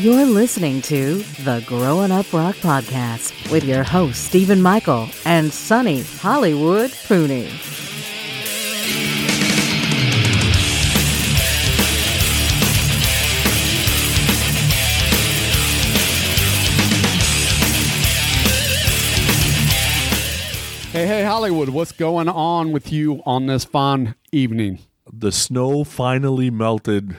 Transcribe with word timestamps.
You're 0.00 0.24
listening 0.24 0.80
to 0.82 1.16
the 1.44 1.62
Growin' 1.66 2.10
Up 2.10 2.32
Rock 2.32 2.56
Podcast 2.56 3.52
with 3.52 3.64
your 3.64 3.82
host, 3.82 4.24
Stephen 4.24 4.62
Michael 4.62 5.10
and 5.26 5.52
Sonny 5.52 6.04
Hollywood 6.04 6.90
Pooney. 6.90 7.48
Hey, 20.92 21.06
hey, 21.06 21.24
Hollywood, 21.24 21.68
what's 21.68 21.92
going 21.92 22.30
on 22.30 22.72
with 22.72 22.90
you 22.90 23.20
on 23.26 23.44
this 23.44 23.66
fine 23.66 24.14
evening? 24.32 24.78
The 25.12 25.30
snow 25.30 25.84
finally 25.84 26.48
melted 26.48 27.14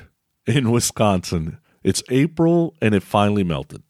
in 0.47 0.71
Wisconsin. 0.71 1.59
It's 1.83 2.03
April 2.09 2.75
and 2.81 2.93
it 2.93 3.03
finally 3.03 3.43
melted. 3.43 3.83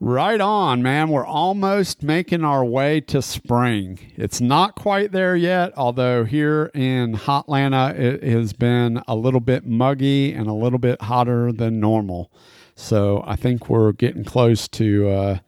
Right 0.00 0.40
on, 0.40 0.82
man. 0.82 1.08
We're 1.08 1.24
almost 1.24 2.02
making 2.02 2.44
our 2.44 2.64
way 2.64 3.00
to 3.02 3.22
spring. 3.22 4.12
It's 4.16 4.40
not 4.40 4.74
quite 4.74 5.12
there 5.12 5.36
yet, 5.36 5.72
although 5.76 6.24
here 6.24 6.70
in 6.74 7.14
Hotlanta, 7.14 7.98
it 7.98 8.22
has 8.22 8.52
been 8.52 9.02
a 9.06 9.14
little 9.14 9.40
bit 9.40 9.64
muggy 9.64 10.32
and 10.32 10.46
a 10.46 10.52
little 10.52 10.78
bit 10.78 11.00
hotter 11.02 11.52
than 11.52 11.80
normal. 11.80 12.30
So 12.74 13.22
I 13.26 13.36
think 13.36 13.68
we're 13.68 13.92
getting 13.92 14.24
close 14.24 14.66
to 14.68 15.08
uh, 15.08 15.38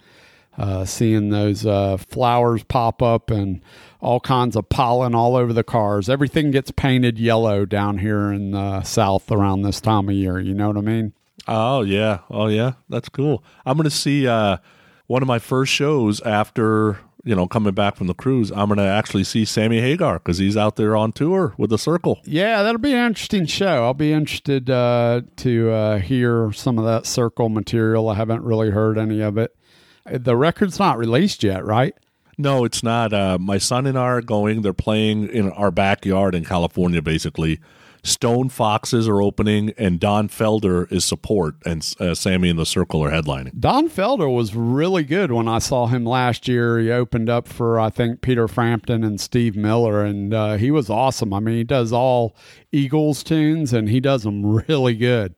uh, 0.57 0.85
seeing 0.85 1.31
those 1.31 1.67
uh, 1.67 1.97
flowers 1.97 2.63
pop 2.63 3.03
up 3.03 3.31
and 3.31 3.61
all 4.01 4.21
kinds 4.21 4.55
of 4.57 4.69
pollen 4.69 5.15
all 5.15 5.37
over 5.37 5.53
the 5.53 5.65
cars. 5.65 6.09
Everything 6.09 6.51
gets 6.51 6.71
painted 6.71 7.19
yellow 7.19 7.67
down 7.67 7.99
here 7.99 8.31
in 8.31 8.53
the 8.53 8.83
south 8.85 9.31
around 9.31 9.63
this 9.63 9.81
time 9.81 10.09
of 10.09 10.15
year. 10.15 10.39
You 10.39 10.55
know 10.55 10.69
what 10.69 10.77
I 10.79 10.83
mean? 10.83 11.13
Oh 11.49 11.83
yeah, 11.83 12.21
oh 12.31 12.49
yeah, 12.49 12.73
that's 12.89 13.09
cool. 13.09 13.45
I'm 13.65 13.77
gonna 13.77 13.91
see 13.91 14.27
uh, 14.27 14.59
one 15.07 15.23
of 15.23 15.29
my 15.29 15.39
first 15.39 15.73
shows 15.73 16.21
after 16.23 16.99
you 17.25 17.35
know 17.35 17.47
coming 17.47 17.75
back 17.75 17.97
from 17.97 18.07
the 18.07 18.15
cruise. 18.15 18.51
I'm 18.51 18.69
gonna 18.69 18.87
actually 18.87 19.25
see 19.25 19.45
Sammy 19.45 19.81
Hagar 19.81 20.19
because 20.19 20.39
he's 20.39 20.57
out 20.57 20.77
there 20.77 20.97
on 20.97 21.13
tour 21.13 21.55
with 21.57 21.71
the 21.71 21.79
Circle. 21.79 22.21
Yeah, 22.25 22.63
that'll 22.63 22.81
be 22.81 22.93
an 22.93 23.07
interesting 23.07 23.47
show. 23.47 23.85
I'll 23.85 23.95
be 23.95 24.13
interested 24.13 24.69
uh, 24.71 25.23
to 25.37 25.71
uh, 25.71 25.99
hear 25.99 26.53
some 26.53 26.79
of 26.79 26.85
that 26.85 27.07
Circle 27.07 27.49
material. 27.49 28.09
I 28.09 28.15
haven't 28.15 28.43
really 28.43 28.71
heard 28.71 28.99
any 28.99 29.21
of 29.21 29.39
it. 29.39 29.55
The 30.05 30.37
record's 30.37 30.79
not 30.79 30.99
released 30.99 31.43
yet, 31.43 31.65
right? 31.65 31.95
No, 32.39 32.65
it's 32.65 32.83
not. 32.83 33.13
Uh, 33.13 33.39
my 33.41 33.59
son 33.59 33.87
and 33.87 33.99
I 33.99 34.03
are 34.03 34.21
going. 34.21 34.63
They're 34.63 34.73
playing 34.73 35.29
in 35.29 35.51
our 35.53 35.71
backyard 35.71 36.35
in 36.35 36.45
California, 36.45 37.01
basically. 37.01 37.61
Stone 38.07 38.51
Foxes 38.51 39.09
are 39.09 39.21
opening, 39.21 39.73
and 39.77 39.99
Don 39.99 40.29
Felder 40.29 40.91
is 40.93 41.05
support, 41.05 41.57
and 41.67 41.87
uh, 41.99 42.15
Sammy 42.15 42.49
and 42.49 42.59
the 42.59 42.65
Circle 42.67 43.03
are 43.03 43.11
headlining. 43.11 43.59
Don 43.59 43.89
Felder 43.89 44.33
was 44.33 44.55
really 44.55 45.03
good 45.03 45.33
when 45.33 45.49
I 45.49 45.59
saw 45.59 45.87
him 45.87 46.05
last 46.05 46.47
year. 46.47 46.79
He 46.79 46.91
opened 46.91 47.29
up 47.29 47.49
for 47.49 47.81
I 47.81 47.91
think 47.91 48.21
Peter 48.21 48.47
Frampton 48.47 49.03
and 49.03 49.21
Steve 49.21 49.57
Miller, 49.57 50.05
and 50.05 50.33
uh, 50.33 50.57
he 50.57 50.71
was 50.71 50.89
awesome. 50.89 51.35
I 51.35 51.41
mean, 51.41 51.57
he 51.57 51.65
does 51.65 51.93
all 51.93 52.37
Eagles 52.71 53.25
tunes, 53.25 53.73
and 53.73 53.89
he 53.89 54.01
does 54.01 54.23
them 54.23 54.47
really 54.69 54.95
good. 54.95 55.35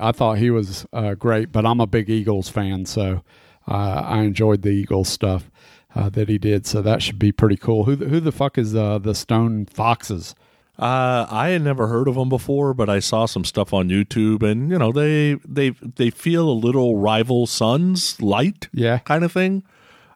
I 0.00 0.12
thought 0.12 0.38
he 0.38 0.50
was 0.50 0.86
uh, 0.92 1.14
great, 1.14 1.50
but 1.50 1.66
I'm 1.66 1.80
a 1.80 1.86
big 1.86 2.08
Eagles 2.08 2.48
fan, 2.48 2.86
so 2.86 3.24
uh, 3.66 4.02
I 4.04 4.20
enjoyed 4.20 4.62
the 4.62 4.70
Eagles 4.70 5.08
stuff 5.08 5.50
uh, 5.94 6.08
that 6.10 6.28
he 6.28 6.38
did. 6.38 6.66
So 6.66 6.80
that 6.82 7.02
should 7.02 7.18
be 7.18 7.32
pretty 7.32 7.56
cool. 7.56 7.84
Who 7.84 7.96
who 7.96 8.20
the 8.20 8.32
fuck 8.32 8.56
is 8.56 8.74
uh, 8.74 8.98
the 8.98 9.14
Stone 9.14 9.66
Foxes? 9.66 10.34
Uh, 10.78 11.26
I 11.28 11.48
had 11.48 11.62
never 11.62 11.88
heard 11.88 12.06
of 12.06 12.14
them 12.14 12.28
before, 12.28 12.72
but 12.72 12.88
I 12.88 13.00
saw 13.00 13.26
some 13.26 13.44
stuff 13.44 13.72
on 13.74 13.88
YouTube, 13.88 14.42
and 14.44 14.70
you 14.70 14.78
know 14.78 14.92
they 14.92 15.34
they 15.46 15.70
they 15.70 16.10
feel 16.10 16.48
a 16.48 16.52
little 16.52 16.96
rival 16.96 17.46
sons 17.48 18.20
light, 18.22 18.68
Yeah. 18.72 18.98
kind 18.98 19.24
of 19.24 19.32
thing. 19.32 19.64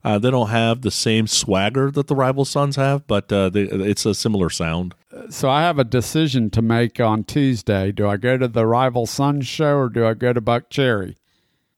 Uh, 0.05 0.19
they 0.19 0.31
don't 0.31 0.49
have 0.51 0.83
the 0.83 0.91
same 0.91 1.27
swagger 1.29 1.91
that 1.93 2.07
the 2.09 2.15
rival 2.15 2.45
sons 2.45 2.75
have, 2.77 3.07
but 3.07 3.33
uh, 3.33 3.49
they, 3.49 3.63
it's 3.63 4.05
a 4.05 4.15
similar 4.15 4.51
sound. 4.51 4.95
So 5.31 5.49
I 5.49 5.63
have 5.63 5.79
a 5.79 5.85
decision 5.85 6.51
to 6.51 6.63
make 6.63 6.99
on 7.01 7.23
Tuesday. 7.25 7.93
Do 7.93 8.09
I 8.09 8.17
go 8.17 8.37
to 8.37 8.49
the 8.49 8.67
Rival 8.67 9.07
Sons 9.07 9.47
show 9.47 9.77
or 9.77 9.89
do 9.89 10.05
I 10.07 10.15
go 10.15 10.33
to 10.33 10.41
Buck 10.41 10.71
Cherry? 10.71 11.19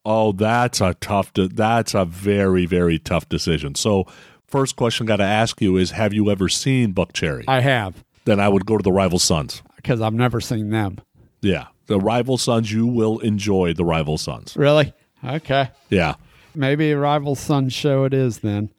Oh, 0.06 0.32
that's 0.32 0.80
a 0.80 0.94
tough. 0.94 1.32
De- 1.34 1.48
that's 1.48 1.94
a 1.94 2.04
very 2.04 2.64
very 2.66 2.98
tough 2.98 3.28
decision. 3.28 3.74
So, 3.74 4.06
first 4.46 4.76
question 4.76 5.06
I 5.06 5.08
got 5.08 5.16
to 5.16 5.24
ask 5.24 5.60
you 5.62 5.76
is: 5.78 5.90
Have 5.92 6.12
you 6.14 6.30
ever 6.30 6.48
seen 6.48 6.92
Buckcherry? 6.94 7.44
I 7.48 7.60
have 7.60 8.04
then 8.24 8.40
I 8.40 8.48
would 8.48 8.66
go 8.66 8.76
to 8.76 8.82
the 8.82 8.92
rival 8.92 9.18
sons. 9.18 9.62
because 9.76 10.00
I've 10.00 10.14
never 10.14 10.40
seen 10.40 10.70
them. 10.70 10.98
Yeah, 11.40 11.66
the 11.86 11.98
rival 12.00 12.38
sons. 12.38 12.72
You 12.72 12.86
will 12.86 13.18
enjoy 13.18 13.74
the 13.74 13.84
rival 13.84 14.18
sons. 14.18 14.56
Really? 14.56 14.92
Okay. 15.24 15.70
Yeah. 15.90 16.14
Maybe 16.54 16.92
a 16.92 16.98
Rival 16.98 17.34
Sons 17.34 17.72
show 17.72 18.04
it 18.04 18.14
is 18.14 18.38
then. 18.38 18.70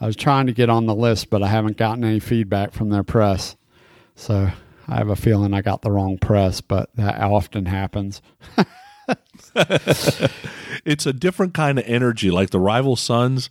I 0.00 0.06
was 0.06 0.16
trying 0.16 0.46
to 0.46 0.52
get 0.52 0.68
on 0.68 0.86
the 0.86 0.94
list, 0.94 1.30
but 1.30 1.42
I 1.42 1.48
haven't 1.48 1.76
gotten 1.76 2.02
any 2.04 2.18
feedback 2.18 2.72
from 2.72 2.90
their 2.90 3.04
press. 3.04 3.56
So 4.16 4.50
I 4.88 4.94
have 4.96 5.08
a 5.08 5.16
feeling 5.16 5.54
I 5.54 5.62
got 5.62 5.82
the 5.82 5.90
wrong 5.90 6.18
press, 6.18 6.60
but 6.60 6.90
that 6.96 7.20
often 7.20 7.66
happens. 7.66 8.22
it's 10.84 11.06
a 11.06 11.12
different 11.12 11.54
kind 11.54 11.78
of 11.78 11.84
energy. 11.86 12.30
Like 12.30 12.50
the 12.50 12.60
rival 12.60 12.96
sons, 12.96 13.48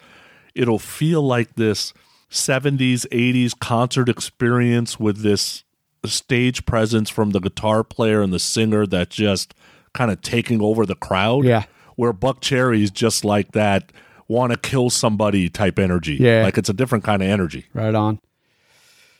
it'll 0.53 0.79
feel 0.79 1.21
like 1.21 1.55
this 1.55 1.93
70s, 2.29 3.07
80s 3.09 3.57
concert 3.57 4.09
experience 4.09 4.99
with 4.99 5.21
this 5.21 5.63
stage 6.05 6.65
presence 6.65 7.09
from 7.09 7.31
the 7.31 7.39
guitar 7.39 7.83
player 7.83 8.21
and 8.21 8.31
the 8.31 8.39
singer 8.39 8.85
that 8.87 9.09
just 9.09 9.53
kind 9.93 10.11
of 10.11 10.21
taking 10.21 10.61
over 10.61 10.85
the 10.85 10.95
crowd. 10.95 11.45
Yeah. 11.45 11.65
Where 11.95 12.13
Buckcherry 12.13 12.83
is 12.83 12.91
just 12.91 13.23
like 13.23 13.53
that 13.53 13.91
want 14.27 14.51
to 14.51 14.57
kill 14.59 14.89
somebody 14.89 15.49
type 15.49 15.79
energy. 15.79 16.15
Yeah. 16.15 16.43
Like 16.43 16.57
it's 16.57 16.69
a 16.69 16.73
different 16.73 17.03
kind 17.03 17.21
of 17.21 17.29
energy. 17.29 17.67
Right 17.73 17.95
on. 17.95 18.19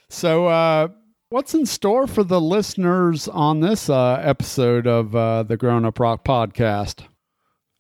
So, 0.10 0.48
uh, 0.48 0.90
what's 1.30 1.54
in 1.54 1.66
store 1.66 2.08
for 2.08 2.24
the 2.24 2.40
listeners 2.40 3.28
on 3.28 3.60
this 3.60 3.90
uh, 3.90 4.16
episode 4.22 4.88
of 4.88 5.16
uh, 5.16 5.44
the 5.44 5.58
Grown 5.58 5.86
Up 5.86 6.00
Rock 6.00 6.24
podcast? 6.24 7.06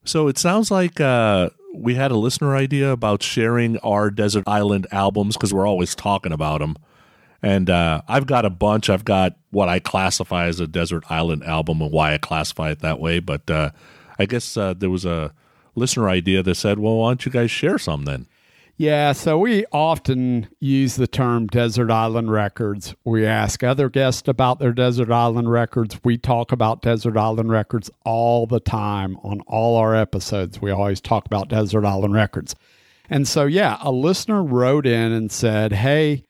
So 0.05 0.27
it 0.27 0.37
sounds 0.37 0.71
like 0.71 0.99
uh, 0.99 1.49
we 1.75 1.95
had 1.95 2.11
a 2.11 2.15
listener 2.15 2.55
idea 2.55 2.91
about 2.91 3.21
sharing 3.21 3.77
our 3.79 4.09
Desert 4.09 4.43
Island 4.47 4.87
albums 4.91 5.35
because 5.35 5.53
we're 5.53 5.67
always 5.67 5.95
talking 5.95 6.31
about 6.31 6.59
them. 6.59 6.75
And 7.41 7.69
uh, 7.69 8.01
I've 8.07 8.25
got 8.25 8.45
a 8.45 8.49
bunch. 8.49 8.89
I've 8.89 9.05
got 9.05 9.35
what 9.51 9.69
I 9.69 9.79
classify 9.79 10.47
as 10.47 10.59
a 10.59 10.67
Desert 10.67 11.03
Island 11.09 11.43
album 11.43 11.81
and 11.81 11.91
why 11.91 12.13
I 12.13 12.17
classify 12.17 12.71
it 12.71 12.79
that 12.79 12.99
way. 12.99 13.19
But 13.19 13.49
uh, 13.49 13.71
I 14.17 14.25
guess 14.25 14.57
uh, 14.57 14.73
there 14.73 14.89
was 14.89 15.05
a 15.05 15.33
listener 15.75 16.09
idea 16.09 16.41
that 16.41 16.55
said, 16.55 16.79
well, 16.79 16.97
why 16.97 17.11
don't 17.11 17.25
you 17.25 17.31
guys 17.31 17.51
share 17.51 17.77
some 17.77 18.05
then? 18.05 18.27
Yeah, 18.77 19.13
so 19.13 19.37
we 19.39 19.65
often 19.71 20.49
use 20.59 20.97
the 20.97 21.07
term 21.07 21.47
Desert 21.47 21.89
Island 21.89 22.29
Records. 22.29 22.93
We 23.05 23.25
ask 23.25 23.63
other 23.63 23.89
guests 23.89 24.27
about 24.27 24.59
their 24.59 24.73
Desert 24.73 25.09
Island 25.11 25.49
Records. 25.49 25.97
We 26.03 26.17
talk 26.17 26.51
about 26.51 26.81
Desert 26.81 27.15
Island 27.15 27.49
Records 27.49 27.89
all 28.03 28.45
the 28.45 28.59
time 28.59 29.17
on 29.23 29.39
all 29.47 29.77
our 29.77 29.95
episodes. 29.95 30.61
We 30.61 30.71
always 30.71 30.99
talk 30.99 31.25
about 31.25 31.47
Desert 31.47 31.85
Island 31.85 32.15
Records. 32.15 32.53
And 33.09 33.25
so, 33.25 33.45
yeah, 33.45 33.77
a 33.81 33.93
listener 33.93 34.43
wrote 34.43 34.85
in 34.85 35.13
and 35.13 35.31
said, 35.31 35.71
Hey, 35.71 36.25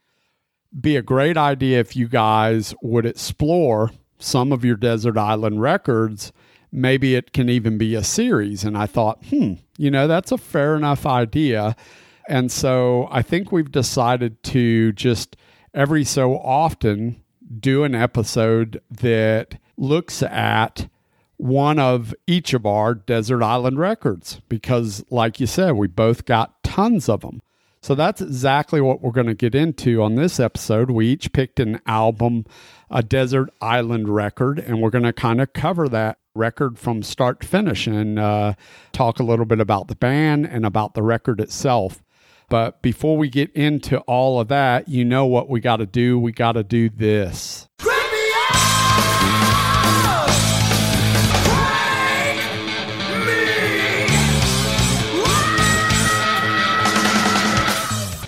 be 0.80 0.96
a 0.98 1.02
great 1.02 1.38
idea 1.38 1.80
if 1.80 1.96
you 1.96 2.08
guys 2.08 2.76
would 2.84 3.08
explore 3.08 3.90
some 4.20 4.52
of 4.52 4.64
your 4.64 4.76
Desert 4.76 5.18
Island 5.18 5.62
records. 5.62 6.32
Maybe 6.72 7.16
it 7.16 7.34
can 7.34 7.50
even 7.50 7.80
be 7.80 7.96
a 7.96 8.04
series. 8.04 8.64
And 8.64 8.78
I 8.78 8.86
thought, 8.86 9.24
hmm, 9.26 9.54
you 9.80 9.90
know, 9.90 10.08
that's 10.08 10.32
a 10.32 10.38
fair 10.38 10.76
enough 10.76 11.08
idea. 11.08 11.76
And 12.28 12.52
so 12.52 13.08
I 13.12 13.22
think 13.22 13.52
we've 13.52 13.72
decided 13.72 14.42
to 14.44 14.92
just 14.94 15.36
every 15.74 16.04
so 16.04 16.38
often 16.38 17.22
do 17.60 17.84
an 17.84 17.94
episode 17.94 18.82
that 18.90 19.60
looks 19.78 20.24
at 20.24 20.88
one 21.38 21.80
of 21.80 22.16
each 22.28 22.54
of 22.54 22.66
our 22.66 22.94
Desert 22.94 23.44
Island 23.44 23.78
records 23.78 24.42
because, 24.48 25.04
like 25.10 25.40
you 25.40 25.48
said, 25.48 25.74
we 25.74 25.88
both 25.88 26.26
got 26.26 26.64
tons 26.64 27.10
of 27.10 27.22
them. 27.22 27.42
So 27.82 27.94
that's 27.94 28.22
exactly 28.22 28.82
what 28.82 29.02
we're 29.02 29.12
going 29.12 29.28
to 29.28 29.36
get 29.36 29.54
into 29.54 30.02
on 30.02 30.16
this 30.16 30.40
episode. 30.40 30.90
We 30.90 31.06
each 31.08 31.32
picked 31.34 31.60
an 31.60 31.82
album, 31.86 32.46
a 32.90 33.04
Desert 33.04 33.52
Island 33.62 34.10
record, 34.10 34.58
and 34.58 34.82
we're 34.82 34.90
going 34.90 35.04
to 35.04 35.14
kind 35.14 35.40
of 35.40 35.54
cover 35.54 35.88
that 35.90 36.18
record 36.34 36.80
from 36.80 37.04
start 37.04 37.42
to 37.42 37.48
finish 37.48 37.86
and 37.86 38.18
uh, 38.18 38.54
talk 38.92 39.20
a 39.20 39.24
little 39.24 39.46
bit 39.46 39.60
about 39.60 39.88
the 39.88 39.96
band 39.96 40.48
and 40.48 40.66
about 40.66 40.96
the 40.96 41.04
record 41.04 41.40
itself. 41.40 42.02
But 42.50 42.82
before 42.82 43.18
we 43.18 43.30
get 43.30 43.52
into 43.54 44.00
all 44.02 44.40
of 44.40 44.48
that, 44.50 44.88
you 44.88 45.04
know 45.04 45.26
what 45.26 45.50
we 45.50 45.60
got 45.60 45.78
to 45.78 45.86
do? 45.86 46.20
We 46.20 46.32
got 46.32 46.54
to 46.54 46.64
do 46.64 46.90
this. 46.90 47.68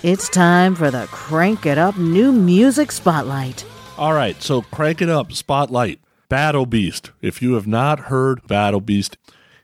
It's 0.02 0.28
time 0.28 0.74
for 0.74 0.90
the 0.90 1.06
Crank 1.10 1.66
It 1.66 1.76
Up 1.76 1.98
New 1.98 2.32
Music 2.32 2.92
Spotlight. 2.92 3.64
All 3.98 4.14
right, 4.14 4.40
so 4.42 4.62
crank 4.62 5.02
it 5.02 5.08
up, 5.08 5.32
spotlight. 5.32 6.00
Battle 6.28 6.66
Beast. 6.66 7.10
If 7.20 7.42
you 7.42 7.54
have 7.54 7.66
not 7.66 8.00
heard 8.00 8.46
Battle 8.46 8.80
Beast, 8.80 9.16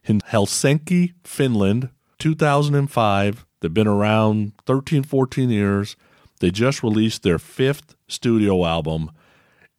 in 0.05 0.21
Helsinki, 0.21 1.15
Finland, 1.25 1.91
2005. 2.19 3.47
They've 3.65 3.73
been 3.73 3.89
around 3.89 4.53
13, 4.67 5.05
14 5.05 5.49
years. 5.49 5.97
They 6.41 6.51
just 6.51 6.83
released 6.83 7.23
their 7.23 7.39
fifth 7.39 7.95
studio 8.09 8.67
album. 8.67 9.11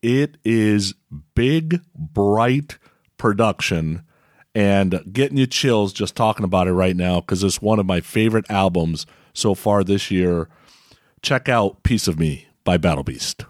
It 0.02 0.38
is 0.44 0.96
big, 1.36 1.82
bright 1.94 2.80
production 3.20 4.02
and 4.56 5.04
getting 5.14 5.38
you 5.38 5.46
chills 5.46 5.94
just 5.94 6.16
talking 6.16 6.44
about 6.44 6.68
it 6.68 6.74
right 6.74 6.96
now 6.96 7.20
because 7.20 7.44
it's 7.44 7.62
one 7.62 7.78
of 7.78 7.86
my 7.86 8.02
favorite 8.02 8.50
albums 8.50 9.06
so 9.36 9.54
far 9.54 9.84
this 9.84 10.10
year. 10.10 10.50
Check 11.22 11.48
out 11.48 11.84
Piece 11.84 12.08
of 12.08 12.18
Me 12.18 12.48
by 12.64 12.78
Battle 12.78 13.04
Beast. 13.04 13.46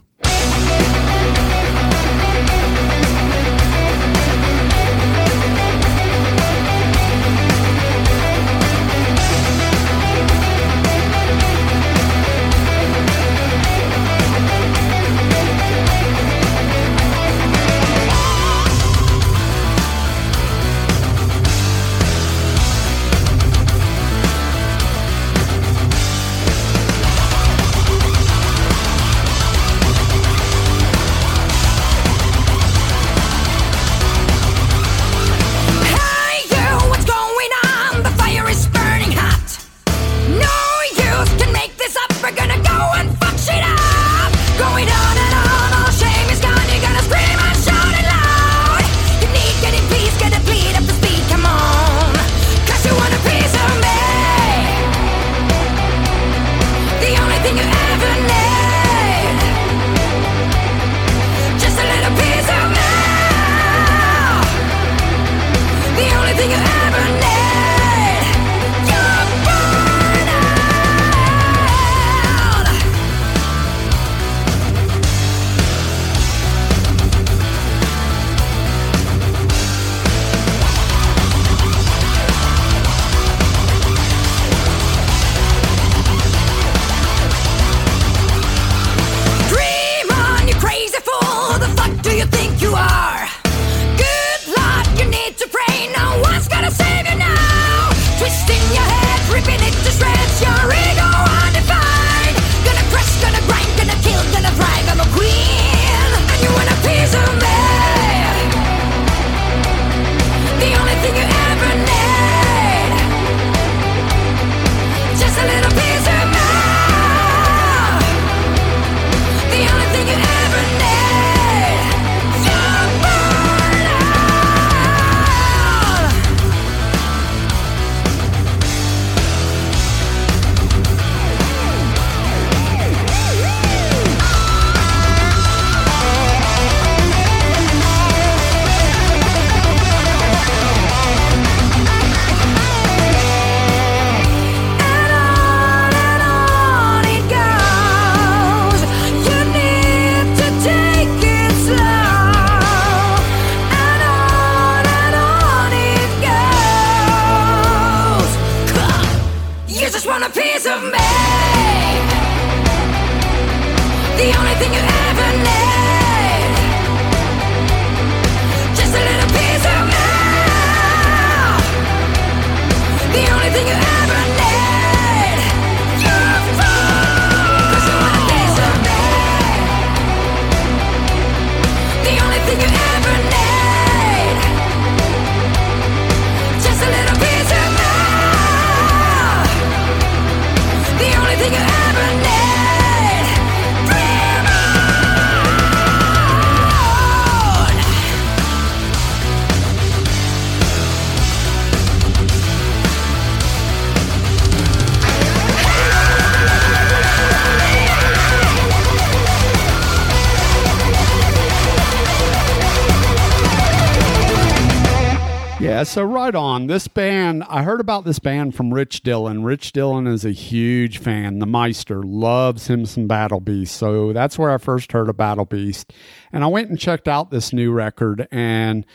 So 215.85 216.03
right 216.03 216.35
on. 216.35 216.67
This 216.67 216.87
band, 216.87 217.43
I 217.49 217.63
heard 217.63 217.79
about 217.79 218.05
this 218.05 218.19
band 218.19 218.55
from 218.55 218.73
Rich 218.73 219.01
Dillon. 219.01 219.43
Rich 219.43 219.71
Dillon 219.71 220.07
is 220.07 220.25
a 220.25 220.31
huge 220.31 220.97
fan. 220.97 221.39
The 221.39 221.45
Meister 221.45 222.03
loves 222.03 222.67
him 222.67 222.85
some 222.85 223.07
Battle 223.07 223.39
Beast. 223.39 223.75
So 223.75 224.11
that's 224.11 224.37
where 224.37 224.51
I 224.51 224.57
first 224.57 224.91
heard 224.91 225.09
of 225.09 225.17
Battle 225.17 225.45
Beast. 225.45 225.93
And 226.31 226.43
I 226.43 226.47
went 226.47 226.69
and 226.69 226.79
checked 226.79 227.07
out 227.07 227.31
this 227.31 227.53
new 227.53 227.71
record, 227.71 228.27
and 228.31 228.85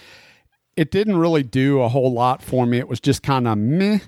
it 0.76 0.90
didn't 0.90 1.16
really 1.16 1.42
do 1.42 1.80
a 1.80 1.88
whole 1.88 2.12
lot 2.12 2.42
for 2.42 2.66
me. 2.66 2.78
It 2.78 2.88
was 2.88 3.00
just 3.00 3.22
kind 3.22 3.48
of 3.48 3.58
meh 3.58 4.00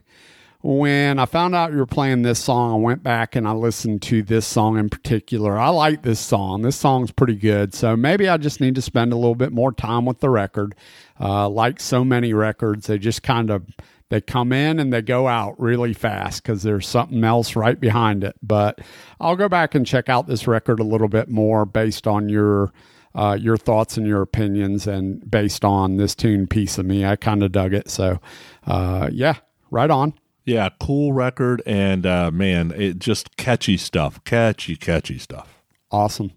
when 0.62 1.18
I 1.18 1.26
found 1.26 1.56
out 1.56 1.72
you 1.72 1.78
were 1.78 1.86
playing 1.86 2.22
this 2.22 2.38
song, 2.38 2.72
I 2.72 2.76
went 2.76 3.02
back 3.02 3.34
and 3.34 3.48
I 3.48 3.52
listened 3.52 4.00
to 4.02 4.22
this 4.22 4.46
song 4.46 4.78
in 4.78 4.88
particular. 4.88 5.58
I 5.58 5.70
like 5.70 6.02
this 6.02 6.20
song. 6.20 6.62
This 6.62 6.76
song's 6.76 7.10
pretty 7.10 7.34
good. 7.34 7.74
So 7.74 7.96
maybe 7.96 8.28
I 8.28 8.36
just 8.36 8.60
need 8.60 8.76
to 8.76 8.82
spend 8.82 9.12
a 9.12 9.16
little 9.16 9.34
bit 9.34 9.52
more 9.52 9.72
time 9.72 10.04
with 10.04 10.20
the 10.20 10.30
record. 10.30 10.76
Uh, 11.18 11.48
like 11.48 11.80
so 11.80 12.04
many 12.04 12.32
records, 12.32 12.86
they 12.86 12.98
just 12.98 13.24
kind 13.24 13.50
of 13.50 13.66
they 14.08 14.20
come 14.20 14.52
in 14.52 14.78
and 14.78 14.92
they 14.92 15.02
go 15.02 15.26
out 15.26 15.58
really 15.58 15.94
fast 15.94 16.42
because 16.42 16.62
there's 16.62 16.86
something 16.86 17.24
else 17.24 17.56
right 17.56 17.80
behind 17.80 18.22
it. 18.22 18.36
But 18.42 18.80
I'll 19.20 19.36
go 19.36 19.48
back 19.48 19.74
and 19.74 19.86
check 19.86 20.08
out 20.08 20.26
this 20.28 20.46
record 20.46 20.78
a 20.78 20.84
little 20.84 21.08
bit 21.08 21.28
more 21.28 21.64
based 21.64 22.06
on 22.06 22.28
your 22.28 22.72
uh, 23.14 23.36
your 23.40 23.56
thoughts 23.56 23.96
and 23.96 24.06
your 24.06 24.22
opinions, 24.22 24.86
and 24.86 25.28
based 25.28 25.64
on 25.64 25.96
this 25.96 26.14
tune 26.14 26.46
piece 26.46 26.78
of 26.78 26.86
me. 26.86 27.04
I 27.04 27.16
kind 27.16 27.42
of 27.42 27.52
dug 27.52 27.74
it. 27.74 27.90
So 27.90 28.20
uh, 28.66 29.10
yeah, 29.12 29.36
right 29.70 29.90
on. 29.90 30.14
Yeah, 30.44 30.70
cool 30.80 31.12
record, 31.12 31.62
and 31.66 32.04
uh, 32.04 32.30
man, 32.30 32.72
it 32.72 32.98
just 32.98 33.36
catchy 33.36 33.76
stuff, 33.76 34.22
catchy, 34.24 34.76
catchy 34.76 35.18
stuff. 35.18 35.62
Awesome. 35.90 36.32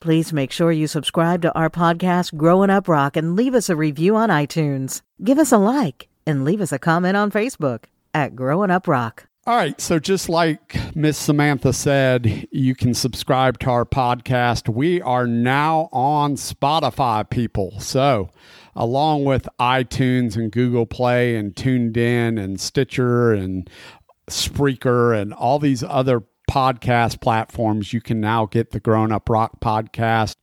Please 0.00 0.34
make 0.34 0.52
sure 0.52 0.70
you 0.70 0.86
subscribe 0.86 1.40
to 1.42 1.52
our 1.54 1.70
podcast, 1.70 2.36
Growin' 2.36 2.68
Up 2.68 2.88
Rock, 2.88 3.16
and 3.16 3.34
leave 3.34 3.54
us 3.54 3.70
a 3.70 3.76
review 3.76 4.16
on 4.16 4.28
iTunes. 4.28 5.00
Give 5.22 5.38
us 5.38 5.50
a 5.50 5.56
like 5.56 6.08
and 6.26 6.44
leave 6.44 6.60
us 6.60 6.72
a 6.72 6.78
comment 6.78 7.16
on 7.16 7.30
Facebook 7.30 7.84
at 8.12 8.36
Growin' 8.36 8.70
Up 8.70 8.86
Rock. 8.86 9.26
All 9.46 9.56
right. 9.56 9.78
So, 9.78 9.98
just 9.98 10.30
like 10.30 10.96
Miss 10.96 11.18
Samantha 11.18 11.72
said, 11.74 12.46
you 12.50 12.74
can 12.74 12.94
subscribe 12.94 13.58
to 13.60 13.70
our 13.70 13.84
podcast. 13.84 14.68
We 14.68 15.02
are 15.02 15.26
now 15.26 15.90
on 15.92 16.36
Spotify, 16.36 17.28
people. 17.28 17.78
So, 17.80 18.30
along 18.76 19.24
with 19.24 19.48
iTunes 19.60 20.36
and 20.36 20.50
Google 20.50 20.86
Play 20.86 21.36
and 21.36 21.54
TuneIn 21.54 22.42
and 22.42 22.60
Stitcher 22.60 23.32
and 23.32 23.68
Spreaker 24.28 25.20
and 25.20 25.32
all 25.32 25.58
these 25.58 25.82
other 25.82 26.22
podcast 26.50 27.20
platforms, 27.20 27.92
you 27.92 28.00
can 28.00 28.20
now 28.20 28.46
get 28.46 28.70
the 28.70 28.80
Grown 28.80 29.12
Up 29.12 29.28
Rock 29.28 29.60
podcast 29.60 30.36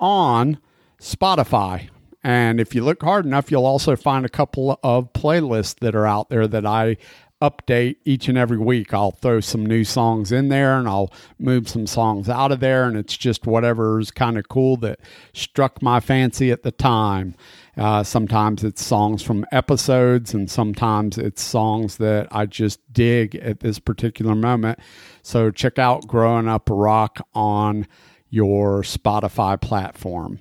on 0.00 0.58
Spotify. 1.00 1.88
And 2.22 2.60
if 2.60 2.74
you 2.74 2.84
look 2.84 3.02
hard 3.02 3.24
enough, 3.24 3.50
you'll 3.50 3.66
also 3.66 3.96
find 3.96 4.26
a 4.26 4.30
couple 4.30 4.78
of 4.82 5.12
playlists 5.12 5.78
that 5.80 5.94
are 5.94 6.06
out 6.06 6.30
there 6.30 6.48
that 6.48 6.66
I 6.66 6.96
update 7.40 7.96
each 8.04 8.28
and 8.28 8.36
every 8.36 8.58
week. 8.58 8.92
I'll 8.92 9.12
throw 9.12 9.40
some 9.40 9.64
new 9.64 9.84
songs 9.84 10.32
in 10.32 10.48
there 10.48 10.78
and 10.78 10.88
I'll 10.88 11.12
move 11.38 11.68
some 11.68 11.86
songs 11.86 12.28
out 12.28 12.52
of 12.52 12.60
there. 12.60 12.84
And 12.84 12.96
it's 12.96 13.16
just 13.16 13.46
whatever's 13.46 14.10
kind 14.10 14.38
of 14.38 14.48
cool 14.48 14.76
that 14.78 15.00
struck 15.32 15.80
my 15.80 16.00
fancy 16.00 16.50
at 16.50 16.62
the 16.62 16.72
time. 16.72 17.34
Uh, 17.76 18.02
sometimes 18.02 18.64
it's 18.64 18.84
songs 18.84 19.22
from 19.22 19.46
episodes, 19.52 20.34
and 20.34 20.50
sometimes 20.50 21.16
it's 21.16 21.40
songs 21.40 21.98
that 21.98 22.26
I 22.32 22.44
just 22.46 22.80
dig 22.92 23.36
at 23.36 23.60
this 23.60 23.78
particular 23.78 24.34
moment. 24.34 24.80
So 25.22 25.52
check 25.52 25.78
out 25.78 26.08
Growin' 26.08 26.48
Up 26.48 26.68
Rock 26.68 27.24
on 27.34 27.86
your 28.30 28.82
Spotify 28.82 29.60
platform. 29.60 30.40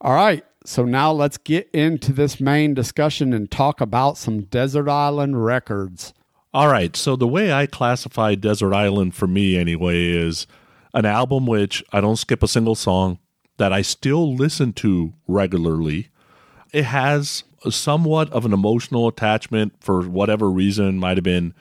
All 0.00 0.14
right. 0.14 0.44
So 0.64 0.84
now 0.84 1.10
let's 1.10 1.38
get 1.38 1.68
into 1.72 2.12
this 2.12 2.38
main 2.38 2.74
discussion 2.74 3.32
and 3.32 3.50
talk 3.50 3.80
about 3.80 4.18
some 4.18 4.42
Desert 4.42 4.88
Island 4.88 5.42
records. 5.42 6.12
All 6.52 6.68
right. 6.68 6.96
So 6.96 7.16
the 7.16 7.28
way 7.28 7.52
I 7.52 7.66
classify 7.66 8.34
Desert 8.34 8.74
Island 8.74 9.14
for 9.14 9.26
me 9.26 9.56
anyway 9.56 10.08
is 10.08 10.46
an 10.92 11.06
album 11.06 11.46
which 11.46 11.84
I 11.92 12.00
don't 12.00 12.16
skip 12.16 12.42
a 12.42 12.48
single 12.48 12.74
song 12.74 13.18
that 13.58 13.72
I 13.72 13.82
still 13.82 14.34
listen 14.34 14.72
to 14.74 15.12
regularly. 15.28 16.08
It 16.72 16.84
has 16.84 17.44
somewhat 17.68 18.30
of 18.32 18.44
an 18.44 18.52
emotional 18.52 19.06
attachment 19.06 19.74
for 19.80 20.08
whatever 20.08 20.50
reason, 20.50 20.98
might 20.98 21.18
have 21.18 21.24
been 21.24 21.54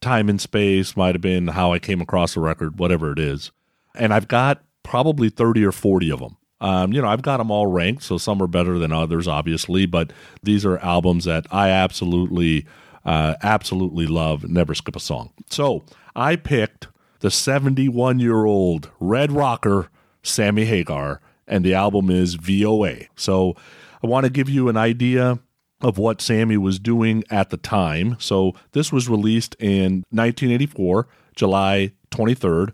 time 0.00 0.28
and 0.28 0.40
space, 0.40 0.96
might 0.96 1.14
have 1.14 1.22
been 1.22 1.48
how 1.48 1.72
I 1.72 1.78
came 1.78 2.00
across 2.00 2.34
the 2.34 2.40
record, 2.40 2.78
whatever 2.78 3.12
it 3.12 3.18
is. 3.18 3.50
And 3.94 4.12
I've 4.12 4.28
got 4.28 4.62
probably 4.82 5.28
30 5.28 5.64
or 5.64 5.72
40 5.72 6.10
of 6.12 6.20
them. 6.20 6.36
Um, 6.60 6.92
you 6.92 7.00
know, 7.00 7.08
I've 7.08 7.22
got 7.22 7.38
them 7.38 7.50
all 7.50 7.66
ranked, 7.66 8.02
so 8.02 8.18
some 8.18 8.42
are 8.42 8.46
better 8.46 8.78
than 8.78 8.92
others, 8.92 9.26
obviously, 9.26 9.86
but 9.86 10.12
these 10.42 10.66
are 10.66 10.78
albums 10.78 11.24
that 11.24 11.46
I 11.50 11.70
absolutely 11.70 12.66
uh, 13.04 13.34
absolutely 13.42 14.06
love, 14.06 14.48
never 14.48 14.74
skip 14.74 14.96
a 14.96 15.00
song. 15.00 15.32
So 15.48 15.84
I 16.14 16.36
picked 16.36 16.88
the 17.20 17.30
71 17.30 18.18
year 18.18 18.44
old 18.44 18.90
red 18.98 19.32
rocker, 19.32 19.88
Sammy 20.22 20.64
Hagar, 20.64 21.20
and 21.46 21.64
the 21.64 21.74
album 21.74 22.10
is 22.10 22.34
VOA. 22.34 23.04
So 23.16 23.56
I 24.02 24.06
want 24.06 24.24
to 24.24 24.30
give 24.30 24.48
you 24.48 24.68
an 24.68 24.76
idea 24.76 25.38
of 25.82 25.98
what 25.98 26.20
Sammy 26.20 26.56
was 26.56 26.78
doing 26.78 27.24
at 27.30 27.50
the 27.50 27.56
time. 27.56 28.16
So 28.18 28.54
this 28.72 28.92
was 28.92 29.08
released 29.08 29.56
in 29.58 30.04
1984, 30.10 31.08
July 31.34 31.92
23rd. 32.10 32.72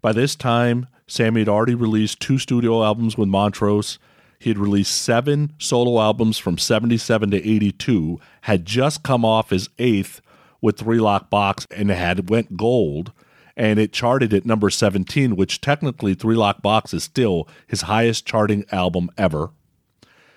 By 0.00 0.12
this 0.12 0.34
time, 0.34 0.86
Sammy 1.06 1.40
had 1.40 1.48
already 1.48 1.74
released 1.74 2.20
two 2.20 2.38
studio 2.38 2.82
albums 2.84 3.16
with 3.18 3.28
Montrose 3.28 3.98
he 4.38 4.50
had 4.50 4.58
released 4.58 4.94
seven 4.94 5.52
solo 5.58 6.00
albums 6.00 6.38
from 6.38 6.58
77 6.58 7.30
to 7.30 7.36
82, 7.36 8.20
had 8.42 8.64
just 8.64 9.02
come 9.02 9.24
off 9.24 9.50
his 9.50 9.68
eighth 9.78 10.20
with 10.60 10.78
Three 10.78 11.00
Lock 11.00 11.30
Box 11.30 11.66
and 11.70 11.90
had 11.90 12.30
went 12.30 12.56
gold 12.56 13.12
and 13.58 13.80
it 13.80 13.92
charted 13.92 14.32
at 14.32 14.46
number 14.46 14.70
17, 14.70 15.34
which 15.34 15.60
technically 15.60 16.14
Three 16.14 16.36
Lock 16.36 16.62
Box 16.62 16.94
is 16.94 17.02
still 17.02 17.48
his 17.66 17.82
highest 17.82 18.24
charting 18.24 18.64
album 18.70 19.10
ever. 19.18 19.50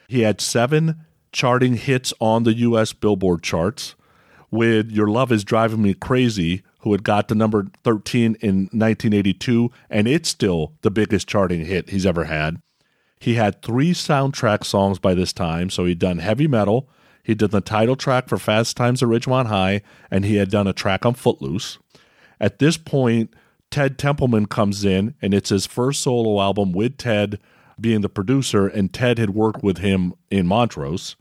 He 0.08 0.22
had 0.22 0.42
seven 0.42 1.06
charting 1.32 1.76
hits 1.76 2.14
on 2.20 2.44
the 2.44 2.56
US 2.56 2.94
Billboard 2.94 3.44
charts 3.44 3.96
with 4.50 4.92
Your 4.92 5.08
Love 5.08 5.32
is 5.32 5.44
Driving 5.44 5.84
Me 5.84 5.94
Crazy, 5.94 6.64
who 6.80 6.92
had 6.92 7.04
got 7.04 7.30
to 7.30 7.36
number 7.36 7.68
13 7.84 8.36
in 8.42 8.56
1982, 8.74 9.72
and 9.90 10.08
it's 10.08 10.28
still 10.28 10.74
the 10.82 10.92
biggest 10.92 11.28
charting 11.28 11.66
hit 11.66 11.92
he's 11.92 12.08
ever 12.08 12.26
had. 12.26 12.60
He 13.22 13.36
had 13.36 13.62
three 13.62 13.92
soundtrack 13.92 14.66
songs 14.66 14.98
by 14.98 15.14
this 15.14 15.32
time. 15.32 15.70
So 15.70 15.86
he'd 15.86 16.00
done 16.00 16.18
heavy 16.18 16.48
metal, 16.48 16.90
he'd 17.22 17.38
done 17.38 17.52
the 17.52 17.62
title 17.62 17.96
track 17.96 18.28
for 18.28 18.40
Fast 18.40 18.76
Times 18.76 19.04
at 19.04 19.10
Ridgemont 19.10 19.46
High, 19.46 19.84
and 20.10 20.26
he 20.26 20.38
had 20.38 20.50
done 20.50 20.66
a 20.66 20.74
track 20.74 21.06
on 21.06 21.14
Footloose. 21.14 21.78
At 22.40 22.58
this 22.58 22.78
point, 22.78 23.32
Ted 23.70 24.00
Templeman 24.00 24.48
comes 24.48 24.84
in, 24.84 25.14
and 25.22 25.36
it's 25.36 25.50
his 25.50 25.68
first 25.68 26.02
solo 26.02 26.42
album 26.42 26.72
with 26.72 26.98
Ted 26.98 27.40
being 27.80 28.02
the 28.02 28.10
producer, 28.10 28.68
and 28.68 28.92
Ted 28.92 29.20
had 29.20 29.36
worked 29.36 29.62
with 29.62 29.78
him 29.78 30.16
in 30.32 30.48
Montrose. 30.48 31.16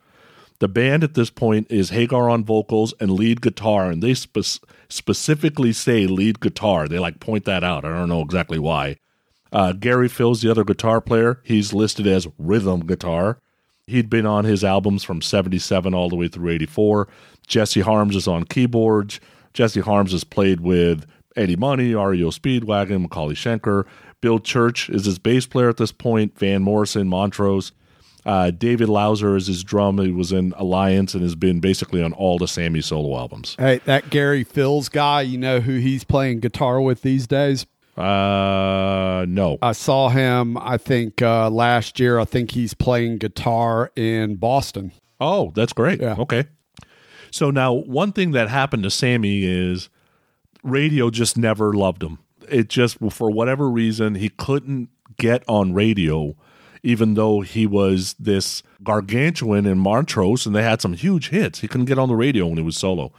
The 0.59 0.69
band 0.69 1.05
at 1.05 1.13
this 1.13 1.29
point 1.29 1.67
is 1.71 1.91
Hagar 1.91 2.31
on 2.31 2.45
vocals 2.47 2.95
and 2.99 3.11
lead 3.11 3.43
guitar, 3.43 3.91
and 3.91 4.03
they 4.03 4.15
spe- 4.15 4.65
specifically 4.89 5.75
say 5.75 6.07
lead 6.07 6.41
guitar. 6.41 6.89
They 6.89 6.99
like 6.99 7.21
point 7.21 7.45
that 7.45 7.63
out. 7.63 7.85
I 7.85 7.91
don't 7.91 8.09
know 8.09 8.23
exactly 8.23 8.59
why. 8.59 8.97
Uh, 9.53 9.73
Gary 9.73 10.09
Pihl's 10.09 10.43
the 10.43 10.51
other 10.51 10.65
guitar 10.65 11.01
player. 11.01 11.41
He's 11.45 11.73
listed 11.73 12.07
as 12.07 12.29
rhythm 12.39 12.87
guitar. 12.87 13.41
He'd 13.87 14.09
been 14.09 14.27
on 14.27 14.45
his 14.45 14.63
albums 14.63 15.03
from 15.03 15.21
77 15.21 15.95
all 15.95 16.09
the 16.09 16.17
way 16.17 16.29
through 16.29 16.51
84. 16.51 17.09
Jesse 17.47 17.81
Harms 17.81 18.15
is 18.15 18.29
on 18.29 18.45
keyboards. 18.45 19.19
Jesse 19.53 19.81
Harms 19.81 20.13
has 20.13 20.23
played 20.23 20.61
with 20.61 21.07
Eddie 21.35 21.57
Money, 21.57 21.95
REO 21.95 22.31
Speedwagon, 22.31 23.07
McAuley 23.07 23.33
Schenker. 23.33 23.87
Bill 24.21 24.39
Church 24.39 24.89
is 24.91 25.07
his 25.07 25.19
bass 25.19 25.47
player 25.47 25.69
at 25.69 25.77
this 25.77 25.93
point. 25.93 26.39
Van 26.39 26.63
Morrison, 26.63 27.09
Montrose. 27.09 27.73
Uh, 28.25 28.51
David 28.51 28.89
Lauser 28.89 29.35
is 29.35 29.47
his 29.47 29.65
drum. 29.65 29.99
He 29.99 30.13
was 30.13 30.31
in 30.31 30.53
Alliance 30.57 31.15
and 31.15 31.23
has 31.23 31.35
been 31.35 31.59
basically 31.59 32.03
on 32.03 32.13
all 32.13 32.39
the 32.39 32.47
Sammy 32.47 32.83
solo 32.83 33.17
albums. 33.17 33.57
Hey, 33.59 33.81
that 33.87 34.11
Gary 34.11 34.45
Pihl's 34.45 34.89
guy, 34.89 35.23
you 35.23 35.39
know 35.39 35.61
who 35.61 35.79
he's 35.79 36.05
playing 36.05 36.41
guitar 36.41 36.81
with 36.81 37.03
these 37.03 37.27
days? 37.27 37.67
Uh, 38.01 39.27
no. 39.29 39.59
I 39.63 39.73
saw 39.73 40.09
him. 40.09 40.57
I 40.59 40.77
think 40.77 41.23
uh, 41.23 41.51
last 41.51 42.01
year. 42.01 42.19
I 42.19 42.25
think 42.25 42.53
he's 42.53 42.75
playing 42.75 43.19
guitar 43.19 43.93
in 43.97 44.37
Boston. 44.37 44.93
Oh, 45.21 45.53
that's 45.55 45.73
great. 45.73 46.01
Yeah. 46.01 46.17
Okay. 46.19 46.45
So 47.31 47.51
now, 47.51 47.73
one 47.73 48.13
thing 48.13 48.33
that 48.33 48.49
happened 48.49 48.83
to 48.85 48.91
Sammy 48.91 49.45
is 49.45 49.89
radio 50.63 51.11
just 51.11 51.37
never 51.37 51.73
loved 51.73 52.03
him. 52.03 52.19
It 52.49 52.69
just, 52.69 52.99
for 53.11 53.31
whatever 53.31 53.71
reason, 53.71 54.17
he 54.17 54.31
couldn't 54.31 54.89
get 55.19 55.45
on 55.47 55.73
radio, 55.73 56.35
even 56.83 57.15
though 57.15 57.43
he 57.43 57.67
was 57.67 58.15
this 58.19 58.63
gargantuan 58.83 59.67
in 59.67 59.79
Montrose 59.79 60.47
and 60.47 60.55
they 60.55 60.63
had 60.63 60.81
some 60.81 60.95
huge 60.95 61.29
hits. 61.29 61.61
He 61.61 61.69
couldn't 61.69 61.87
get 61.87 61.99
on 61.99 62.09
the 62.09 62.17
radio 62.17 62.47
when 62.47 62.57
he 62.57 62.65
was 62.65 62.77
solo. 62.77 63.13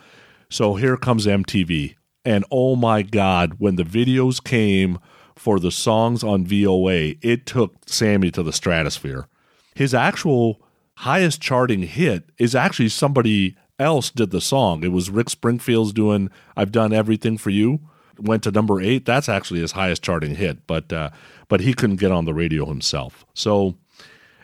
So 0.49 0.75
here 0.75 0.97
comes 0.97 1.25
MTV. 1.25 1.95
And 2.23 2.45
oh 2.51 2.75
my 2.75 3.01
God, 3.01 3.55
when 3.57 3.75
the 3.75 3.83
videos 3.83 4.43
came 4.43 4.99
for 5.35 5.59
the 5.59 5.71
songs 5.71 6.23
on 6.23 6.45
VOA, 6.45 7.15
it 7.21 7.45
took 7.45 7.75
Sammy 7.87 8.31
to 8.31 8.43
the 8.43 8.53
stratosphere. 8.53 9.27
His 9.73 9.93
actual 9.93 10.61
highest 10.97 11.41
charting 11.41 11.83
hit 11.83 12.29
is 12.37 12.53
actually 12.53 12.89
somebody 12.89 13.55
else 13.79 14.11
did 14.11 14.29
the 14.29 14.41
song. 14.41 14.83
It 14.83 14.91
was 14.91 15.09
Rick 15.09 15.29
Springfield's 15.29 15.93
doing 15.93 16.29
I've 16.55 16.71
Done 16.71 16.93
Everything 16.93 17.37
for 17.37 17.49
You. 17.49 17.79
Went 18.19 18.43
to 18.43 18.51
number 18.51 18.79
eight. 18.79 19.05
That's 19.05 19.27
actually 19.27 19.61
his 19.61 19.71
highest 19.71 20.03
charting 20.03 20.35
hit, 20.35 20.67
but 20.67 20.93
uh, 20.93 21.09
but 21.47 21.61
he 21.61 21.73
couldn't 21.73 21.95
get 21.95 22.11
on 22.11 22.25
the 22.25 22.35
radio 22.35 22.65
himself. 22.65 23.25
So 23.33 23.77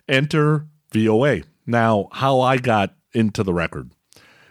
enter 0.07 0.65
VOA. 0.91 1.41
Now, 1.67 2.07
how 2.12 2.39
I 2.39 2.57
got 2.57 2.96
into 3.13 3.43
the 3.43 3.53
record. 3.53 3.91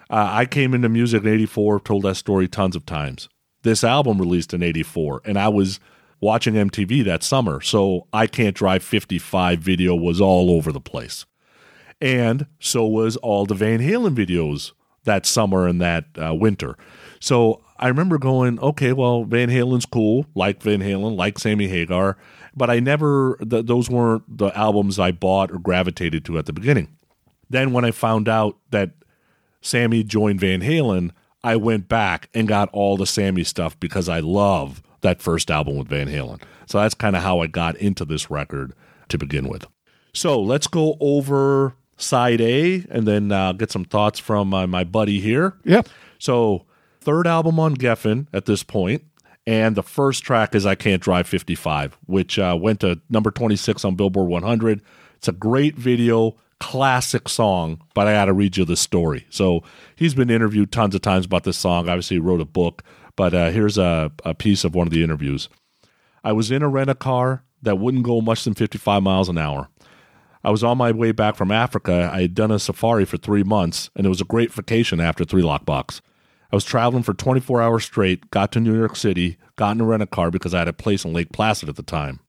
Uh, 0.09 0.29
I 0.31 0.47
came 0.47 0.75
into 0.75 0.89
music 0.89 1.23
in 1.25 1.29
84, 1.29 1.81
told 1.81 2.03
that 2.05 2.15
story 2.17 2.49
tons 2.49 2.77
of 2.77 2.87
times. 2.87 3.29
This 3.63 3.83
album 3.83 4.19
released 4.19 4.55
in 4.55 4.63
84, 4.63 5.23
and 5.25 5.39
I 5.39 5.49
was 5.49 5.81
watching 6.21 6.55
MTV 6.55 7.05
that 7.05 7.23
summer, 7.23 7.61
so 7.61 8.07
I 8.13 8.27
Can't 8.27 8.55
Drive 8.55 8.83
55 8.83 9.59
video 9.59 9.95
was 9.95 10.21
all 10.21 10.51
over 10.51 10.73
the 10.73 10.81
place. 10.81 11.27
And 12.01 12.47
so 12.61 12.87
was 12.87 13.17
all 13.17 13.47
the 13.47 13.55
Van 13.55 13.81
Halen 13.81 14.15
videos 14.15 14.73
that 15.05 15.27
summer 15.27 15.67
and 15.67 15.81
that 15.81 16.05
uh, 16.23 16.35
winter. 16.35 16.77
So 17.21 17.63
I 17.79 17.89
remember 17.89 18.19
going, 18.19 18.61
okay, 18.61 18.93
well, 18.93 19.25
Van 19.25 19.49
Halen's 19.49 19.87
cool, 19.87 20.27
like 20.35 20.63
Van 20.63 20.81
Halen, 20.81 21.17
like 21.17 21.39
Sammy 21.39 21.69
Hagar, 21.69 22.17
but 22.55 22.71
I 22.71 22.81
never, 22.81 23.39
th- 23.39 23.67
those 23.67 23.89
weren't 23.91 24.39
the 24.39 24.57
albums 24.57 24.99
I 24.99 25.13
bought 25.13 25.51
or 25.51 25.59
gravitated 25.59 26.25
to 26.27 26.39
at 26.39 26.47
the 26.47 26.53
beginning. 26.53 26.97
Then 27.49 27.73
when 27.73 27.85
I 27.85 27.91
found 27.91 28.29
out 28.29 28.59
that 28.71 28.91
Sammy 29.67 30.05
joined 30.05 30.41
Van 30.41 30.61
Halen, 30.61 31.11
I 31.43 31.57
went 31.57 31.89
back 31.89 32.29
and 32.33 32.49
got 32.49 32.69
all 32.73 32.97
the 32.97 33.07
Sammy 33.07 33.45
stuff 33.45 33.79
because 33.81 34.09
I 34.09 34.21
love 34.21 34.83
that 35.01 35.21
first 35.21 35.51
album 35.51 35.77
with 35.77 35.89
Van 35.89 36.09
Halen. 36.09 36.41
So 36.67 36.79
that's 36.79 36.95
kind 36.95 37.17
of 37.17 37.23
how 37.23 37.41
I 37.41 37.47
got 37.47 37.77
into 37.77 38.05
this 38.05 38.31
record 38.31 38.73
to 39.09 39.19
begin 39.19 39.49
with. 39.49 39.67
So 40.13 40.41
let's 40.41 40.67
go 40.67 40.97
over 41.01 41.75
side 41.97 42.41
A 42.41 42.85
and 42.91 43.07
then 43.07 43.33
uh, 43.33 43.53
get 43.53 43.71
some 43.71 43.85
thoughts 43.85 44.19
from 44.19 44.55
uh, 44.55 44.67
my 44.67 44.85
buddy 44.85 45.21
here. 45.21 45.55
Yeah. 45.65 45.83
So, 46.19 46.65
third 47.01 47.27
album 47.27 47.61
on 47.61 47.77
Geffen 47.77 48.27
at 48.33 48.47
this 48.47 48.63
point, 48.63 49.05
and 49.47 49.77
the 49.77 49.83
first 49.83 50.23
track 50.23 50.55
is 50.55 50.65
I 50.65 50.75
Can't 50.75 51.03
Drive 51.03 51.27
55, 51.27 51.99
which 52.07 52.39
uh, 52.39 52.57
went 52.59 52.81
to 52.81 53.01
number 53.11 53.31
26 53.31 53.85
on 53.85 53.97
Billboard 53.97 54.29
100. 54.29 54.81
It's 55.17 55.29
a 55.29 55.33
great 55.33 55.77
video, 55.77 56.37
classic 56.61 57.29
song, 57.29 57.83
but 57.95 58.07
I 58.07 58.13
got 58.13 58.27
to 58.27 58.33
read 58.33 58.57
you 58.57 58.65
the 58.65 58.77
story. 58.77 59.27
So, 59.31 59.63
he's 59.95 60.15
been 60.15 60.31
interviewed 60.31 60.73
tons 60.73 60.95
of 60.95 61.03
times 61.03 61.27
about 61.27 61.45
this 61.45 61.59
song. 61.59 61.89
Obviously, 61.89 62.17
he 62.17 62.21
wrote 62.21 62.41
a 62.41 62.47
book, 62.47 62.83
but 63.17 63.35
uh, 63.35 63.51
here's 63.51 63.79
a, 63.79 64.13
a 64.25 64.35
piece 64.35 64.65
of 64.65 64.75
one 64.75 64.87
of 64.87 64.93
the 64.93 65.03
interviews. 65.03 65.49
I 66.25 66.33
was 66.33 66.51
in 66.51 66.63
a 66.63 66.69
rent 66.69 66.91
a 66.91 66.95
car 66.95 67.45
that 67.63 67.79
wouldn't 67.79 68.05
go 68.05 68.21
much 68.21 68.45
than 68.45 68.55
55 68.55 69.03
miles 69.03 69.29
an 69.29 69.39
hour. 69.39 69.69
I 70.43 70.51
was 70.51 70.63
on 70.63 70.79
my 70.79 70.93
way 70.93 71.13
back 71.13 71.35
from 71.35 71.51
Africa. 71.51 72.11
I 72.13 72.23
had 72.23 72.35
done 72.35 72.53
a 72.53 72.59
safari 72.59 73.05
for 73.05 73.17
three 73.17 73.43
months, 73.43 73.91
and 73.97 74.07
it 74.07 74.09
was 74.09 74.21
a 74.21 74.25
great 74.25 74.53
vacation 74.53 75.01
after 75.01 75.25
Three 75.25 75.43
Lock 75.43 75.65
Box. 75.65 76.01
I 76.53 76.57
was 76.57 76.65
traveling 76.65 77.03
for 77.03 77.15
24 77.15 77.61
hours 77.61 77.85
straight, 77.85 78.31
got 78.31 78.53
to 78.53 78.61
New 78.61 78.77
York 78.79 78.95
City, 78.95 79.39
got 79.57 79.75
in 79.75 79.81
a 79.81 79.85
rent 79.85 80.05
a 80.05 80.07
car 80.07 80.31
because 80.31 80.55
I 80.55 80.61
had 80.61 80.69
a 80.69 80.73
place 80.73 81.05
in 81.05 81.13
Lake 81.13 81.33
Placid 81.33 81.69
at 81.69 81.75
the 81.75 81.83
time. 81.83 82.21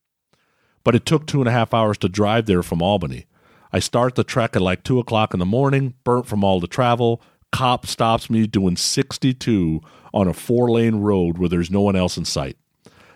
But 0.83 0.95
it 0.95 1.05
took 1.05 1.27
two 1.27 1.39
and 1.39 1.47
a 1.47 1.51
half 1.51 1.73
hours 1.73 1.97
to 1.99 2.09
drive 2.09 2.47
there 2.47 2.63
from 2.63 2.81
Albany. 2.81 3.27
I 3.71 3.79
start 3.79 4.15
the 4.15 4.23
trek 4.23 4.55
at 4.55 4.61
like 4.61 4.83
2 4.83 4.99
o'clock 4.99 5.33
in 5.33 5.39
the 5.39 5.45
morning, 5.45 5.93
burnt 6.03 6.25
from 6.25 6.43
all 6.43 6.59
the 6.59 6.67
travel. 6.67 7.21
Cop 7.51 7.85
stops 7.85 8.29
me 8.29 8.47
doing 8.47 8.75
62 8.75 9.81
on 10.13 10.27
a 10.27 10.33
four 10.33 10.69
lane 10.71 10.97
road 10.97 11.37
where 11.37 11.49
there's 11.49 11.71
no 11.71 11.81
one 11.81 11.95
else 11.95 12.17
in 12.17 12.25
sight. 12.25 12.57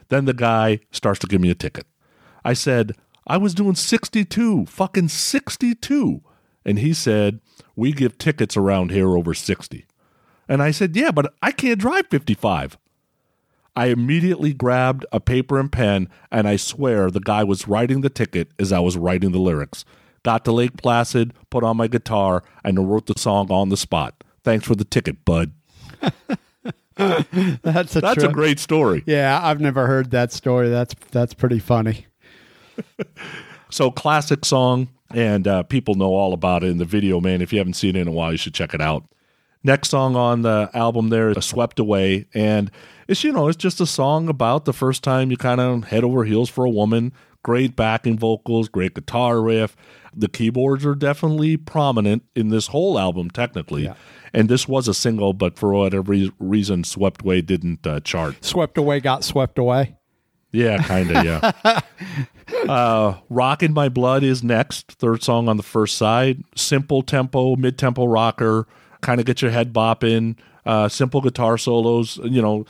Then 0.10 0.25
the 0.25 0.34
guy 0.34 0.79
starts 0.91 1.20
to 1.20 1.27
give 1.27 1.41
me 1.41 1.50
a 1.50 1.55
ticket. 1.55 1.86
I 2.43 2.53
said, 2.53 2.93
I 3.27 3.38
was 3.38 3.53
doing 3.53 3.75
62, 3.75 4.65
fucking 4.65 5.10
62. 5.10 6.22
And 6.65 6.79
he 6.79 6.93
said, 6.93 7.39
We 7.75 7.91
give 7.91 8.17
tickets 8.17 8.58
around 8.58 8.91
here 8.91 9.15
over 9.15 9.34
60. 9.34 9.86
And 10.48 10.62
I 10.62 10.72
said, 10.72 10.96
Yeah, 10.96 11.12
but 11.12 11.34
I 11.41 11.51
can't 11.51 11.79
drive 11.79 12.08
55. 12.08 12.77
I 13.75 13.86
immediately 13.86 14.53
grabbed 14.53 15.05
a 15.13 15.22
paper 15.22 15.58
and 15.60 15.72
pen, 15.72 16.10
and 16.29 16.46
I 16.48 16.58
swear 16.58 17.10
the 17.10 17.22
guy 17.22 17.43
was 17.43 17.70
writing 17.70 18.01
the 18.01 18.10
ticket 18.10 18.50
as 18.60 18.74
I 18.74 18.79
was 18.79 18.98
writing 18.98 19.31
the 19.31 19.39
lyrics. 19.39 19.86
Got 20.23 20.45
to 20.45 20.51
Lake 20.51 20.77
Placid, 20.77 21.33
put 21.49 21.63
on 21.63 21.77
my 21.77 21.87
guitar, 21.87 22.43
and 22.63 22.91
wrote 22.91 23.07
the 23.07 23.15
song 23.17 23.51
on 23.51 23.69
the 23.69 23.77
spot. 23.77 24.23
Thanks 24.43 24.65
for 24.65 24.75
the 24.75 24.85
ticket, 24.85 25.25
bud. 25.25 25.51
that's 26.95 27.95
a 27.95 28.01
that's 28.01 28.23
a 28.23 28.29
great 28.29 28.59
story. 28.59 29.03
Yeah, 29.05 29.39
I've 29.41 29.59
never 29.59 29.87
heard 29.87 30.11
that 30.11 30.31
story. 30.31 30.69
That's 30.69 30.93
that's 31.11 31.33
pretty 31.33 31.59
funny. 31.59 32.05
so 33.69 33.91
classic 33.91 34.45
song, 34.45 34.89
and 35.13 35.47
uh, 35.47 35.63
people 35.63 35.95
know 35.95 36.13
all 36.13 36.33
about 36.33 36.63
it 36.63 36.67
in 36.67 36.77
the 36.77 36.85
video. 36.85 37.19
Man, 37.19 37.41
if 37.41 37.51
you 37.51 37.59
haven't 37.59 37.73
seen 37.73 37.95
it 37.95 38.01
in 38.01 38.07
a 38.07 38.11
while, 38.11 38.31
you 38.31 38.37
should 38.37 38.53
check 38.53 38.73
it 38.73 38.81
out. 38.81 39.05
Next 39.63 39.89
song 39.89 40.15
on 40.15 40.41
the 40.41 40.69
album 40.73 41.09
there 41.09 41.29
is 41.29 41.45
"Swept 41.45 41.79
Away," 41.79 42.25
and 42.33 42.71
it's 43.07 43.23
you 43.23 43.31
know 43.31 43.47
it's 43.47 43.57
just 43.57 43.81
a 43.81 43.85
song 43.85 44.27
about 44.29 44.65
the 44.65 44.73
first 44.73 45.03
time 45.03 45.31
you 45.31 45.37
kind 45.37 45.61
of 45.61 45.85
head 45.85 46.03
over 46.03 46.23
heels 46.23 46.49
for 46.49 46.65
a 46.65 46.69
woman. 46.69 47.13
Great 47.43 47.75
backing 47.75 48.17
vocals, 48.17 48.69
great 48.69 48.93
guitar 48.93 49.41
riff. 49.41 49.75
The 50.15 50.27
keyboards 50.27 50.85
are 50.85 50.95
definitely 50.95 51.57
prominent 51.57 52.23
in 52.35 52.49
this 52.49 52.67
whole 52.67 52.99
album, 52.99 53.29
technically. 53.29 53.85
Yeah. 53.85 53.95
And 54.33 54.49
this 54.49 54.67
was 54.67 54.87
a 54.87 54.93
single, 54.93 55.33
but 55.33 55.57
for 55.57 55.73
whatever 55.73 56.13
reason, 56.39 56.83
"Swept 56.83 57.21
Away" 57.21 57.41
didn't 57.41 57.85
uh, 57.85 57.99
chart. 57.99 58.43
"Swept 58.43 58.77
Away" 58.77 58.99
got 58.99 59.23
swept 59.23 59.57
away. 59.57 59.95
Yeah, 60.51 60.77
kind 60.83 61.11
of. 61.11 61.25
Yeah. 61.25 61.81
uh, 62.69 63.15
"Rockin' 63.29 63.73
My 63.73 63.89
Blood" 63.89 64.23
is 64.23 64.43
next, 64.43 64.93
third 64.93 65.23
song 65.23 65.47
on 65.47 65.57
the 65.57 65.63
first 65.63 65.97
side. 65.97 66.43
Simple 66.55 67.01
tempo, 67.01 67.55
mid 67.55 67.77
tempo 67.77 68.05
rocker, 68.05 68.67
kind 69.01 69.19
of 69.19 69.25
get 69.25 69.41
your 69.41 69.51
head 69.51 69.74
bopping. 69.74 70.37
Uh, 70.65 70.87
simple 70.87 71.21
guitar 71.21 71.57
solos. 71.57 72.17
You 72.24 72.41
know, 72.41 72.65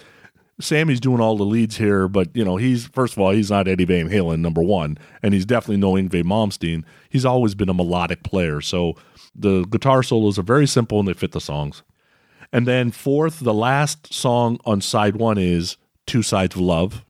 Sammy's 0.61 0.99
doing 0.99 1.19
all 1.19 1.37
the 1.37 1.43
leads 1.43 1.77
here, 1.77 2.07
but 2.07 2.35
you 2.35 2.45
know 2.45 2.57
he's 2.57 2.87
first 2.87 3.13
of 3.13 3.19
all 3.19 3.31
he's 3.31 3.51
not 3.51 3.67
Eddie 3.67 3.85
Van 3.85 4.09
Halen 4.09 4.39
number 4.39 4.61
one, 4.61 4.97
and 5.21 5.33
he's 5.33 5.45
definitely 5.45 5.77
no 5.77 5.93
Yngwie 5.93 6.23
Malmsteen. 6.23 6.83
He's 7.09 7.25
always 7.25 7.55
been 7.55 7.69
a 7.69 7.73
melodic 7.73 8.23
player, 8.23 8.61
so 8.61 8.95
the 9.35 9.63
guitar 9.65 10.03
solos 10.03 10.37
are 10.37 10.43
very 10.43 10.67
simple 10.67 10.99
and 10.99 11.07
they 11.07 11.13
fit 11.13 11.31
the 11.31 11.41
songs. 11.41 11.83
And 12.53 12.67
then 12.67 12.91
fourth, 12.91 13.39
the 13.39 13.53
last 13.53 14.13
song 14.13 14.59
on 14.65 14.81
side 14.81 15.15
one 15.15 15.37
is 15.37 15.77
Two 16.05 16.21
Sides 16.21 16.55
of 16.55 16.61
Love. 16.61 17.05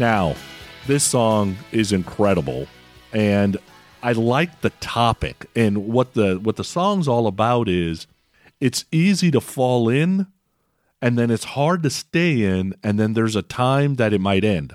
Now, 0.00 0.34
this 0.86 1.04
song 1.04 1.58
is 1.72 1.92
incredible, 1.92 2.68
and 3.12 3.58
I 4.02 4.12
like 4.12 4.62
the 4.62 4.70
topic 4.70 5.44
and 5.54 5.88
what 5.88 6.14
the 6.14 6.40
what 6.42 6.56
the 6.56 6.64
song's 6.64 7.06
all 7.06 7.26
about 7.26 7.68
is 7.68 8.06
it's 8.62 8.86
easy 8.90 9.30
to 9.30 9.42
fall 9.42 9.90
in 9.90 10.26
and 11.02 11.18
then 11.18 11.30
it's 11.30 11.44
hard 11.44 11.82
to 11.82 11.90
stay 11.90 12.42
in 12.42 12.74
and 12.82 12.98
then 12.98 13.12
there's 13.12 13.36
a 13.36 13.42
time 13.42 13.96
that 13.96 14.14
it 14.14 14.22
might 14.22 14.42
end. 14.42 14.74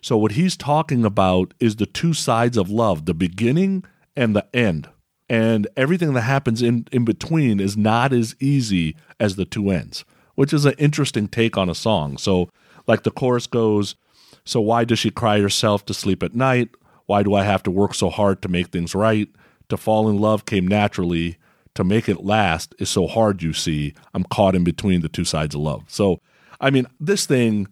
So 0.00 0.16
what 0.16 0.32
he's 0.32 0.56
talking 0.56 1.04
about 1.04 1.54
is 1.58 1.74
the 1.74 1.86
two 1.86 2.14
sides 2.14 2.56
of 2.56 2.70
love, 2.70 3.06
the 3.06 3.14
beginning 3.14 3.84
and 4.14 4.36
the 4.36 4.46
end. 4.54 4.88
And 5.28 5.66
everything 5.76 6.12
that 6.12 6.20
happens 6.20 6.62
in, 6.62 6.86
in 6.92 7.04
between 7.04 7.58
is 7.58 7.76
not 7.76 8.12
as 8.12 8.36
easy 8.38 8.94
as 9.18 9.34
the 9.34 9.44
two 9.44 9.70
ends, 9.70 10.04
which 10.36 10.52
is 10.52 10.64
an 10.64 10.74
interesting 10.78 11.26
take 11.26 11.58
on 11.58 11.68
a 11.68 11.74
song. 11.74 12.16
So 12.16 12.48
like 12.86 13.02
the 13.02 13.10
chorus 13.10 13.48
goes, 13.48 13.96
so 14.44 14.60
why 14.60 14.84
does 14.84 14.98
she 14.98 15.10
cry 15.10 15.40
herself 15.40 15.84
to 15.86 15.94
sleep 15.94 16.22
at 16.22 16.34
night? 16.34 16.70
Why 17.06 17.22
do 17.22 17.34
I 17.34 17.44
have 17.44 17.62
to 17.64 17.70
work 17.70 17.94
so 17.94 18.10
hard 18.10 18.42
to 18.42 18.48
make 18.48 18.68
things 18.68 18.94
right? 18.94 19.28
To 19.68 19.76
fall 19.76 20.08
in 20.08 20.18
love 20.18 20.44
came 20.44 20.66
naturally. 20.66 21.36
To 21.74 21.84
make 21.84 22.06
it 22.08 22.22
last 22.22 22.74
is 22.78 22.90
so 22.90 23.06
hard, 23.06 23.42
you 23.42 23.54
see. 23.54 23.94
I'm 24.12 24.24
caught 24.24 24.54
in 24.54 24.62
between 24.62 25.00
the 25.00 25.08
two 25.08 25.24
sides 25.24 25.54
of 25.54 25.62
love. 25.62 25.84
So, 25.88 26.20
I 26.60 26.70
mean, 26.70 26.86
this 27.00 27.24
thing, 27.24 27.66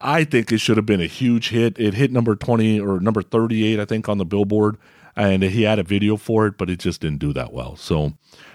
I 0.00 0.24
think 0.24 0.50
it 0.50 0.58
should 0.58 0.78
have 0.78 0.86
been 0.86 1.02
a 1.02 1.06
huge 1.06 1.50
hit. 1.50 1.78
It 1.78 1.94
hit 1.94 2.10
number 2.10 2.34
20 2.34 2.80
or 2.80 2.98
number 2.98 3.20
38, 3.20 3.78
I 3.78 3.84
think, 3.84 4.08
on 4.08 4.16
the 4.16 4.24
Billboard. 4.24 4.78
And 5.14 5.42
he 5.42 5.64
had 5.64 5.78
a 5.78 5.82
video 5.82 6.16
for 6.16 6.46
it, 6.46 6.56
but 6.56 6.70
it 6.70 6.78
just 6.78 7.02
didn't 7.02 7.18
do 7.18 7.34
that 7.34 7.52
well. 7.52 7.76
So, 7.76 8.14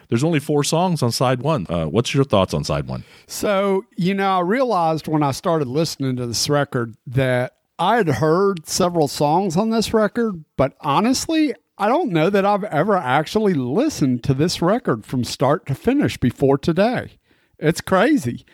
there's 0.09 0.23
only 0.23 0.39
four 0.39 0.63
songs 0.63 1.03
on 1.03 1.11
side 1.11 1.41
one. 1.41 1.67
Uh, 1.69 1.85
what's 1.85 2.13
your 2.13 2.23
thoughts 2.23 2.53
on 2.53 2.63
side 2.63 2.87
one? 2.87 3.03
So, 3.27 3.85
you 3.97 4.13
know, 4.13 4.37
I 4.37 4.39
realized 4.39 5.07
when 5.07 5.21
I 5.21 5.31
started 5.31 5.67
listening 5.67 6.15
to 6.15 6.25
this 6.25 6.49
record 6.49 6.95
that 7.07 7.56
I 7.79 7.97
had 7.97 8.07
heard 8.07 8.67
several 8.67 9.07
songs 9.07 9.55
on 9.55 9.69
this 9.69 9.93
record, 9.93 10.43
but 10.55 10.75
honestly, 10.81 11.53
I 11.77 11.87
don't 11.87 12.11
know 12.11 12.29
that 12.29 12.45
I've 12.45 12.63
ever 12.63 12.97
actually 12.97 13.53
listened 13.53 14.23
to 14.23 14.33
this 14.33 14.61
record 14.61 15.05
from 15.05 15.23
start 15.23 15.67
to 15.67 15.75
finish 15.75 16.17
before 16.17 16.57
today. 16.57 17.19
It's 17.59 17.81
crazy. 17.81 18.45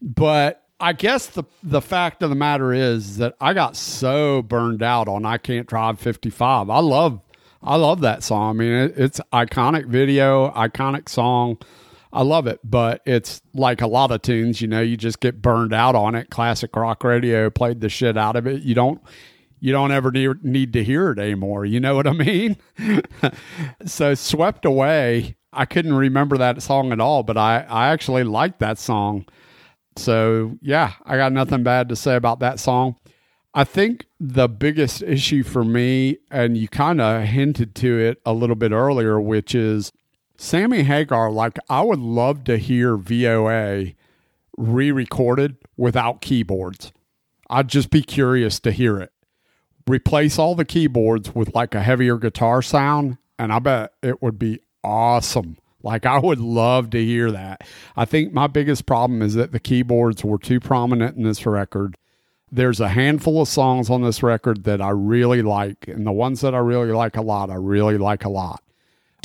But 0.00 0.64
I 0.78 0.92
guess 0.92 1.26
the 1.26 1.42
the 1.62 1.80
fact 1.80 2.22
of 2.22 2.30
the 2.30 2.36
matter 2.36 2.72
is 2.72 3.16
that 3.16 3.34
I 3.40 3.52
got 3.52 3.76
so 3.76 4.42
burned 4.42 4.82
out 4.82 5.08
on 5.08 5.24
I 5.26 5.38
Can't 5.38 5.66
Drive 5.66 5.98
55. 5.98 6.70
I 6.70 6.78
love 6.78 7.20
I 7.60 7.74
love 7.74 8.00
that 8.02 8.22
song. 8.22 8.50
I 8.50 8.58
mean, 8.60 8.72
it, 8.72 8.94
it's 8.96 9.20
iconic 9.32 9.86
video, 9.86 10.52
iconic 10.52 11.08
song. 11.08 11.58
I 12.12 12.22
love 12.22 12.46
it, 12.46 12.60
but 12.64 13.02
it's 13.04 13.42
like 13.54 13.80
a 13.80 13.86
lot 13.86 14.10
of 14.10 14.22
tunes, 14.22 14.60
you 14.60 14.68
know, 14.68 14.80
you 14.80 14.96
just 14.96 15.20
get 15.20 15.42
burned 15.42 15.74
out 15.74 15.94
on 15.94 16.14
it. 16.14 16.30
Classic 16.30 16.74
rock 16.74 17.04
radio 17.04 17.50
played 17.50 17.80
the 17.80 17.88
shit 17.88 18.16
out 18.16 18.36
of 18.36 18.46
it. 18.46 18.62
You 18.62 18.74
don't 18.74 19.02
you 19.60 19.72
don't 19.72 19.90
ever 19.90 20.12
need 20.42 20.72
to 20.72 20.84
hear 20.84 21.10
it 21.10 21.18
anymore. 21.18 21.64
You 21.64 21.80
know 21.80 21.96
what 21.96 22.06
I 22.06 22.12
mean? 22.12 22.56
so 23.86 24.14
swept 24.14 24.64
away. 24.64 25.36
I 25.52 25.64
couldn't 25.64 25.94
remember 25.94 26.38
that 26.38 26.62
song 26.62 26.92
at 26.92 27.00
all, 27.00 27.22
but 27.22 27.36
I 27.36 27.66
I 27.68 27.88
actually 27.88 28.24
liked 28.24 28.60
that 28.60 28.78
song. 28.78 29.26
So, 29.98 30.58
yeah, 30.62 30.92
I 31.04 31.16
got 31.16 31.32
nothing 31.32 31.62
bad 31.62 31.88
to 31.88 31.96
say 31.96 32.14
about 32.14 32.38
that 32.40 32.60
song. 32.60 32.96
I 33.54 33.64
think 33.64 34.06
the 34.20 34.48
biggest 34.48 35.02
issue 35.02 35.42
for 35.42 35.64
me, 35.64 36.18
and 36.30 36.56
you 36.56 36.68
kind 36.68 37.00
of 37.00 37.24
hinted 37.24 37.74
to 37.76 37.98
it 37.98 38.20
a 38.24 38.32
little 38.32 38.54
bit 38.54 38.72
earlier, 38.72 39.20
which 39.20 39.54
is 39.54 39.92
Sammy 40.40 40.84
Hagar, 40.84 41.32
like 41.32 41.58
I 41.68 41.82
would 41.82 41.98
love 41.98 42.44
to 42.44 42.58
hear 42.58 42.96
VOA 42.96 43.94
re 44.56 44.92
recorded 44.92 45.56
without 45.76 46.20
keyboards. 46.20 46.92
I'd 47.50 47.68
just 47.68 47.90
be 47.90 48.02
curious 48.02 48.60
to 48.60 48.70
hear 48.70 49.00
it. 49.00 49.10
Replace 49.88 50.38
all 50.38 50.54
the 50.54 50.64
keyboards 50.64 51.34
with 51.34 51.54
like 51.56 51.74
a 51.74 51.82
heavier 51.82 52.18
guitar 52.18 52.62
sound, 52.62 53.18
and 53.36 53.52
I 53.52 53.58
bet 53.58 53.94
it 54.00 54.22
would 54.22 54.38
be 54.38 54.60
awesome. 54.84 55.58
Like 55.82 56.06
I 56.06 56.20
would 56.20 56.40
love 56.40 56.90
to 56.90 57.04
hear 57.04 57.32
that. 57.32 57.62
I 57.96 58.04
think 58.04 58.32
my 58.32 58.46
biggest 58.46 58.86
problem 58.86 59.22
is 59.22 59.34
that 59.34 59.50
the 59.50 59.60
keyboards 59.60 60.24
were 60.24 60.38
too 60.38 60.60
prominent 60.60 61.16
in 61.16 61.24
this 61.24 61.46
record. 61.46 61.96
There's 62.50 62.80
a 62.80 62.88
handful 62.88 63.42
of 63.42 63.48
songs 63.48 63.90
on 63.90 64.02
this 64.02 64.22
record 64.22 64.62
that 64.64 64.80
I 64.80 64.90
really 64.90 65.42
like, 65.42 65.88
and 65.88 66.06
the 66.06 66.12
ones 66.12 66.42
that 66.42 66.54
I 66.54 66.58
really 66.58 66.92
like 66.92 67.16
a 67.16 67.22
lot, 67.22 67.50
I 67.50 67.56
really 67.56 67.98
like 67.98 68.24
a 68.24 68.30
lot. 68.30 68.62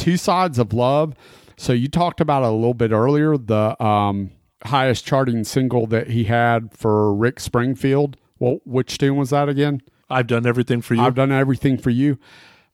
Two 0.03 0.17
Sides 0.17 0.59
of 0.59 0.73
Love. 0.73 1.15
So 1.55 1.71
you 1.71 1.87
talked 1.87 2.19
about 2.19 2.43
it 2.43 2.47
a 2.47 2.51
little 2.51 2.73
bit 2.73 2.91
earlier, 2.91 3.37
the 3.37 3.81
um, 3.81 4.31
highest 4.65 5.05
charting 5.05 5.45
single 5.45 5.87
that 5.87 6.09
he 6.09 6.25
had 6.25 6.77
for 6.77 7.15
Rick 7.15 7.39
Springfield. 7.39 8.17
Well, 8.37 8.59
which 8.65 8.97
tune 8.97 9.15
was 9.15 9.29
that 9.29 9.47
again? 9.47 9.81
I've 10.09 10.27
done 10.27 10.45
everything 10.45 10.81
for 10.81 10.95
you. 10.95 11.01
I've 11.01 11.15
done 11.15 11.31
everything 11.31 11.77
for 11.77 11.89
you. 11.89 12.17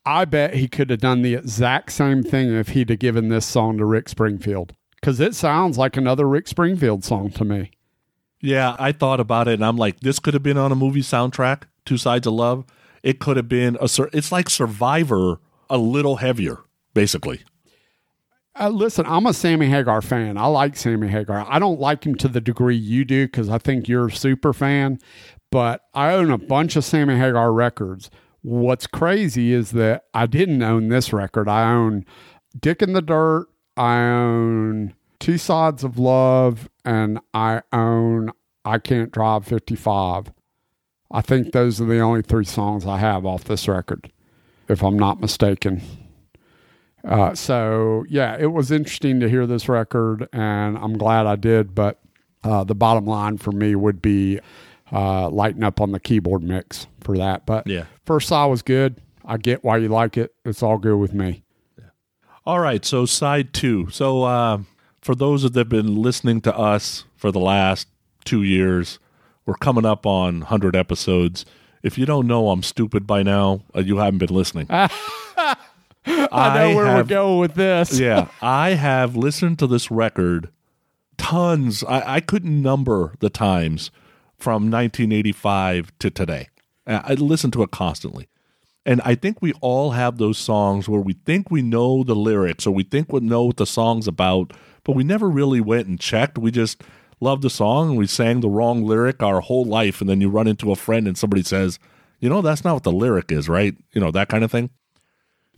I 0.07 0.25
bet 0.25 0.55
he 0.55 0.67
could 0.67 0.89
have 0.89 1.01
done 1.01 1.21
the 1.21 1.35
exact 1.35 1.91
same 1.91 2.23
thing 2.23 2.51
if 2.51 2.69
he'd 2.69 2.89
have 2.89 2.97
given 2.97 3.29
this 3.29 3.45
song 3.45 3.77
to 3.77 3.85
Rick 3.85 4.09
Springfield 4.09 4.73
because 4.95 5.19
it 5.19 5.35
sounds 5.35 5.77
like 5.77 5.97
another 5.97 6.27
Rick 6.27 6.47
Springfield 6.47 7.03
song 7.03 7.29
to 7.31 7.45
me. 7.45 7.69
Yeah, 8.41 8.75
I 8.79 8.91
thought 8.91 9.19
about 9.19 9.47
it 9.47 9.53
and 9.53 9.65
I'm 9.65 9.77
like, 9.77 9.99
this 9.99 10.17
could 10.17 10.33
have 10.33 10.41
been 10.41 10.57
on 10.57 10.71
a 10.71 10.75
movie 10.75 11.01
soundtrack, 11.01 11.65
Two 11.85 11.97
Sides 11.97 12.25
of 12.25 12.33
Love. 12.33 12.65
It 13.03 13.19
could 13.19 13.37
have 13.37 13.47
been 13.47 13.77
a, 13.79 13.87
it's 14.13 14.31
like 14.31 14.49
Survivor 14.49 15.39
a 15.69 15.77
little 15.77 16.15
heavier 16.15 16.63
basically. 16.99 17.39
Uh, 18.59 18.67
listen, 18.67 19.05
I'm 19.05 19.25
a 19.25 19.33
Sammy 19.33 19.67
Hagar 19.67 20.01
fan. 20.01 20.37
I 20.37 20.47
like 20.47 20.75
Sammy 20.75 21.07
Hagar. 21.07 21.45
I 21.47 21.57
don't 21.57 21.79
like 21.79 22.05
him 22.05 22.15
to 22.15 22.27
the 22.27 22.41
degree 22.41 22.75
you 22.75 23.05
do 23.05 23.25
because 23.25 23.47
I 23.47 23.57
think 23.57 23.87
you're 23.87 24.07
a 24.07 24.11
super 24.11 24.51
fan, 24.51 24.99
but 25.49 25.83
I 25.93 26.11
own 26.11 26.29
a 26.29 26.37
bunch 26.37 26.75
of 26.75 26.83
Sammy 26.83 27.15
Hagar 27.15 27.53
records. 27.53 28.09
What's 28.41 28.85
crazy 28.85 29.53
is 29.53 29.71
that 29.71 30.07
I 30.13 30.25
didn't 30.25 30.61
own 30.61 30.89
this 30.89 31.13
record. 31.13 31.47
I 31.47 31.71
own 31.71 32.05
Dick 32.59 32.81
in 32.81 32.91
the 32.91 33.01
Dirt, 33.01 33.47
I 33.77 33.99
own 33.99 34.93
Two 35.21 35.37
Sides 35.37 35.85
of 35.85 35.97
Love, 35.97 36.69
and 36.83 37.19
I 37.33 37.61
own 37.71 38.31
I 38.65 38.77
Can't 38.77 39.11
Drive 39.11 39.45
55. 39.45 40.33
I 41.11 41.21
think 41.21 41.53
those 41.53 41.79
are 41.79 41.85
the 41.85 41.99
only 41.99 42.23
three 42.23 42.43
songs 42.43 42.85
I 42.85 42.97
have 42.97 43.25
off 43.25 43.45
this 43.45 43.69
record, 43.69 44.11
if 44.67 44.83
I'm 44.83 44.99
not 44.99 45.21
mistaken. 45.21 45.81
Uh, 47.03 47.33
so 47.33 48.05
yeah, 48.09 48.35
it 48.39 48.47
was 48.47 48.71
interesting 48.71 49.19
to 49.19 49.29
hear 49.29 49.45
this 49.47 49.69
record, 49.69 50.27
and 50.33 50.77
I'm 50.77 50.97
glad 50.97 51.25
I 51.25 51.35
did. 51.35 51.73
But 51.73 51.99
uh, 52.43 52.63
the 52.63 52.75
bottom 52.75 53.05
line 53.05 53.37
for 53.37 53.51
me 53.51 53.75
would 53.75 54.01
be 54.01 54.39
uh, 54.91 55.29
lighting 55.29 55.63
up 55.63 55.81
on 55.81 55.91
the 55.91 55.99
keyboard 55.99 56.43
mix 56.43 56.87
for 57.01 57.17
that. 57.17 57.45
But 57.45 57.67
yeah, 57.67 57.85
first 58.05 58.27
saw 58.27 58.47
was 58.47 58.61
good. 58.61 59.01
I 59.25 59.37
get 59.37 59.63
why 59.63 59.77
you 59.77 59.87
like 59.87 60.17
it. 60.17 60.33
It's 60.43 60.63
all 60.63 60.77
good 60.77 60.97
with 60.97 61.13
me. 61.13 61.43
Yeah. 61.77 61.85
All 62.45 62.59
right, 62.59 62.83
so 62.83 63.05
side 63.05 63.53
two. 63.53 63.89
So 63.91 64.23
uh, 64.23 64.59
for 65.01 65.15
those 65.15 65.43
that 65.43 65.55
have 65.55 65.69
been 65.69 65.95
listening 65.95 66.41
to 66.41 66.57
us 66.57 67.05
for 67.15 67.31
the 67.31 67.39
last 67.39 67.87
two 68.25 68.43
years, 68.43 68.99
we're 69.45 69.55
coming 69.55 69.85
up 69.85 70.05
on 70.05 70.41
hundred 70.41 70.75
episodes. 70.75 71.45
If 71.81 71.97
you 71.97 72.05
don't 72.05 72.27
know 72.27 72.49
I'm 72.49 72.63
stupid 72.63 73.07
by 73.07 73.23
now, 73.23 73.61
uh, 73.73 73.79
you 73.79 73.97
haven't 73.97 74.17
been 74.17 74.35
listening. 74.35 74.67
I 76.09 76.69
know 76.69 76.75
where 76.75 76.85
have, 76.85 76.97
we're 76.97 77.15
going 77.15 77.39
with 77.39 77.55
this. 77.55 77.99
yeah, 77.99 78.27
I 78.41 78.71
have 78.71 79.15
listened 79.15 79.59
to 79.59 79.67
this 79.67 79.91
record 79.91 80.49
tons. 81.17 81.83
I, 81.83 82.15
I 82.15 82.19
couldn't 82.19 82.61
number 82.61 83.13
the 83.19 83.29
times 83.29 83.91
from 84.37 84.71
1985 84.71 85.91
to 85.99 86.09
today. 86.09 86.47
I 86.87 87.13
listen 87.13 87.51
to 87.51 87.61
it 87.61 87.71
constantly. 87.71 88.27
And 88.85 89.01
I 89.01 89.13
think 89.13 89.41
we 89.41 89.53
all 89.61 89.91
have 89.91 90.17
those 90.17 90.37
songs 90.37 90.89
where 90.89 91.01
we 91.01 91.13
think 91.13 91.51
we 91.51 91.61
know 91.61 92.03
the 92.03 92.15
lyrics 92.15 92.65
or 92.65 92.71
we 92.71 92.83
think 92.83 93.13
we 93.13 93.19
know 93.19 93.43
what 93.43 93.57
the 93.57 93.67
song's 93.67 94.07
about, 94.07 94.53
but 94.83 94.95
we 94.95 95.03
never 95.03 95.29
really 95.29 95.61
went 95.61 95.87
and 95.87 95.99
checked. 95.99 96.37
We 96.37 96.49
just 96.49 96.81
loved 97.19 97.43
the 97.43 97.49
song 97.49 97.89
and 97.89 97.97
we 97.97 98.07
sang 98.07 98.39
the 98.39 98.49
wrong 98.49 98.83
lyric 98.83 99.21
our 99.21 99.41
whole 99.41 99.65
life. 99.65 100.01
And 100.01 100.09
then 100.09 100.21
you 100.21 100.29
run 100.29 100.47
into 100.47 100.71
a 100.71 100.75
friend 100.75 101.07
and 101.07 101.17
somebody 101.17 101.43
says, 101.43 101.77
you 102.19 102.29
know, 102.29 102.41
that's 102.41 102.63
not 102.63 102.73
what 102.73 102.83
the 102.83 102.91
lyric 102.91 103.31
is, 103.31 103.47
right? 103.47 103.75
You 103.93 104.01
know, 104.01 104.11
that 104.11 104.29
kind 104.29 104.43
of 104.43 104.51
thing. 104.51 104.71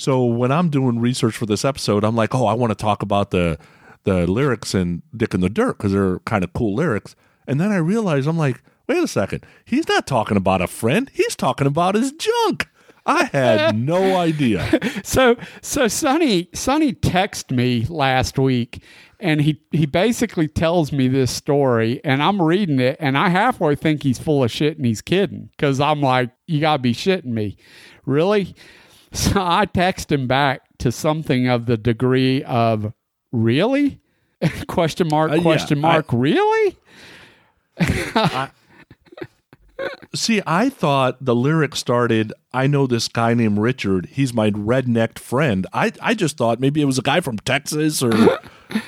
So 0.01 0.25
when 0.25 0.51
I'm 0.51 0.69
doing 0.71 0.97
research 0.97 1.37
for 1.37 1.45
this 1.45 1.63
episode, 1.63 2.03
I'm 2.03 2.15
like, 2.15 2.33
oh, 2.33 2.47
I 2.47 2.55
want 2.55 2.71
to 2.71 2.75
talk 2.75 3.03
about 3.03 3.29
the 3.29 3.59
the 4.03 4.25
lyrics 4.25 4.73
in 4.73 5.03
Dick 5.15 5.35
in 5.35 5.41
the 5.41 5.49
Dirt 5.49 5.77
because 5.77 5.91
they're 5.91 6.17
kind 6.21 6.43
of 6.43 6.53
cool 6.53 6.73
lyrics. 6.73 7.15
And 7.45 7.61
then 7.61 7.71
I 7.71 7.75
realize 7.75 8.25
I'm 8.25 8.35
like, 8.35 8.63
wait 8.87 8.97
a 8.97 9.07
second, 9.07 9.45
he's 9.63 9.87
not 9.87 10.07
talking 10.07 10.37
about 10.37 10.59
a 10.59 10.65
friend. 10.65 11.07
He's 11.13 11.35
talking 11.35 11.67
about 11.67 11.93
his 11.93 12.13
junk. 12.13 12.67
I 13.05 13.25
had 13.25 13.77
no 13.77 14.17
idea. 14.17 14.79
So 15.03 15.35
so 15.61 15.87
Sonny 15.87 16.49
Sonny 16.51 16.93
texted 16.93 17.55
me 17.55 17.85
last 17.87 18.39
week 18.39 18.83
and 19.19 19.39
he 19.39 19.61
he 19.69 19.85
basically 19.85 20.47
tells 20.47 20.91
me 20.91 21.09
this 21.09 21.29
story 21.29 22.01
and 22.03 22.23
I'm 22.23 22.41
reading 22.41 22.79
it 22.79 22.97
and 22.99 23.19
I 23.19 23.29
halfway 23.29 23.75
think 23.75 24.01
he's 24.01 24.17
full 24.17 24.43
of 24.43 24.49
shit 24.49 24.77
and 24.77 24.85
he's 24.87 25.03
kidding 25.03 25.51
cuz 25.59 25.79
I'm 25.79 26.01
like 26.01 26.31
you 26.47 26.59
got 26.59 26.77
to 26.77 26.81
be 26.81 26.95
shitting 26.95 27.25
me. 27.25 27.55
Really? 28.03 28.55
So 29.13 29.43
I 29.45 29.65
text 29.65 30.10
him 30.10 30.26
back 30.26 30.62
to 30.78 30.89
something 30.89 31.50
of 31.50 31.65
the 31.65 31.76
degree 31.76 32.43
of 32.43 32.93
really? 33.34 34.00
question 34.67 35.10
mark, 35.10 35.32
uh, 35.32 35.41
question 35.41 35.80
yeah, 35.80 35.82
mark, 35.82 36.13
I, 36.13 36.15
really? 36.15 36.78
I, 37.78 38.52
See, 40.13 40.41
I 40.45 40.69
thought 40.69 41.24
the 41.24 41.36
lyric 41.36 41.76
started, 41.76 42.34
I 42.54 42.67
know 42.67 42.86
this 42.86 43.08
guy 43.08 43.34
named 43.34 43.58
Richard. 43.58 44.08
He's 44.08 44.34
my 44.34 44.52
rednecked 44.52 45.19
friend. 45.19 45.65
I, 45.74 45.93
I 46.02 46.13
just 46.13 46.38
thought 46.38 46.60
maybe 46.60 46.82
it 46.82 46.86
was 46.86 46.97
a 46.97 47.02
guy 47.02 47.21
from 47.21 47.38
Texas 47.39 48.04
or, 48.04 48.12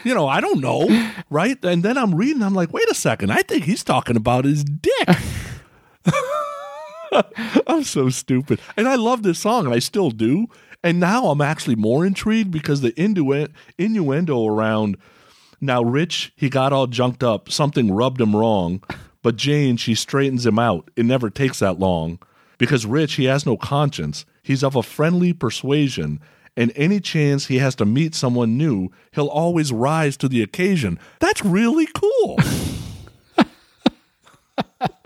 you 0.03 0.13
know, 0.13 0.27
I 0.27 0.41
don't 0.41 0.59
know. 0.59 0.87
Right. 1.29 1.57
And 1.63 1.81
then 1.81 1.97
I'm 1.97 2.13
reading, 2.13 2.43
I'm 2.43 2.53
like, 2.53 2.73
wait 2.73 2.89
a 2.89 2.93
second. 2.93 3.31
I 3.31 3.41
think 3.41 3.63
he's 3.63 3.83
talking 3.83 4.17
about 4.17 4.45
his 4.45 4.63
dick. 4.63 5.09
I'm 7.67 7.83
so 7.83 8.09
stupid. 8.09 8.59
And 8.77 8.87
I 8.87 8.95
love 8.95 9.23
this 9.23 9.39
song, 9.39 9.65
and 9.65 9.73
I 9.73 9.79
still 9.79 10.11
do. 10.11 10.47
And 10.83 10.99
now 10.99 11.27
I'm 11.27 11.41
actually 11.41 11.75
more 11.75 12.05
intrigued 12.05 12.51
because 12.51 12.81
the 12.81 12.91
innu- 12.93 13.49
innuendo 13.77 14.45
around 14.45 14.97
now, 15.63 15.81
Rich, 15.81 16.33
he 16.35 16.49
got 16.49 16.73
all 16.73 16.87
junked 16.87 17.23
up. 17.23 17.49
Something 17.49 17.93
rubbed 17.93 18.19
him 18.19 18.35
wrong. 18.35 18.83
But 19.21 19.37
Jane, 19.37 19.77
she 19.77 19.95
straightens 19.95 20.45
him 20.45 20.59
out. 20.59 20.91
It 20.97 21.05
never 21.05 21.29
takes 21.29 21.59
that 21.59 21.79
long. 21.79 22.19
Because 22.57 22.85
Rich, 22.85 23.13
he 23.13 23.25
has 23.25 23.45
no 23.45 23.55
conscience. 23.55 24.25
He's 24.43 24.61
of 24.61 24.75
a 24.75 24.83
friendly 24.83 25.31
persuasion. 25.31 26.19
And 26.57 26.73
any 26.75 26.99
chance 26.99 27.47
he 27.47 27.59
has 27.59 27.75
to 27.75 27.85
meet 27.85 28.13
someone 28.13 28.57
new, 28.57 28.91
he'll 29.13 29.27
always 29.27 29.71
rise 29.71 30.17
to 30.17 30.27
the 30.27 30.43
occasion. 30.43 30.99
That's 31.19 31.45
really 31.45 31.87
cool. 31.93 32.37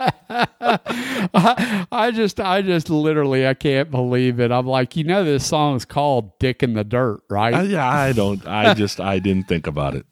I 1.92 2.10
just, 2.14 2.40
I 2.40 2.62
just 2.62 2.90
literally, 2.90 3.46
I 3.46 3.54
can't 3.54 3.90
believe 3.90 4.40
it. 4.40 4.50
I'm 4.50 4.66
like, 4.66 4.96
you 4.96 5.04
know, 5.04 5.24
this 5.24 5.46
song's 5.46 5.84
called 5.84 6.38
"Dick 6.38 6.62
in 6.62 6.74
the 6.74 6.84
Dirt," 6.84 7.22
right? 7.28 7.54
Uh, 7.54 7.62
yeah, 7.62 7.88
I 7.88 8.12
don't. 8.12 8.46
I 8.46 8.74
just, 8.82 9.00
I 9.00 9.18
didn't 9.18 9.48
think 9.48 9.66
about 9.66 9.94
it. 9.94 10.06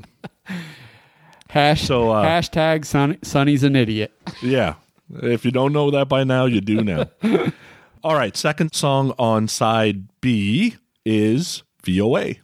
Hash, 1.49 1.83
so, 1.87 2.11
uh, 2.11 2.25
hashtag 2.25 2.85
Sonny, 2.85 3.19
Sonny's 3.23 3.63
an 3.63 3.77
idiot. 3.77 4.13
Yeah. 4.43 4.75
If 5.23 5.45
you 5.45 5.53
don't 5.53 5.73
know 5.73 5.91
that 5.93 6.09
by 6.09 6.25
now, 6.25 6.47
you 6.47 6.61
do 6.61 6.83
now. 6.83 7.07
All 8.03 8.15
right. 8.15 8.37
Second 8.37 8.75
song 8.75 9.15
on 9.21 9.47
side 9.47 10.09
B 10.21 10.75
is 11.05 11.63
VOA. 11.85 12.35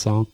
Song. 0.00 0.26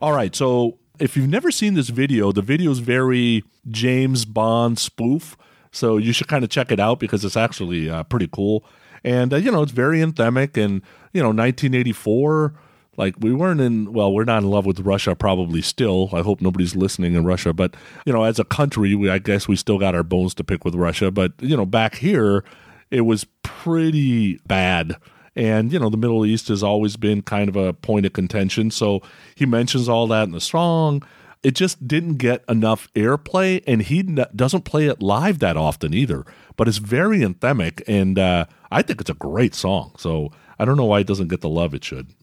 All 0.00 0.12
right, 0.12 0.34
so 0.34 0.78
if 0.98 1.16
you've 1.16 1.28
never 1.28 1.50
seen 1.50 1.74
this 1.74 1.88
video, 1.88 2.32
the 2.32 2.42
video 2.42 2.70
is 2.70 2.78
very 2.78 3.44
James 3.68 4.24
Bond 4.24 4.78
spoof. 4.78 5.36
So 5.72 5.96
you 5.96 6.12
should 6.12 6.28
kind 6.28 6.44
of 6.44 6.50
check 6.50 6.70
it 6.70 6.78
out 6.78 7.00
because 7.00 7.24
it's 7.24 7.36
actually 7.36 7.88
uh, 7.88 8.02
pretty 8.04 8.28
cool. 8.30 8.64
And, 9.02 9.32
uh, 9.32 9.36
you 9.36 9.50
know, 9.50 9.62
it's 9.62 9.72
very 9.72 10.00
anthemic. 10.00 10.62
And, 10.62 10.82
you 11.12 11.22
know, 11.22 11.28
1984, 11.28 12.54
like 12.96 13.14
we 13.18 13.32
weren't 13.32 13.60
in, 13.60 13.92
well, 13.92 14.12
we're 14.12 14.24
not 14.24 14.42
in 14.42 14.50
love 14.50 14.66
with 14.66 14.80
Russia 14.80 15.16
probably 15.16 15.62
still. 15.62 16.10
I 16.12 16.20
hope 16.20 16.40
nobody's 16.40 16.76
listening 16.76 17.14
in 17.14 17.24
Russia. 17.24 17.52
But, 17.52 17.74
you 18.04 18.12
know, 18.12 18.24
as 18.24 18.38
a 18.38 18.44
country, 18.44 18.94
we, 18.94 19.08
I 19.08 19.18
guess 19.18 19.48
we 19.48 19.56
still 19.56 19.78
got 19.78 19.94
our 19.94 20.02
bones 20.02 20.34
to 20.34 20.44
pick 20.44 20.64
with 20.64 20.74
Russia. 20.74 21.10
But, 21.10 21.32
you 21.40 21.56
know, 21.56 21.66
back 21.66 21.96
here, 21.96 22.44
it 22.90 23.00
was 23.02 23.26
pretty 23.42 24.36
bad. 24.46 24.96
And, 25.34 25.72
you 25.72 25.78
know, 25.78 25.88
the 25.88 25.96
Middle 25.96 26.26
East 26.26 26.48
has 26.48 26.62
always 26.62 26.96
been 26.96 27.22
kind 27.22 27.48
of 27.48 27.56
a 27.56 27.72
point 27.72 28.06
of 28.06 28.12
contention. 28.12 28.70
So 28.70 29.00
he 29.34 29.46
mentions 29.46 29.88
all 29.88 30.06
that 30.08 30.24
in 30.24 30.32
the 30.32 30.40
song. 30.40 31.02
It 31.42 31.54
just 31.54 31.88
didn't 31.88 32.18
get 32.18 32.44
enough 32.48 32.88
airplay, 32.94 33.64
and 33.66 33.82
he 33.82 34.00
n- 34.00 34.26
doesn't 34.36 34.64
play 34.64 34.86
it 34.86 35.02
live 35.02 35.40
that 35.40 35.56
often 35.56 35.92
either. 35.92 36.24
But 36.56 36.68
it's 36.68 36.78
very 36.78 37.20
anthemic, 37.20 37.82
and 37.88 38.18
uh, 38.18 38.44
I 38.70 38.82
think 38.82 39.00
it's 39.00 39.10
a 39.10 39.14
great 39.14 39.54
song. 39.54 39.92
So 39.98 40.30
I 40.58 40.64
don't 40.64 40.76
know 40.76 40.84
why 40.84 41.00
it 41.00 41.06
doesn't 41.06 41.28
get 41.28 41.40
the 41.40 41.48
love 41.48 41.74
it 41.74 41.82
should. 41.82 42.14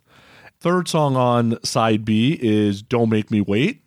Third 0.62 0.88
song 0.88 1.16
on 1.16 1.62
side 1.64 2.06
B 2.06 2.38
is 2.42 2.82
Don't 2.82 3.10
Make 3.10 3.32
Me 3.32 3.42
Wait. 3.42 3.82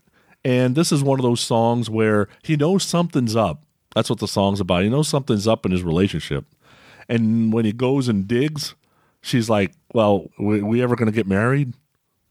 And 0.45 0.75
this 0.75 0.91
is 0.91 1.03
one 1.03 1.19
of 1.19 1.23
those 1.23 1.41
songs 1.41 1.89
where 1.89 2.29
he 2.43 2.57
knows 2.57 2.83
something's 2.83 3.37
up. 3.37 3.63
That's 3.95 4.11
what 4.11 4.19
the 4.19 4.29
song's 4.29 4.61
about. 4.61 4.83
He 4.83 4.89
knows 4.89 5.09
something's 5.09 5.47
up 5.47 5.65
in 5.65 5.73
his 5.73 5.83
relationship. 5.83 6.45
And 7.09 7.53
when 7.53 7.65
he 7.65 7.73
goes 7.73 8.09
and 8.09 8.27
digs, 8.27 8.75
she's 9.23 9.49
like, 9.49 9.73
Well, 9.95 10.29
we, 10.39 10.63
we 10.63 10.83
ever 10.83 10.97
going 10.97 11.11
to 11.11 11.17
get 11.17 11.27
married? 11.27 11.73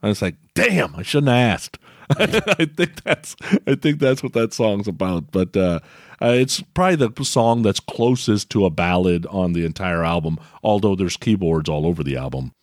And 0.01 0.12
it's 0.12 0.21
like, 0.21 0.36
Damn, 0.54 0.95
I 0.95 1.01
shouldn't 1.01 1.32
have 1.32 1.54
asked. 1.54 1.80
I 2.19 2.65
think 2.65 3.04
that's 3.04 3.36
I 3.65 3.75
think 3.75 3.99
that's 3.99 4.21
what 4.21 4.34
that 4.34 4.54
song's 4.54 4.88
about. 4.88 5.32
But 5.32 5.56
uh, 5.56 5.80
uh, 6.21 6.34
it's 6.38 6.62
probably 6.73 7.08
the 7.08 7.23
song 7.23 7.62
that's 7.62 7.80
closest 7.80 8.49
to 8.51 8.65
a 8.65 8.69
ballad 8.69 9.25
on 9.27 9.54
the 9.54 9.65
entire 9.65 10.04
album, 10.04 10.38
although 10.62 10.95
there's 10.95 11.17
keyboards 11.17 11.69
all 11.69 11.86
over 11.86 12.04
the 12.04 12.17
album. 12.17 12.54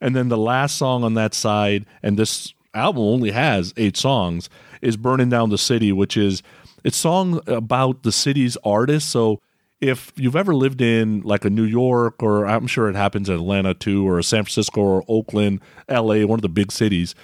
And 0.00 0.14
then 0.14 0.28
the 0.28 0.36
last 0.36 0.76
song 0.76 1.04
on 1.04 1.14
that 1.14 1.34
side, 1.34 1.86
and 2.02 2.18
this 2.18 2.54
album 2.74 3.02
only 3.02 3.30
has 3.30 3.72
eight 3.76 3.96
songs, 3.96 4.48
is 4.82 4.96
Burning 4.96 5.28
Down 5.28 5.50
the 5.50 5.58
City, 5.58 5.92
which 5.92 6.16
is 6.16 6.42
it's 6.84 6.96
song 6.96 7.40
about 7.46 8.02
the 8.02 8.12
city's 8.12 8.56
artists. 8.64 9.10
So 9.10 9.40
if 9.80 10.12
you've 10.16 10.36
ever 10.36 10.54
lived 10.54 10.80
in 10.80 11.20
like 11.22 11.44
a 11.44 11.50
New 11.50 11.64
York, 11.64 12.22
or 12.22 12.46
I'm 12.46 12.66
sure 12.66 12.88
it 12.88 12.96
happens 12.96 13.28
in 13.28 13.36
Atlanta 13.36 13.74
too, 13.74 14.08
or 14.08 14.20
San 14.22 14.44
Francisco 14.44 14.80
or 14.80 15.04
Oakland, 15.08 15.60
LA, 15.88 16.26
one 16.26 16.38
of 16.38 16.42
the 16.42 16.48
big 16.48 16.72
cities, 16.72 17.14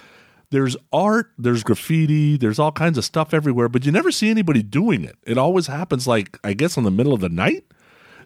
there's 0.51 0.77
art, 0.93 1.31
there's 1.37 1.63
graffiti, 1.63 2.37
there's 2.37 2.59
all 2.59 2.71
kinds 2.71 2.97
of 2.97 3.03
stuff 3.03 3.33
everywhere, 3.33 3.67
but 3.67 3.85
you 3.85 3.91
never 3.91 4.11
see 4.11 4.29
anybody 4.29 4.63
doing 4.63 5.03
it. 5.03 5.17
It 5.23 5.37
always 5.37 5.67
happens 5.67 6.07
like 6.07 6.39
I 6.43 6.53
guess 6.53 6.77
in 6.77 6.83
the 6.83 6.91
middle 6.91 7.13
of 7.13 7.21
the 7.21 7.29
night. 7.29 7.65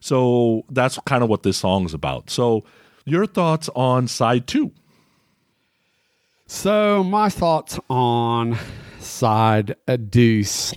So 0.02 0.64
that's 0.70 1.00
kind 1.06 1.24
of 1.24 1.30
what 1.30 1.44
this 1.44 1.58
song's 1.58 1.94
about. 1.94 2.30
So 2.30 2.64
your 3.06 3.26
thoughts 3.26 3.70
on 3.76 4.08
side 4.08 4.48
two? 4.48 4.72
So, 6.52 7.04
my 7.04 7.30
thoughts 7.30 7.80
on 7.90 8.58
side 9.00 9.76
deuce. 10.10 10.74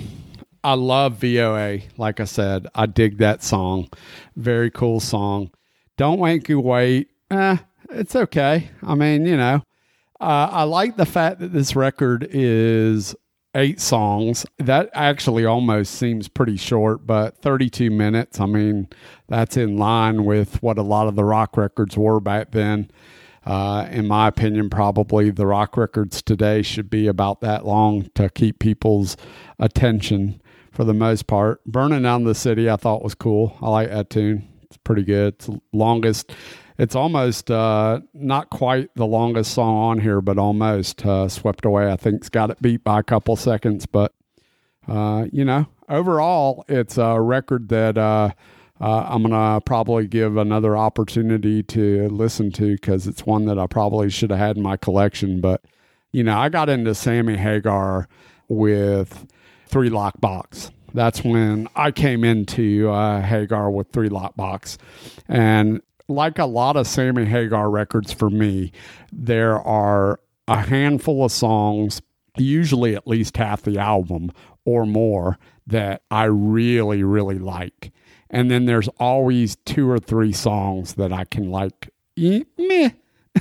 I 0.65 0.75
love 0.75 1.15
VOA. 1.15 1.81
Like 1.97 2.21
I 2.21 2.25
said, 2.25 2.69
I 2.75 2.87
dig 2.87 3.19
that 3.19 3.43
song. 3.43 3.89
Very 4.37 4.71
cool 4.71 5.01
song. 5.01 5.51
Don't 5.97 6.49
you 6.49 6.61
wait. 6.61 7.11
Eh, 7.31 7.57
it's 7.91 8.15
okay. 8.15 8.71
I 8.83 8.95
mean, 8.95 9.27
you 9.27 9.37
know, 9.37 9.63
uh, 10.21 10.49
I 10.53 10.63
like 10.65 10.97
the 10.97 11.07
fact 11.07 11.41
that 11.41 11.53
this 11.53 11.75
record 11.75 12.29
is 12.31 13.15
eight 13.55 13.81
songs. 13.81 14.47
That 14.59 14.89
actually 14.95 15.45
almost 15.45 15.95
seems 15.95 16.29
pretty 16.29 16.57
short, 16.57 17.07
but 17.07 17.39
32 17.39 17.91
minutes. 17.91 18.41
I 18.41 18.47
mean, 18.47 18.89
that's 19.29 19.57
in 19.57 19.77
line 19.77 20.25
with 20.25 20.63
what 20.63 20.79
a 20.79 20.83
lot 20.83 21.09
of 21.09 21.17
the 21.17 21.25
rock 21.25 21.57
records 21.57 21.97
were 21.97 22.21
back 22.21 22.53
then. 22.53 22.91
Uh, 23.45 23.89
in 23.91 24.07
my 24.07 24.29
opinion, 24.29 24.71
probably 24.71 25.31
the 25.31 25.47
rock 25.47 25.77
records 25.77 26.23
today 26.23 26.63
should 26.63 26.89
be 26.89 27.09
about 27.09 27.41
that 27.41 27.67
long 27.67 28.09
to 28.15 28.31
keep 28.31 28.61
people's 28.61 29.17
attention 29.59 30.41
for 30.73 30.85
the 30.85 30.95
most 30.95 31.27
part. 31.27 31.65
Burning 31.65 32.03
Down 32.03 32.25
the 32.25 32.35
City, 32.35 32.69
I 32.69 32.77
thought 32.77 33.05
was 33.05 33.15
cool. 33.15 33.57
I 33.63 33.71
like 33.71 33.91
that 33.91 34.11
tune. 34.11 34.49
It's 34.63 34.79
pretty 34.79 35.05
good. 35.05 35.35
It's 35.35 35.51
longest. 35.73 36.33
It's 36.79 36.97
almost 36.97 37.51
uh, 37.51 38.01
not 38.15 38.51
quite 38.51 38.89
the 38.97 39.07
longest 39.07 39.53
song 39.53 39.77
on 39.77 40.01
here, 40.01 40.21
but 40.21 40.39
almost 40.39 41.05
uh, 41.05 41.29
swept 41.29 41.65
away. 41.65 41.93
I 41.93 41.97
think 41.97 42.17
it's 42.17 42.31
got 42.31 42.51
it 42.51 42.61
beat 42.63 42.83
by 42.83 43.01
a 43.01 43.03
couple 43.03 43.37
seconds, 43.37 43.87
but 43.87 44.15
uh, 44.89 45.27
you 45.31 45.45
know, 45.45 45.67
overall, 45.89 46.65
it's 46.69 46.97
a 46.97 47.21
record 47.21 47.69
that 47.69 47.99
uh, 47.99 48.31
uh, 48.81 49.07
I'm 49.09 49.23
gonna 49.23 49.61
probably 49.61 50.07
give 50.07 50.37
another 50.37 50.77
opportunity 50.77 51.63
to 51.65 52.09
listen 52.09 52.51
to 52.53 52.73
because 52.75 53.07
it's 53.07 53.27
one 53.27 53.45
that 53.45 53.59
I 53.59 53.67
probably 53.67 54.11
should 54.11 54.31
have 54.31 54.41
had 54.41 54.57
in 54.57 54.63
my 54.63 54.77
collection. 54.77 55.41
But 55.41 55.63
you 56.11 56.25
know, 56.25 56.37
I 56.37 56.49
got 56.49 56.69
into 56.69 56.95
Sammy 56.95 57.37
Hagar 57.37 58.09
with 58.49 59.27
Three 59.73 59.89
Lock 59.89 60.21
Box. 60.21 60.71
That's 60.93 61.25
when 61.25 61.67
I 61.75 61.91
came 61.91 62.25
into 62.25 62.91
uh, 62.91 63.23
Hagar 63.23 63.71
with 63.71 63.89
Three 63.91 64.11
Lock 64.11 64.37
Box, 64.37 64.77
and 65.29 65.81
like 66.09 66.39
a 66.39 66.45
lot 66.45 66.77
of 66.77 66.87
Sammy 66.87 67.25
Hagar 67.25 67.71
records 67.71 68.13
for 68.13 68.29
me, 68.29 68.71
there 69.11 69.59
are 69.59 70.21
a 70.47 70.61
handful 70.61 71.25
of 71.25 71.33
songs, 71.33 72.03
usually 72.37 72.95
at 72.95 73.09
least 73.09 73.39
half 73.39 73.63
the 73.63 73.79
album 73.79 74.31
or 74.67 74.85
more, 74.85 75.39
that 75.67 76.03
I 76.11 76.25
really, 76.25 77.03
really 77.03 77.39
like. 77.39 77.93
And 78.29 78.51
then 78.51 78.67
there's 78.67 78.89
always 79.01 79.57
two 79.65 79.91
or 79.91 79.99
three 79.99 80.33
songs 80.33 80.95
that 80.95 81.15
I 81.15 81.25
can 81.25 81.51
like, 81.51 81.89
eh, 82.19 82.43
meh. 82.59 82.91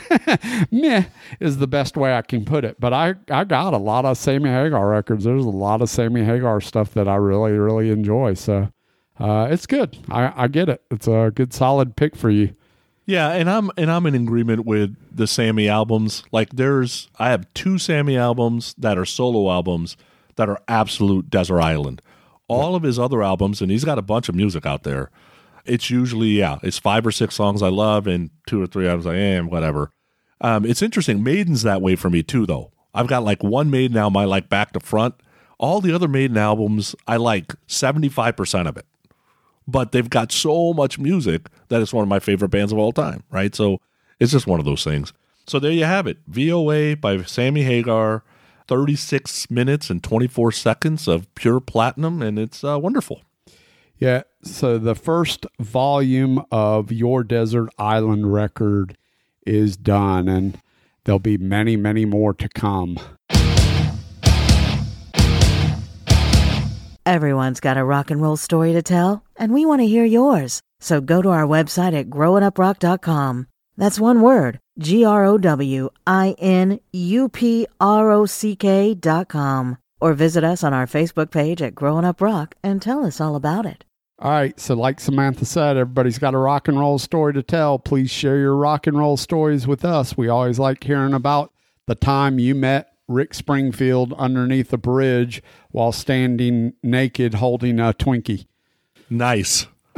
meh 0.72 1.06
is 1.40 1.58
the 1.58 1.68
best 1.68 1.98
way 1.98 2.16
I 2.16 2.22
can 2.22 2.46
put 2.46 2.66
it. 2.66 2.80
But 2.80 2.94
I, 2.94 3.16
I 3.30 3.44
got 3.44 3.74
a 3.74 3.78
lot 3.78 4.06
of 4.06 4.18
Sammy 4.18 4.50
Hagar 4.50 4.90
records. 4.90 5.24
There's 5.24 5.46
a 5.46 5.50
lot 5.50 5.82
of 5.82 5.90
Sammy 5.90 6.24
Hagar 6.24 6.62
stuff 6.62 6.94
that 6.94 7.08
I 7.08 7.16
really, 7.16 7.52
really 7.52 7.90
enjoy. 7.90 8.34
So 8.36 8.72
uh, 9.20 9.48
it's 9.50 9.66
good. 9.66 9.98
I, 10.10 10.34
I 10.36 10.48
get 10.48 10.70
it. 10.70 10.82
It's 10.90 11.08
a 11.08 11.32
good 11.34 11.54
solid 11.54 11.96
pick 11.96 12.16
for 12.16 12.30
you. 12.30 12.56
Yeah, 13.06 13.32
and 13.32 13.50
I'm 13.50 13.72
and 13.78 13.92
I'm 13.92 14.06
in 14.06 14.16
agreement 14.16 14.66
with 14.66 14.96
the 15.14 15.28
Sammy 15.28 15.68
albums. 15.68 16.24
Like 16.32 16.52
there's 16.52 17.10
I 17.18 17.32
have 17.32 17.52
two 17.54 17.78
Sammy 17.78 18.16
albums 18.16 18.74
that 18.78 18.98
are 18.98 19.06
solo 19.06 19.52
albums 19.52 19.98
that 20.36 20.50
are 20.50 20.62
absolute 20.68 21.30
desert 21.30 21.60
island. 21.60 22.02
All 22.48 22.76
of 22.76 22.84
his 22.84 23.00
other 23.00 23.24
albums, 23.24 23.62
and 23.62 23.72
he's 23.72 23.86
got 23.86 23.98
a 23.98 24.04
bunch 24.04 24.30
of 24.30 24.36
music 24.36 24.66
out 24.66 24.84
there. 24.84 25.10
It's 25.66 25.90
usually 25.90 26.30
yeah, 26.30 26.58
it's 26.64 26.80
five 26.80 27.06
or 27.06 27.12
six 27.12 27.36
songs 27.36 27.62
I 27.62 27.70
love, 27.70 28.08
and 28.08 28.30
two 28.48 28.62
or 28.62 28.68
three 28.68 28.88
albums 28.88 29.08
I 29.08 29.16
am 29.16 29.50
whatever. 29.50 29.92
Um, 30.40 30.66
it's 30.66 30.82
interesting. 30.82 31.24
Maiden's 31.24 31.64
that 31.64 31.82
way 31.82 31.96
for 31.96 32.10
me 32.10 32.24
too, 32.24 32.46
though. 32.46 32.72
I've 32.94 33.08
got 33.08 33.24
like 33.24 33.44
one 33.44 33.70
Maiden 33.70 33.98
album 33.98 34.18
I 34.18 34.26
like 34.26 34.50
back 34.50 34.74
to 34.74 34.80
front. 34.80 35.16
All 35.60 35.82
the 35.82 35.94
other 35.94 36.08
Maiden 36.08 36.38
albums 36.38 36.96
I 37.08 37.18
like 37.18 37.54
seventy 37.68 38.10
five 38.10 38.36
percent 38.36 38.68
of 38.68 38.78
it 38.78 38.86
but 39.68 39.92
they've 39.92 40.10
got 40.10 40.32
so 40.32 40.74
much 40.74 41.00
music 41.00 41.48
that 41.70 41.82
it's 41.82 41.94
one 41.94 42.04
of 42.04 42.10
my 42.10 42.20
favorite 42.20 42.50
bands 42.50 42.72
of 42.72 42.78
all 42.78 42.92
time, 42.92 43.24
right? 43.32 43.56
So 43.56 43.80
it's 44.20 44.32
just 44.32 44.48
one 44.48 44.60
of 44.60 44.66
those 44.66 44.84
things. 44.84 45.14
So 45.48 45.60
there 45.60 45.72
you 45.72 45.86
have 45.86 46.08
it. 46.08 46.18
VOA 46.28 46.96
by 46.96 47.22
Sammy 47.24 47.64
Hagar, 47.64 48.24
36 48.68 49.50
minutes 49.50 49.90
and 49.90 50.04
24 50.04 50.52
seconds 50.52 51.08
of 51.08 51.34
pure 51.36 51.60
platinum, 51.60 52.22
and 52.22 52.38
it's 52.38 52.64
uh, 52.64 52.78
wonderful. 52.80 53.22
Yeah. 54.02 54.24
So 54.44 54.80
the 54.80 54.96
first 54.96 55.46
volume 55.60 56.44
of 56.52 56.92
Your 56.92 57.24
Desert 57.24 57.70
Island 57.78 58.34
record 58.34 58.98
is 59.46 59.78
done, 59.78 60.28
and 60.28 60.60
there'll 61.04 61.20
be 61.20 61.38
many, 61.38 61.78
many 61.78 62.06
more 62.06 62.34
to 62.34 62.50
come. 62.50 62.98
Everyone's 67.06 67.60
got 67.60 67.78
a 67.78 67.84
rock 67.84 68.10
and 68.10 68.22
roll 68.22 68.38
story 68.38 68.74
to 68.74 68.82
tell, 68.82 69.24
and 69.36 69.54
we 69.54 69.68
want 69.68 69.82
to 69.82 69.88
hear 69.88 70.06
yours. 70.06 70.62
So 70.80 71.00
go 71.00 71.22
to 71.22 71.30
our 71.30 71.46
website 71.46 71.94
at 71.94 72.10
growinuprock.com. 72.10 73.48
That's 73.78 74.00
one 74.00 74.22
word 74.22 74.60
G 74.80 75.06
R 75.06 75.26
O 75.26 75.38
W 75.38 75.90
I 76.08 76.36
N 76.40 76.80
U 76.92 77.30
P 77.30 77.68
R 77.80 78.12
O 78.12 78.26
C 78.26 78.56
K 78.56 78.96
dot 78.96 79.30
com. 79.30 79.78
Or 80.00 80.14
visit 80.14 80.44
us 80.44 80.64
on 80.64 80.74
our 80.74 80.88
Facebook 80.88 81.30
page 81.30 81.62
at 81.62 81.76
Growin' 81.76 82.06
Up 82.06 82.20
Rock 82.22 82.56
and 82.64 82.82
tell 82.82 83.06
us 83.06 83.22
all 83.22 83.36
about 83.36 83.68
it. 83.68 83.86
All 84.22 84.30
right. 84.32 84.60
So, 84.60 84.76
like 84.76 85.00
Samantha 85.00 85.46
said, 85.46 85.78
everybody's 85.78 86.20
got 86.20 86.36
a 86.36 86.38
rock 86.38 86.68
and 86.68 86.80
roll 86.80 87.00
story 87.00 87.34
to 87.34 87.42
tell. 87.42 87.80
Please 87.80 88.12
share 88.12 88.38
your 88.38 88.56
rock 88.56 88.86
and 88.86 88.96
roll 88.98 89.18
stories 89.18 89.66
with 89.66 89.84
us. 89.84 90.16
We 90.16 90.30
always 90.30 90.60
like 90.60 90.84
hearing 90.84 91.14
about 91.16 91.52
the 91.88 91.96
time 91.96 92.38
you 92.38 92.54
met 92.54 92.94
Rick 93.08 93.34
Springfield 93.34 94.14
underneath 94.14 94.72
a 94.74 94.78
bridge 94.78 95.42
while 95.72 95.92
standing 95.92 96.74
naked 96.84 97.34
holding 97.36 97.80
a 97.80 97.94
Twinkie. 97.94 98.46
Nice. 99.10 99.66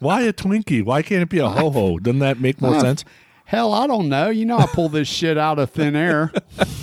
Why 0.00 0.22
a 0.22 0.32
Twinkie? 0.32 0.82
Why 0.84 1.02
can't 1.02 1.22
it 1.22 1.28
be 1.28 1.38
a 1.40 1.48
ho 1.48 1.70
ho? 1.70 1.98
Doesn't 1.98 2.20
that 2.20 2.40
make 2.40 2.60
more 2.62 2.76
Uh, 2.76 2.80
sense? 2.80 3.04
Hell, 3.48 3.72
I 3.72 3.86
don't 3.86 4.10
know. 4.10 4.28
You 4.28 4.44
know, 4.44 4.58
I 4.58 4.66
pull 4.66 4.90
this 4.90 5.08
shit 5.08 5.38
out 5.38 5.58
of 5.58 5.70
thin 5.70 5.96
air. 5.96 6.30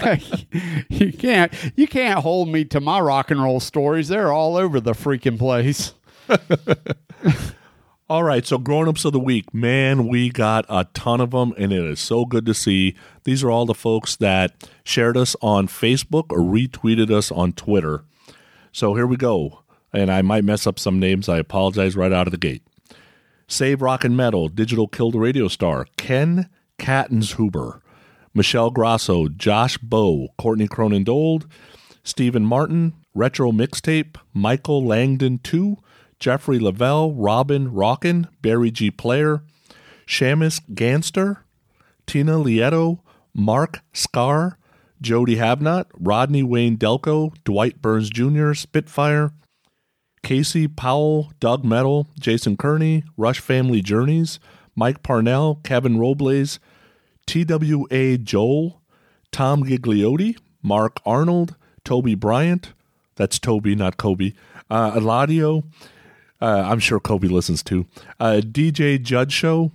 you 0.89 1.13
can't, 1.13 1.53
you 1.75 1.87
can't 1.87 2.21
hold 2.21 2.49
me 2.49 2.65
to 2.65 2.81
my 2.81 2.99
rock 2.99 3.29
and 3.29 3.39
roll 3.39 3.59
stories. 3.59 4.07
They're 4.07 4.33
all 4.33 4.57
over 4.57 4.79
the 4.79 4.93
freaking 4.93 5.37
place. 5.37 5.93
All 8.09 8.23
right, 8.23 8.43
so 8.43 8.57
grown-ups 8.57 9.05
of 9.05 9.13
the 9.13 9.19
week, 9.19 9.53
man, 9.53 10.07
we 10.07 10.31
got 10.31 10.65
a 10.67 10.87
ton 10.95 11.21
of 11.21 11.29
them, 11.29 11.53
and 11.55 11.71
it 11.71 11.85
is 11.85 11.99
so 11.99 12.25
good 12.25 12.47
to 12.47 12.55
see. 12.55 12.95
These 13.25 13.43
are 13.43 13.51
all 13.51 13.67
the 13.67 13.75
folks 13.75 14.15
that 14.15 14.69
shared 14.83 15.17
us 15.17 15.35
on 15.41 15.67
Facebook 15.67 16.25
or 16.31 16.39
retweeted 16.39 17.11
us 17.11 17.31
on 17.31 17.53
Twitter. 17.53 18.05
So 18.71 18.95
here 18.95 19.07
we 19.07 19.17
go, 19.17 19.63
and 19.93 20.11
I 20.11 20.23
might 20.23 20.43
mess 20.43 20.65
up 20.65 20.79
some 20.79 20.99
names. 20.99 21.29
I 21.29 21.37
apologize 21.37 21.95
right 21.95 22.11
out 22.13 22.27
of 22.27 22.31
the 22.31 22.37
gate. 22.37 22.63
Save 23.47 23.81
Rock 23.81 24.03
and 24.03 24.17
Metal, 24.17 24.47
Digital 24.47 24.87
Killed 24.87 25.15
Radio 25.15 25.47
Star, 25.47 25.85
Ken 25.97 26.49
Kattenshuber, 26.79 27.79
Michelle 28.33 28.71
Grasso, 28.71 29.27
Josh 29.27 29.77
Bow, 29.77 30.29
Courtney 30.37 30.67
Cronin 30.67 31.03
Dold, 31.03 31.47
Stephen 32.03 32.43
Martin, 32.43 32.93
Retro 33.13 33.51
Mixtape, 33.51 34.17
Michael 34.33 34.85
Langdon 34.85 35.39
2, 35.39 35.77
Jeffrey 36.19 36.59
Lavelle, 36.59 37.13
Robin 37.13 37.71
Rockin, 37.71 38.27
Barry 38.41 38.71
G. 38.71 38.91
Player, 38.91 39.43
Shamus 40.07 40.59
Ganster, 40.73 41.37
Tina 42.05 42.33
Lieto, 42.33 42.99
Mark 43.33 43.81
Scar, 43.93 44.57
Jody 45.01 45.35
Havnot, 45.35 45.85
Rodney 45.99 46.43
Wayne 46.43 46.77
Delco, 46.77 47.33
Dwight 47.43 47.81
Burns 47.81 48.09
Jr., 48.09 48.53
Spitfire, 48.53 49.31
Casey 50.25 50.67
Powell, 50.67 51.31
Doug 51.39 51.63
Metal, 51.63 52.07
Jason 52.19 52.57
Kearney, 52.57 53.03
Rush 53.15 53.39
Family 53.39 53.79
Journeys, 53.79 54.39
Mike 54.75 55.03
Parnell, 55.03 55.59
Kevin 55.63 55.99
Robles, 55.99 56.59
TWA 57.27 58.17
Joel, 58.17 58.81
Tom 59.31 59.63
Gigliotti, 59.63 60.35
Mark 60.63 60.99
Arnold, 61.05 61.55
Toby 61.83 62.15
Bryant, 62.15 62.73
that's 63.15 63.37
Toby, 63.37 63.75
not 63.75 63.97
Kobe, 63.97 64.33
uh, 64.71 64.93
Eladio, 64.93 65.63
uh, 66.41 66.63
I'm 66.71 66.79
sure 66.79 66.99
Kobe 66.99 67.27
listens 67.27 67.61
to. 67.61 67.85
uh, 68.19 68.41
DJ 68.43 68.99
Judd 68.99 69.31
Show, 69.31 69.71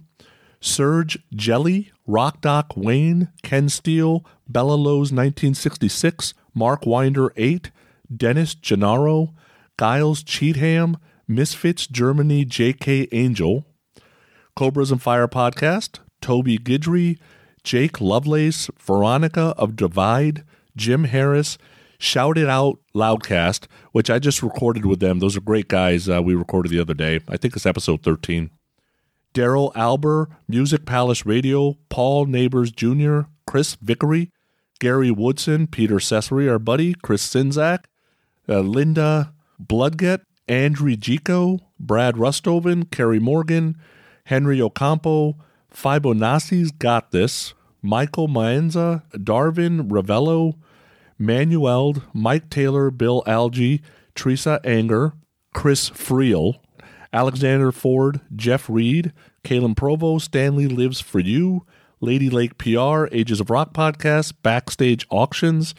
Serge 0.61 1.17
Jelly, 1.33 1.93
Rock 2.09 2.41
Doc 2.41 2.73
Wayne, 2.77 3.29
Ken 3.45 3.69
Steele, 3.69 4.25
Bella 4.49 4.75
Lowe's 4.75 5.13
1966, 5.13 6.35
Mark 6.55 6.85
Winder 6.85 7.33
8, 7.37 7.71
Dennis 8.15 8.57
Gennaro, 8.57 9.33
Giles 9.81 10.23
Cheatham, 10.23 10.99
Misfits 11.27 11.87
Germany 11.87 12.45
JK 12.45 13.09
Angel, 13.13 13.65
Cobras 14.55 14.91
and 14.91 15.01
Fire 15.01 15.27
Podcast, 15.27 16.01
Toby 16.21 16.59
Gidry, 16.59 17.19
Jake 17.65 17.99
Lovelace, 17.99 18.69
Veronica 18.79 19.55
of 19.57 19.77
Divide, 19.77 20.45
Jim 20.77 21.05
Harris, 21.05 21.57
Shout 21.99 22.37
It 22.37 22.47
Out 22.47 22.79
Loudcast, 22.95 23.69
which 23.93 24.11
I 24.11 24.19
just 24.19 24.43
recorded 24.43 24.85
with 24.85 25.01
them. 25.01 25.19
Those 25.19 25.35
are 25.35 25.41
great 25.41 25.69
guys 25.69 26.11
uh, 26.11 26.21
we 26.23 26.35
recorded 26.35 26.69
the 26.69 26.81
other 26.81 26.93
day. 26.93 27.21
I 27.27 27.39
think 27.39 27.57
it's 27.57 27.65
episode 27.65 28.03
13. 28.03 28.51
Daryl 29.33 29.73
Alber, 29.73 30.27
Music 30.47 30.85
Palace 30.85 31.25
Radio, 31.25 31.79
Paul 31.89 32.27
Neighbors 32.27 32.71
Jr., 32.71 33.21
Chris 33.47 33.77
Vickery, 33.77 34.31
Gary 34.79 35.11
Woodson, 35.11 35.67
Peter 35.67 35.97
Cesary, 35.97 36.51
our 36.51 36.59
buddy, 36.59 36.93
Chris 36.93 37.27
Sinzak, 37.27 37.85
uh, 38.47 38.61
Linda 38.61 39.33
Bloodget, 39.61 40.23
Andrew 40.49 40.97
Gico, 40.97 41.61
Brad 41.79 42.17
Rustoven, 42.17 42.91
Kerry 42.91 43.21
Morgan, 43.21 43.77
Henry 44.25 44.61
Ocampo, 44.61 45.37
Fibonacci's 45.73 46.73
Got 46.73 47.13
This, 47.13 47.55
Michael 47.83 48.29
Maenza, 48.29 49.03
Darvin 49.13 49.89
Ravello, 49.89 50.55
Manuel, 51.19 51.95
Mike 52.13 52.51
Taylor, 52.51 52.91
Bill 52.91 53.23
Algie, 53.27 53.81
Teresa 54.15 54.61
Anger, 54.65 55.13
Chris 55.55 55.91
Friel, 55.91 56.55
Alexander 57.13 57.73
Ford, 57.73 58.21
Jeff 58.35 58.69
Reed, 58.69 59.13
Kalen 59.45 59.77
Provo, 59.77 60.19
Stanley 60.19 60.67
Lives 60.67 61.01
for 61.01 61.21
You, 61.21 61.67
Lady 62.01 62.31
Lake 62.31 62.57
PR, 62.59 63.07
Ages 63.13 63.41
of 63.41 63.51
Rock 63.51 63.75
Podcast, 63.75 64.35
Backstage 64.43 65.07
Auctions, 65.11 65.75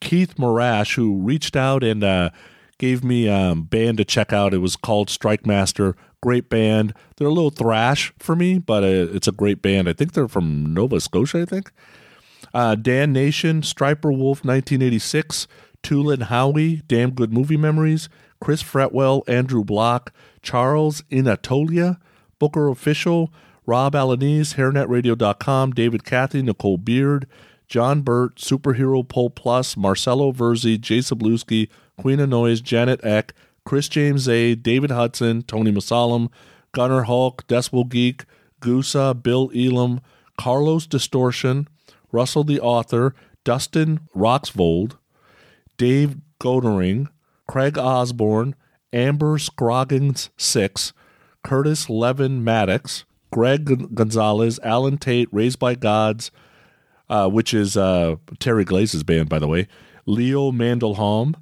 Keith 0.00 0.36
Morash, 0.36 0.94
who 0.96 1.20
reached 1.20 1.56
out 1.56 1.82
and 1.82 2.02
uh, 2.02 2.30
gave 2.78 3.02
me 3.02 3.26
a 3.26 3.34
um, 3.34 3.62
band 3.64 3.98
to 3.98 4.04
check 4.04 4.32
out. 4.32 4.54
It 4.54 4.58
was 4.58 4.76
called 4.76 5.10
Strike 5.10 5.46
Master. 5.46 5.96
Great 6.22 6.48
band. 6.48 6.94
They're 7.16 7.28
a 7.28 7.32
little 7.32 7.50
thrash 7.50 8.12
for 8.18 8.36
me, 8.36 8.58
but 8.58 8.82
uh, 8.82 9.08
it's 9.12 9.28
a 9.28 9.32
great 9.32 9.62
band. 9.62 9.88
I 9.88 9.92
think 9.92 10.12
they're 10.12 10.28
from 10.28 10.74
Nova 10.74 11.00
Scotia, 11.00 11.42
I 11.42 11.44
think. 11.44 11.72
Uh, 12.52 12.74
Dan 12.74 13.12
Nation, 13.12 13.62
Striper 13.62 14.10
Wolf 14.10 14.44
1986, 14.44 15.46
Tulin 15.82 16.22
Howie, 16.24 16.82
Damn 16.86 17.10
Good 17.10 17.32
Movie 17.32 17.56
Memories, 17.56 18.08
Chris 18.40 18.62
Fretwell, 18.62 19.22
Andrew 19.28 19.64
Block, 19.64 20.12
Charles 20.42 21.02
Inatolia, 21.10 21.98
Booker 22.38 22.68
Official, 22.68 23.32
Rob 23.66 23.94
Alanese, 23.94 24.54
HairNetRadio.com, 24.54 25.72
David 25.72 26.04
Cathy, 26.04 26.42
Nicole 26.42 26.78
Beard, 26.78 27.26
John 27.68 28.02
Burt, 28.02 28.36
Superhero 28.36 29.06
Pole 29.06 29.30
Plus, 29.30 29.76
Marcelo 29.76 30.32
Verzi, 30.32 30.80
Jay 30.80 30.98
Sabluski, 30.98 31.68
Queen 31.98 32.20
of 32.20 32.28
Noise, 32.28 32.60
Janet 32.60 33.00
Eck, 33.04 33.32
Chris 33.64 33.88
James 33.88 34.28
A, 34.28 34.54
David 34.54 34.90
Hudson, 34.90 35.42
Tony 35.42 35.72
Masalam, 35.72 36.30
Gunnar 36.72 37.04
Hulk, 37.04 37.46
Decibel 37.46 37.88
Geek, 37.88 38.24
Gusa, 38.60 39.14
Bill 39.14 39.50
Elam, 39.54 40.00
Carlos 40.38 40.86
Distortion, 40.86 41.68
Russell 42.12 42.44
the 42.44 42.60
Author, 42.60 43.14
Dustin 43.44 44.00
Roxvold, 44.14 44.98
Dave 45.76 46.16
Godering, 46.40 47.08
Craig 47.48 47.78
Osborne, 47.78 48.54
Amber 48.92 49.38
Scroggins 49.38 50.30
6, 50.36 50.92
Curtis 51.42 51.88
Levin 51.88 52.42
Maddox, 52.42 53.04
Greg 53.30 53.94
Gonzalez, 53.94 54.58
Alan 54.62 54.98
Tate, 54.98 55.28
Raised 55.32 55.58
by 55.58 55.74
Gods, 55.74 56.30
uh, 57.08 57.28
which 57.28 57.52
is 57.54 57.76
uh, 57.76 58.16
Terry 58.38 58.64
Glaze's 58.64 59.02
band, 59.02 59.28
by 59.28 59.38
the 59.38 59.48
way, 59.48 59.68
Leo 60.06 60.50
Mandelholm, 60.50 61.34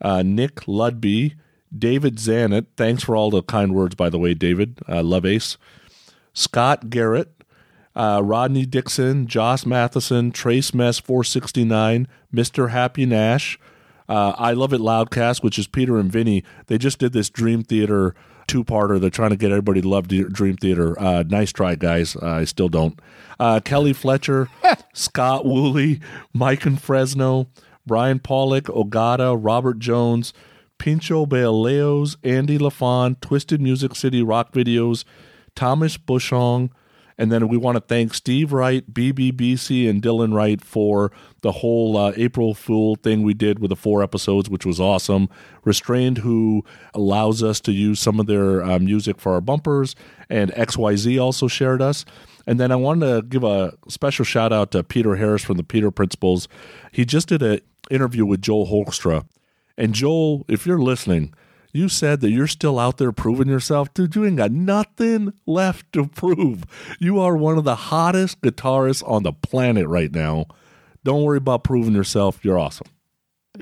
uh, 0.00 0.22
Nick 0.22 0.56
Ludby, 0.66 1.34
David 1.76 2.16
Zanet. 2.16 2.66
Thanks 2.76 3.02
for 3.02 3.16
all 3.16 3.30
the 3.30 3.42
kind 3.42 3.74
words, 3.74 3.94
by 3.94 4.08
the 4.08 4.18
way, 4.18 4.34
David. 4.34 4.78
Uh, 4.88 5.02
love 5.02 5.24
Ace. 5.26 5.56
Scott 6.32 6.88
Garrett, 6.90 7.32
uh, 7.96 8.20
Rodney 8.24 8.64
Dixon, 8.64 9.26
Josh 9.26 9.66
Matheson, 9.66 10.30
Trace 10.30 10.72
Mess 10.72 10.98
469, 10.98 12.06
Mr. 12.32 12.70
Happy 12.70 13.04
Nash, 13.06 13.58
uh, 14.08 14.34
I 14.38 14.52
Love 14.52 14.72
It 14.72 14.80
Loudcast, 14.80 15.42
which 15.42 15.58
is 15.58 15.66
Peter 15.66 15.98
and 15.98 16.10
Vinny. 16.10 16.44
They 16.66 16.78
just 16.78 16.98
did 16.98 17.12
this 17.12 17.28
Dream 17.28 17.62
Theater 17.62 18.14
two 18.46 18.64
parter. 18.64 18.98
They're 18.98 19.10
trying 19.10 19.30
to 19.30 19.36
get 19.36 19.50
everybody 19.50 19.82
to 19.82 19.88
love 19.88 20.08
Dream 20.08 20.56
Theater. 20.56 20.98
Uh, 20.98 21.22
nice 21.28 21.52
try, 21.52 21.74
guys. 21.74 22.16
Uh, 22.16 22.26
I 22.26 22.44
still 22.44 22.68
don't. 22.68 22.98
Uh, 23.38 23.60
Kelly 23.60 23.92
Fletcher, 23.92 24.48
Scott 24.94 25.44
Woolley, 25.44 26.00
Mike 26.32 26.66
and 26.66 26.80
Fresno, 26.80 27.48
Brian 27.88 28.20
Pollock, 28.20 28.66
Ogata, 28.66 29.36
Robert 29.36 29.80
Jones, 29.80 30.32
Pincho 30.78 31.26
Baleos, 31.26 32.14
Andy 32.22 32.56
LaFon, 32.56 33.20
Twisted 33.20 33.60
Music 33.60 33.96
City 33.96 34.22
Rock 34.22 34.52
Videos, 34.52 35.04
Thomas 35.56 35.98
Bushong, 35.98 36.70
and 37.20 37.32
then 37.32 37.48
we 37.48 37.56
want 37.56 37.74
to 37.74 37.80
thank 37.80 38.14
Steve 38.14 38.52
Wright, 38.52 38.94
BBBC, 38.94 39.90
and 39.90 40.00
Dylan 40.00 40.32
Wright 40.32 40.62
for 40.62 41.10
the 41.40 41.50
whole 41.50 41.96
uh, 41.96 42.12
April 42.16 42.54
Fool 42.54 42.94
thing 42.94 43.24
we 43.24 43.34
did 43.34 43.58
with 43.58 43.70
the 43.70 43.76
four 43.76 44.04
episodes, 44.04 44.48
which 44.48 44.64
was 44.64 44.78
awesome. 44.78 45.28
Restrained, 45.64 46.18
who 46.18 46.64
allows 46.94 47.42
us 47.42 47.60
to 47.62 47.72
use 47.72 47.98
some 47.98 48.20
of 48.20 48.26
their 48.26 48.62
uh, 48.62 48.78
music 48.78 49.20
for 49.20 49.32
our 49.32 49.40
bumpers, 49.40 49.96
and 50.30 50.52
XYZ 50.52 51.20
also 51.20 51.48
shared 51.48 51.82
us. 51.82 52.04
And 52.46 52.60
then 52.60 52.70
I 52.70 52.76
wanted 52.76 53.06
to 53.06 53.22
give 53.22 53.42
a 53.42 53.74
special 53.88 54.24
shout 54.24 54.52
out 54.52 54.70
to 54.70 54.84
Peter 54.84 55.16
Harris 55.16 55.42
from 55.42 55.56
the 55.56 55.64
Peter 55.64 55.90
Principles. 55.90 56.46
He 56.92 57.04
just 57.04 57.28
did 57.28 57.42
an 57.42 57.60
interview 57.90 58.26
with 58.26 58.42
Joel 58.42 58.66
Hoekstra. 58.66 59.26
And 59.76 59.94
Joel, 59.94 60.44
if 60.48 60.66
you're 60.66 60.78
listening, 60.78 61.34
you 61.72 61.88
said 61.88 62.20
that 62.20 62.30
you're 62.30 62.46
still 62.46 62.78
out 62.78 62.96
there 62.96 63.12
proving 63.12 63.48
yourself. 63.48 63.92
Dude, 63.94 64.16
you 64.16 64.24
ain't 64.24 64.36
got 64.36 64.50
nothing 64.50 65.32
left 65.46 65.92
to 65.92 66.06
prove. 66.06 66.64
You 66.98 67.20
are 67.20 67.36
one 67.36 67.58
of 67.58 67.64
the 67.64 67.76
hottest 67.76 68.40
guitarists 68.40 69.08
on 69.08 69.22
the 69.22 69.32
planet 69.32 69.86
right 69.86 70.12
now. 70.12 70.46
Don't 71.04 71.22
worry 71.22 71.38
about 71.38 71.64
proving 71.64 71.94
yourself. 71.94 72.44
You're 72.44 72.58
awesome. 72.58 72.88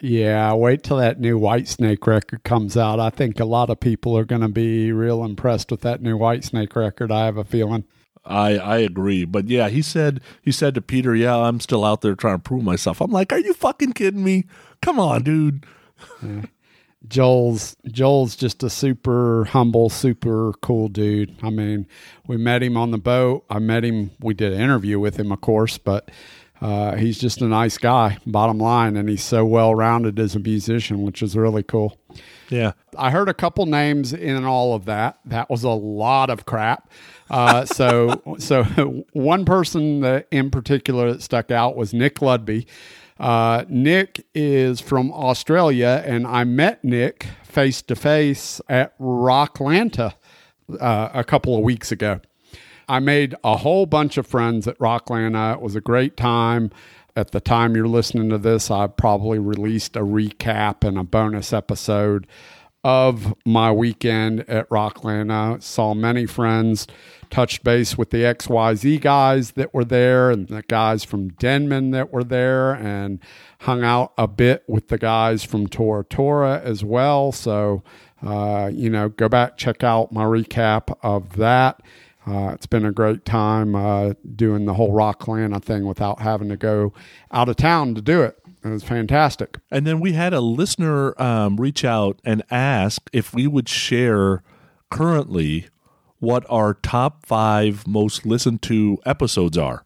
Yeah, 0.02 0.52
wait 0.52 0.82
till 0.82 0.98
that 0.98 1.20
new 1.20 1.38
Whitesnake 1.38 2.06
record 2.06 2.44
comes 2.44 2.76
out. 2.76 3.00
I 3.00 3.10
think 3.10 3.40
a 3.40 3.44
lot 3.44 3.70
of 3.70 3.80
people 3.80 4.16
are 4.16 4.24
going 4.24 4.42
to 4.42 4.48
be 4.48 4.92
real 4.92 5.24
impressed 5.24 5.70
with 5.70 5.80
that 5.82 6.02
new 6.02 6.18
Whitesnake 6.18 6.76
record. 6.76 7.10
I 7.10 7.24
have 7.24 7.36
a 7.36 7.44
feeling. 7.44 7.84
I 8.26 8.56
I 8.56 8.78
agree, 8.78 9.24
but 9.24 9.48
yeah, 9.48 9.68
he 9.68 9.82
said 9.82 10.20
he 10.42 10.52
said 10.52 10.74
to 10.74 10.80
Peter, 10.80 11.14
"Yeah, 11.14 11.36
I'm 11.36 11.60
still 11.60 11.84
out 11.84 12.00
there 12.00 12.14
trying 12.14 12.36
to 12.36 12.42
prove 12.42 12.64
myself." 12.64 13.00
I'm 13.00 13.10
like, 13.10 13.32
"Are 13.32 13.38
you 13.38 13.54
fucking 13.54 13.92
kidding 13.92 14.24
me? 14.24 14.44
Come 14.82 14.98
on, 14.98 15.22
dude." 15.22 15.66
Yeah. 16.22 16.42
Joel's 17.08 17.76
Joel's 17.86 18.34
just 18.36 18.62
a 18.62 18.70
super 18.70 19.44
humble, 19.44 19.88
super 19.90 20.52
cool 20.60 20.88
dude. 20.88 21.36
I 21.42 21.50
mean, 21.50 21.86
we 22.26 22.36
met 22.36 22.62
him 22.62 22.76
on 22.76 22.90
the 22.90 22.98
boat. 22.98 23.44
I 23.48 23.58
met 23.58 23.84
him. 23.84 24.10
We 24.20 24.34
did 24.34 24.52
an 24.52 24.60
interview 24.60 24.98
with 24.98 25.16
him, 25.16 25.30
of 25.30 25.40
course, 25.40 25.78
but 25.78 26.10
uh, 26.60 26.96
he's 26.96 27.18
just 27.18 27.42
a 27.42 27.46
nice 27.46 27.78
guy. 27.78 28.18
Bottom 28.26 28.58
line, 28.58 28.96
and 28.96 29.08
he's 29.08 29.22
so 29.22 29.44
well 29.44 29.74
rounded 29.74 30.18
as 30.18 30.34
a 30.34 30.40
musician, 30.40 31.02
which 31.02 31.22
is 31.22 31.36
really 31.36 31.62
cool. 31.62 31.98
Yeah, 32.48 32.72
I 32.96 33.10
heard 33.10 33.28
a 33.28 33.34
couple 33.34 33.66
names 33.66 34.12
in 34.12 34.44
all 34.44 34.74
of 34.74 34.84
that. 34.86 35.18
That 35.24 35.50
was 35.50 35.62
a 35.64 35.70
lot 35.70 36.30
of 36.30 36.46
crap. 36.46 36.90
Uh, 37.30 37.64
so, 37.64 38.22
so 38.38 38.62
one 39.12 39.44
person 39.44 40.00
that 40.00 40.28
in 40.30 40.50
particular 40.50 41.12
that 41.12 41.22
stuck 41.22 41.50
out 41.50 41.76
was 41.76 41.92
Nick 41.92 42.16
Ludby. 42.16 42.66
Uh, 43.18 43.64
Nick 43.68 44.26
is 44.34 44.80
from 44.80 45.10
Australia, 45.12 46.02
and 46.06 46.26
I 46.26 46.44
met 46.44 46.84
Nick 46.84 47.26
face 47.44 47.80
to 47.82 47.96
face 47.96 48.60
at 48.68 48.96
Rocklanta 48.98 50.14
uh, 50.78 51.08
a 51.14 51.24
couple 51.24 51.56
of 51.56 51.62
weeks 51.62 51.90
ago. 51.90 52.20
I 52.88 53.00
made 53.00 53.34
a 53.42 53.56
whole 53.56 53.86
bunch 53.86 54.16
of 54.16 54.26
friends 54.26 54.68
at 54.68 54.78
Rocklanta. 54.78 55.54
It 55.54 55.60
was 55.60 55.74
a 55.74 55.80
great 55.80 56.16
time. 56.16 56.70
At 57.16 57.30
the 57.30 57.40
time 57.40 57.74
you're 57.74 57.88
listening 57.88 58.28
to 58.28 58.38
this, 58.38 58.70
I 58.70 58.86
probably 58.86 59.38
released 59.38 59.96
a 59.96 60.00
recap 60.00 60.86
and 60.86 60.98
a 60.98 61.02
bonus 61.02 61.52
episode 61.52 62.26
of 62.86 63.34
my 63.44 63.72
weekend 63.72 64.48
at 64.48 64.68
Rocklanta. 64.68 65.60
Saw 65.60 65.92
many 65.92 66.24
friends 66.24 66.86
touched 67.30 67.64
base 67.64 67.98
with 67.98 68.10
the 68.10 68.18
XYZ 68.18 69.00
guys 69.00 69.50
that 69.52 69.74
were 69.74 69.84
there 69.84 70.30
and 70.30 70.46
the 70.46 70.62
guys 70.62 71.02
from 71.02 71.30
Denman 71.30 71.90
that 71.90 72.12
were 72.12 72.22
there 72.22 72.74
and 72.74 73.18
hung 73.62 73.82
out 73.82 74.12
a 74.16 74.28
bit 74.28 74.62
with 74.68 74.86
the 74.86 74.98
guys 74.98 75.42
from 75.42 75.66
Tora 75.66 76.04
Tora 76.04 76.60
as 76.62 76.84
well. 76.84 77.32
So, 77.32 77.82
uh, 78.24 78.70
you 78.72 78.88
know, 78.88 79.08
go 79.08 79.28
back, 79.28 79.56
check 79.56 79.82
out 79.82 80.12
my 80.12 80.22
recap 80.22 80.96
of 81.02 81.34
that. 81.38 81.82
Uh, 82.24 82.50
it's 82.54 82.66
been 82.66 82.84
a 82.84 82.92
great 82.92 83.24
time 83.24 83.74
uh, 83.74 84.12
doing 84.36 84.64
the 84.64 84.74
whole 84.74 84.92
Rockland 84.92 85.60
thing 85.64 85.88
without 85.88 86.20
having 86.20 86.50
to 86.50 86.56
go 86.56 86.92
out 87.32 87.48
of 87.48 87.56
town 87.56 87.96
to 87.96 88.00
do 88.00 88.22
it. 88.22 88.38
It 88.66 88.72
was 88.72 88.82
fantastic. 88.82 89.58
And 89.70 89.86
then 89.86 90.00
we 90.00 90.12
had 90.12 90.34
a 90.34 90.40
listener 90.40 91.20
um, 91.22 91.56
reach 91.56 91.84
out 91.84 92.18
and 92.24 92.42
ask 92.50 93.08
if 93.12 93.32
we 93.32 93.46
would 93.46 93.68
share 93.68 94.42
currently 94.90 95.68
what 96.18 96.44
our 96.48 96.74
top 96.74 97.24
five 97.24 97.86
most 97.86 98.26
listened 98.26 98.62
to 98.62 98.98
episodes 99.06 99.56
are. 99.56 99.84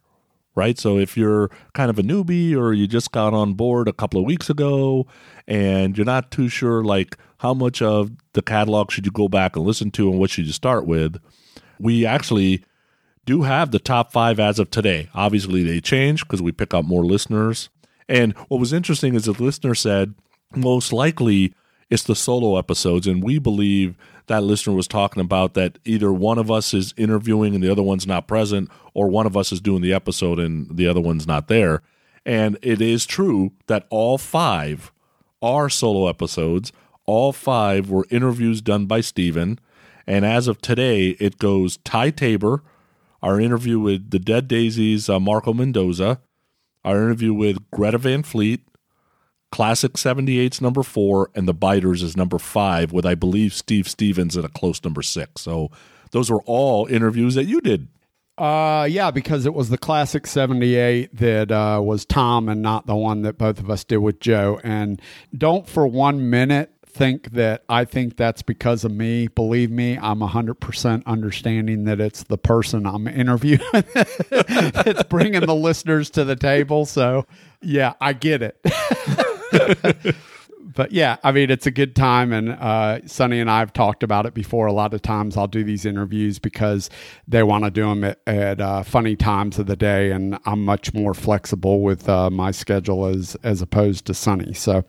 Right. 0.55 0.77
So 0.77 0.97
if 0.97 1.15
you're 1.15 1.49
kind 1.73 1.89
of 1.89 1.97
a 1.97 2.01
newbie 2.03 2.55
or 2.57 2.73
you 2.73 2.85
just 2.87 3.11
got 3.11 3.33
on 3.33 3.53
board 3.53 3.87
a 3.87 3.93
couple 3.93 4.19
of 4.19 4.25
weeks 4.25 4.49
ago 4.49 5.07
and 5.47 5.97
you're 5.97 6.05
not 6.05 6.31
too 6.31 6.49
sure, 6.49 6.83
like, 6.83 7.17
how 7.37 7.53
much 7.53 7.81
of 7.81 8.11
the 8.33 8.41
catalog 8.41 8.91
should 8.91 9.05
you 9.05 9.11
go 9.11 9.29
back 9.29 9.55
and 9.55 9.65
listen 9.65 9.91
to 9.91 10.09
and 10.09 10.19
what 10.19 10.29
should 10.29 10.45
you 10.45 10.53
start 10.53 10.85
with, 10.85 11.17
we 11.79 12.05
actually 12.05 12.63
do 13.25 13.43
have 13.43 13.71
the 13.71 13.79
top 13.79 14.11
five 14.11 14.39
as 14.39 14.59
of 14.59 14.69
today. 14.71 15.09
Obviously, 15.13 15.63
they 15.63 15.79
change 15.79 16.23
because 16.23 16.41
we 16.41 16.51
pick 16.51 16.73
up 16.73 16.83
more 16.83 17.05
listeners. 17.05 17.69
And 18.11 18.33
what 18.49 18.59
was 18.59 18.73
interesting 18.73 19.15
is 19.15 19.23
the 19.23 19.31
listener 19.31 19.73
said 19.73 20.13
most 20.53 20.91
likely 20.91 21.55
it's 21.89 22.03
the 22.03 22.15
solo 22.15 22.57
episodes, 22.57 23.07
and 23.07 23.23
we 23.23 23.39
believe 23.39 23.97
that 24.27 24.43
listener 24.43 24.73
was 24.73 24.87
talking 24.87 25.21
about 25.21 25.53
that 25.53 25.79
either 25.85 26.11
one 26.11 26.37
of 26.37 26.51
us 26.51 26.73
is 26.73 26.93
interviewing 26.97 27.55
and 27.55 27.63
the 27.63 27.71
other 27.71 27.81
one's 27.81 28.05
not 28.05 28.27
present, 28.27 28.69
or 28.93 29.07
one 29.07 29.25
of 29.25 29.37
us 29.37 29.53
is 29.53 29.61
doing 29.61 29.81
the 29.81 29.93
episode 29.93 30.39
and 30.39 30.75
the 30.75 30.87
other 30.87 30.99
one's 30.99 31.25
not 31.25 31.47
there. 31.47 31.81
And 32.25 32.57
it 32.61 32.81
is 32.81 33.05
true 33.05 33.53
that 33.67 33.87
all 33.89 34.17
five 34.17 34.91
are 35.41 35.69
solo 35.69 36.07
episodes. 36.07 36.73
All 37.05 37.31
five 37.31 37.89
were 37.89 38.05
interviews 38.09 38.61
done 38.61 38.87
by 38.87 38.99
Steven. 38.99 39.57
And 40.05 40.25
as 40.25 40.49
of 40.49 40.61
today, 40.61 41.09
it 41.19 41.39
goes 41.39 41.77
Ty 41.77 42.11
Tabor, 42.11 42.61
our 43.23 43.39
interview 43.39 43.79
with 43.79 44.11
the 44.11 44.19
Dead 44.19 44.49
Daisies, 44.49 45.09
uh, 45.09 45.19
Marco 45.19 45.53
Mendoza, 45.53 46.19
our 46.83 46.95
interview 46.97 47.33
with 47.33 47.69
Greta 47.71 47.97
Van 47.97 48.23
Fleet, 48.23 48.61
Classic 49.51 49.93
78's 49.93 50.61
number 50.61 50.83
four, 50.83 51.29
and 51.35 51.47
The 51.47 51.53
Biters 51.53 52.01
is 52.01 52.15
number 52.15 52.39
five, 52.39 52.91
with 52.91 53.05
I 53.05 53.15
believe 53.15 53.53
Steve 53.53 53.87
Stevens 53.87 54.37
at 54.37 54.45
a 54.45 54.49
close 54.49 54.83
number 54.83 55.01
six. 55.01 55.41
So 55.41 55.69
those 56.11 56.31
were 56.31 56.41
all 56.43 56.85
interviews 56.87 57.35
that 57.35 57.45
you 57.45 57.61
did. 57.61 57.87
Uh, 58.37 58.87
yeah, 58.89 59.11
because 59.11 59.45
it 59.45 59.53
was 59.53 59.69
the 59.69 59.77
classic 59.77 60.25
78 60.25 61.15
that 61.17 61.51
uh, 61.51 61.79
was 61.83 62.05
Tom 62.05 62.49
and 62.49 62.61
not 62.61 62.87
the 62.87 62.95
one 62.95 63.21
that 63.23 63.37
both 63.37 63.59
of 63.59 63.69
us 63.69 63.83
did 63.83 63.97
with 63.97 64.19
Joe. 64.19 64.59
And 64.63 65.01
don't 65.37 65.67
for 65.67 65.85
one 65.85 66.29
minute 66.29 66.71
think 66.91 67.31
that 67.31 67.63
I 67.69 67.85
think 67.85 68.17
that's 68.17 68.41
because 68.41 68.83
of 68.83 68.91
me. 68.91 69.27
Believe 69.27 69.71
me, 69.71 69.97
I'm 69.97 70.19
100% 70.19 71.05
understanding 71.05 71.85
that 71.85 71.99
it's 71.99 72.23
the 72.23 72.37
person 72.37 72.85
I'm 72.85 73.07
interviewing 73.07 73.61
that's 73.73 75.03
bringing 75.03 75.41
the 75.41 75.55
listeners 75.55 76.09
to 76.11 76.23
the 76.23 76.35
table. 76.35 76.85
So, 76.85 77.25
yeah, 77.61 77.93
I 78.01 78.13
get 78.13 78.41
it. 78.41 78.59
but 80.75 80.91
yeah, 80.91 81.17
I 81.23 81.31
mean, 81.31 81.49
it's 81.49 81.65
a 81.65 81.71
good 81.71 81.95
time. 81.95 82.33
And 82.33 82.49
uh, 82.49 83.05
Sonny 83.07 83.39
and 83.39 83.49
I 83.49 83.59
have 83.59 83.73
talked 83.73 84.03
about 84.03 84.25
it 84.25 84.33
before. 84.33 84.67
A 84.67 84.73
lot 84.73 84.93
of 84.93 85.01
times 85.01 85.37
I'll 85.37 85.47
do 85.47 85.63
these 85.63 85.85
interviews 85.85 86.39
because 86.39 86.89
they 87.27 87.43
want 87.43 87.63
to 87.63 87.71
do 87.71 87.87
them 87.87 88.03
at, 88.03 88.19
at 88.27 88.61
uh, 88.61 88.83
funny 88.83 89.15
times 89.15 89.59
of 89.59 89.67
the 89.67 89.75
day. 89.75 90.11
And 90.11 90.37
I'm 90.45 90.65
much 90.65 90.93
more 90.93 91.13
flexible 91.13 91.81
with 91.81 92.07
uh, 92.09 92.29
my 92.29 92.51
schedule 92.51 93.05
as, 93.05 93.35
as 93.43 93.61
opposed 93.61 94.05
to 94.05 94.13
Sonny. 94.13 94.53
So, 94.53 94.83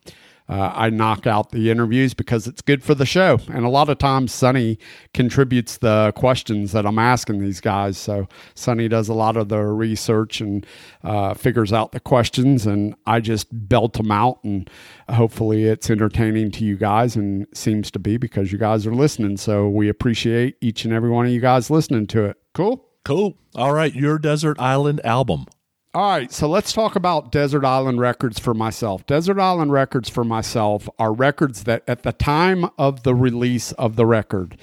uh, 0.53 0.71
I 0.75 0.91
knock 0.91 1.27
out 1.27 1.51
the 1.51 1.71
interviews 1.71 2.13
because 2.13 2.47
it's 2.47 2.61
good 2.61 2.83
for 2.83 2.95
the 2.95 3.07
show. 3.07 3.39
And 3.49 3.65
a 3.65 3.71
lot 3.71 3.89
of 3.89 3.97
times, 3.97 4.35
Sonny 4.35 4.79
contributes 5.15 5.79
the 5.79 6.13
questions 6.15 6.73
that 6.73 6.85
I'm 6.85 6.99
asking 6.99 7.41
these 7.41 7.61
guys. 7.61 7.97
So 7.97 8.29
Sonny 8.55 8.87
does 8.87 9.09
a 9.09 9.15
lot 9.15 9.39
of 9.39 9.49
the 9.49 9.61
research 9.61 10.43
and 10.43 10.67
uh, 11.05 11.33
figures 11.33 11.73
out 11.73 11.93
the 11.93 12.01
questions, 12.01 12.67
and 12.67 12.95
I 13.07 13.21
just 13.21 13.47
belt 13.51 13.95
them 13.95 14.11
out. 14.11 14.45
And 14.45 14.69
hopefully, 15.09 15.65
it's 15.65 15.89
entertaining 15.89 16.51
to 16.51 16.65
you 16.67 16.77
guys, 16.77 17.17
and 17.17 17.47
seems 17.55 17.91
to 17.93 17.99
be 17.99 18.19
because 18.19 18.53
you 18.53 18.59
guys 18.59 18.87
are 18.87 18.95
listening. 18.95 19.39
So 19.39 19.71
we 19.71 19.89
appreciate 19.89 20.57
each 20.61 20.85
and 20.85 20.93
every 20.93 21.09
one 21.09 21.25
of 21.25 21.33
you 21.33 21.41
guys 21.41 21.71
listening 21.71 22.07
to 22.09 22.27
it. 22.27 22.37
Cool. 22.53 22.85
Cool. 23.05 23.39
All 23.55 23.73
right, 23.73 23.95
your 23.95 24.19
Desert 24.19 24.61
Island 24.61 25.01
album. 25.03 25.47
All 25.95 26.09
right, 26.09 26.33
so 26.33 26.49
let's 26.49 26.73
talk 26.73 26.97
about 26.97 27.31
Desert 27.31 27.67
Island 27.67 28.01
Records 28.01 28.39
for 28.39 28.55
myself. 28.55 29.05
Desert 29.05 29.39
Island 29.39 29.73
Records 29.73 30.09
for 30.09 30.25
myself 30.25 30.89
are 30.99 31.13
records 31.13 31.65
that 31.65 31.83
at 31.87 32.03
the 32.03 32.15
time 32.15 32.71
of 32.79 33.03
the 33.03 33.15
release 33.15 33.73
of 33.73 33.97
the 33.97 34.07
record, 34.07 34.57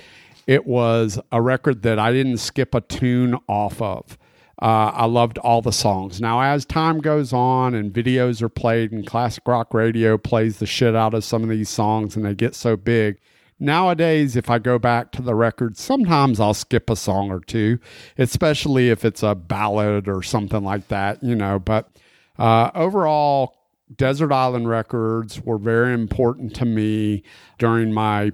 it 0.47 0.65
was 0.65 1.19
a 1.31 1.39
record 1.39 1.83
that 1.83 1.99
I 1.99 2.11
didn't 2.11 2.37
skip 2.37 2.73
a 2.73 2.81
tune 2.81 3.37
off 3.47 3.79
of. 3.79 4.17
Uh, 4.59 4.89
I 4.91 5.05
loved 5.05 5.37
all 5.37 5.61
the 5.61 5.71
songs. 5.71 6.19
Now, 6.19 6.41
as 6.41 6.65
time 6.65 6.99
goes 6.99 7.31
on 7.31 7.75
and 7.75 7.93
videos 7.93 8.41
are 8.41 8.49
played 8.49 8.91
and 8.91 9.05
classic 9.05 9.47
rock 9.47 9.71
radio 9.71 10.17
plays 10.17 10.57
the 10.57 10.65
shit 10.65 10.95
out 10.95 11.13
of 11.13 11.23
some 11.23 11.43
of 11.43 11.49
these 11.49 11.69
songs 11.69 12.15
and 12.15 12.25
they 12.25 12.33
get 12.33 12.55
so 12.55 12.75
big, 12.75 13.19
Nowadays, 13.59 14.35
if 14.35 14.49
I 14.49 14.57
go 14.57 14.79
back 14.79 15.11
to 15.13 15.21
the 15.21 15.35
record, 15.35 15.77
sometimes 15.77 16.39
I'll 16.39 16.53
skip 16.53 16.89
a 16.89 16.95
song 16.95 17.29
or 17.29 17.41
two, 17.41 17.79
especially 18.17 18.89
if 18.89 19.03
it's 19.03 19.21
a 19.21 19.35
ballad 19.35 20.07
or 20.07 20.23
something 20.23 20.63
like 20.63 20.87
that, 20.87 21.21
you 21.21 21.35
know. 21.35 21.59
But 21.59 21.89
uh, 22.37 22.71
overall, 22.73 23.57
Desert 23.95 24.31
Island 24.31 24.69
Records 24.69 25.41
were 25.41 25.57
very 25.57 25.93
important 25.93 26.55
to 26.55 26.65
me 26.65 27.23
during 27.57 27.93
my 27.93 28.31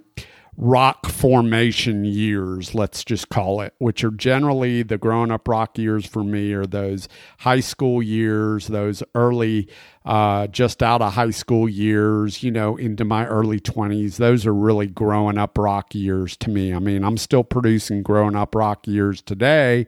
rock 0.57 1.07
formation 1.07 2.05
years, 2.05 2.73
let's 2.73 3.03
just 3.03 3.29
call 3.29 3.61
it, 3.61 3.73
which 3.77 4.03
are 4.03 4.11
generally 4.11 4.83
the 4.83 4.97
grown 4.97 5.31
up 5.31 5.47
rock 5.47 5.77
years 5.77 6.05
for 6.05 6.23
me, 6.23 6.53
or 6.53 6.65
those 6.65 7.09
high 7.39 7.59
school 7.59 8.01
years, 8.01 8.67
those 8.67 9.03
early, 9.13 9.67
uh, 10.05 10.47
just 10.47 10.81
out 10.81 11.01
of 11.01 11.13
high 11.13 11.31
school 11.31 11.67
years, 11.67 12.41
you 12.41 12.51
know, 12.51 12.77
into 12.77 13.03
my 13.03 13.25
early 13.27 13.59
20s. 13.59 14.17
Those 14.17 14.45
are 14.45 14.53
really 14.53 14.87
growing 14.87 15.37
up 15.37 15.57
rock 15.57 15.93
years 15.93 16.37
to 16.37 16.49
me. 16.49 16.73
I 16.73 16.79
mean, 16.79 17.03
I'm 17.03 17.17
still 17.17 17.43
producing 17.43 18.01
growing 18.01 18.35
up 18.35 18.55
rock 18.55 18.87
years 18.87 19.21
today 19.21 19.87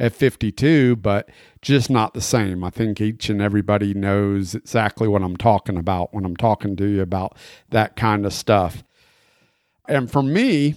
at 0.00 0.12
52, 0.12 0.96
but 0.96 1.28
just 1.62 1.90
not 1.90 2.14
the 2.14 2.20
same. 2.20 2.62
I 2.62 2.70
think 2.70 3.00
each 3.00 3.28
and 3.28 3.42
everybody 3.42 3.94
knows 3.94 4.54
exactly 4.54 5.08
what 5.08 5.22
I'm 5.22 5.36
talking 5.36 5.76
about 5.76 6.14
when 6.14 6.24
I'm 6.24 6.36
talking 6.36 6.76
to 6.76 6.86
you 6.86 7.02
about 7.02 7.36
that 7.70 7.96
kind 7.96 8.24
of 8.24 8.32
stuff. 8.32 8.84
And 9.88 10.10
for 10.10 10.22
me, 10.22 10.74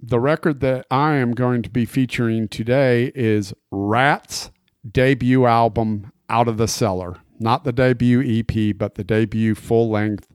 the 0.00 0.20
record 0.20 0.60
that 0.60 0.86
I 0.90 1.14
am 1.14 1.32
going 1.32 1.62
to 1.62 1.70
be 1.70 1.86
featuring 1.86 2.48
today 2.48 3.10
is 3.14 3.54
Ratt's 3.70 4.50
debut 4.88 5.46
album, 5.46 6.12
Out 6.28 6.48
of 6.48 6.58
the 6.58 6.68
Cellar. 6.68 7.16
Not 7.40 7.64
the 7.64 7.72
debut 7.72 8.20
EP, 8.20 8.76
but 8.76 8.96
the 8.96 9.04
debut 9.04 9.54
full 9.54 9.90
length 9.90 10.28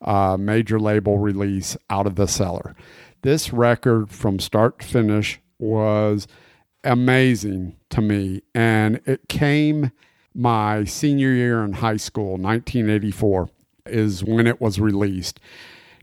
uh, 0.00 0.36
major 0.38 0.78
label 0.78 1.18
release, 1.18 1.76
Out 1.90 2.06
of 2.06 2.14
the 2.14 2.28
Cellar. 2.28 2.76
This 3.22 3.52
record 3.52 4.10
from 4.10 4.38
start 4.38 4.78
to 4.78 4.86
finish 4.86 5.40
was 5.58 6.28
amazing 6.84 7.76
to 7.90 8.00
me. 8.00 8.42
And 8.54 9.00
it 9.04 9.28
came 9.28 9.90
my 10.34 10.84
senior 10.84 11.30
year 11.30 11.64
in 11.64 11.72
high 11.74 11.96
school, 11.96 12.32
1984, 12.32 13.48
is 13.86 14.22
when 14.22 14.46
it 14.46 14.60
was 14.60 14.78
released. 14.78 15.40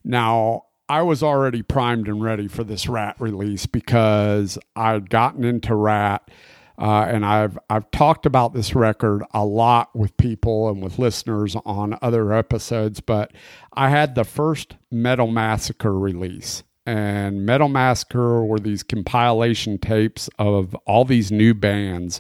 Now, 0.03 0.63
I 0.92 1.04
was 1.04 1.24
already 1.24 1.62
primed 1.62 2.10
and 2.10 2.22
ready 2.22 2.50
for 2.50 2.66
this 2.66 2.86
Ratt 2.86 3.16
release 3.18 3.66
because 3.66 4.58
I'd 4.76 5.10
gotten 5.10 5.46
into 5.46 5.74
Ratt. 5.74 6.30
Uh, 6.78 7.06
and 7.08 7.26
I've 7.26 7.58
I've 7.70 7.89
talked 7.92 8.26
about 8.26 8.54
this 8.54 8.76
record 8.76 9.24
a 9.34 9.46
lot 9.46 9.96
with 9.96 10.18
people 10.18 10.68
and 10.68 10.84
with 10.84 11.00
listeners 11.00 11.56
on 11.66 11.98
other 12.02 12.34
episodes, 12.34 13.00
but 13.00 13.32
I 13.72 13.88
had 13.88 14.16
the 14.16 14.26
first 14.26 14.76
Metal 14.92 15.28
Massacre 15.28 15.98
release, 15.98 16.64
and 16.86 17.46
Metal 17.46 17.70
Massacre 17.70 18.44
were 18.44 18.60
these 18.60 18.84
compilation 18.84 19.78
tapes 19.78 20.30
of 20.38 20.76
all 20.86 21.06
these 21.06 21.32
new 21.32 21.54
bands 21.54 22.20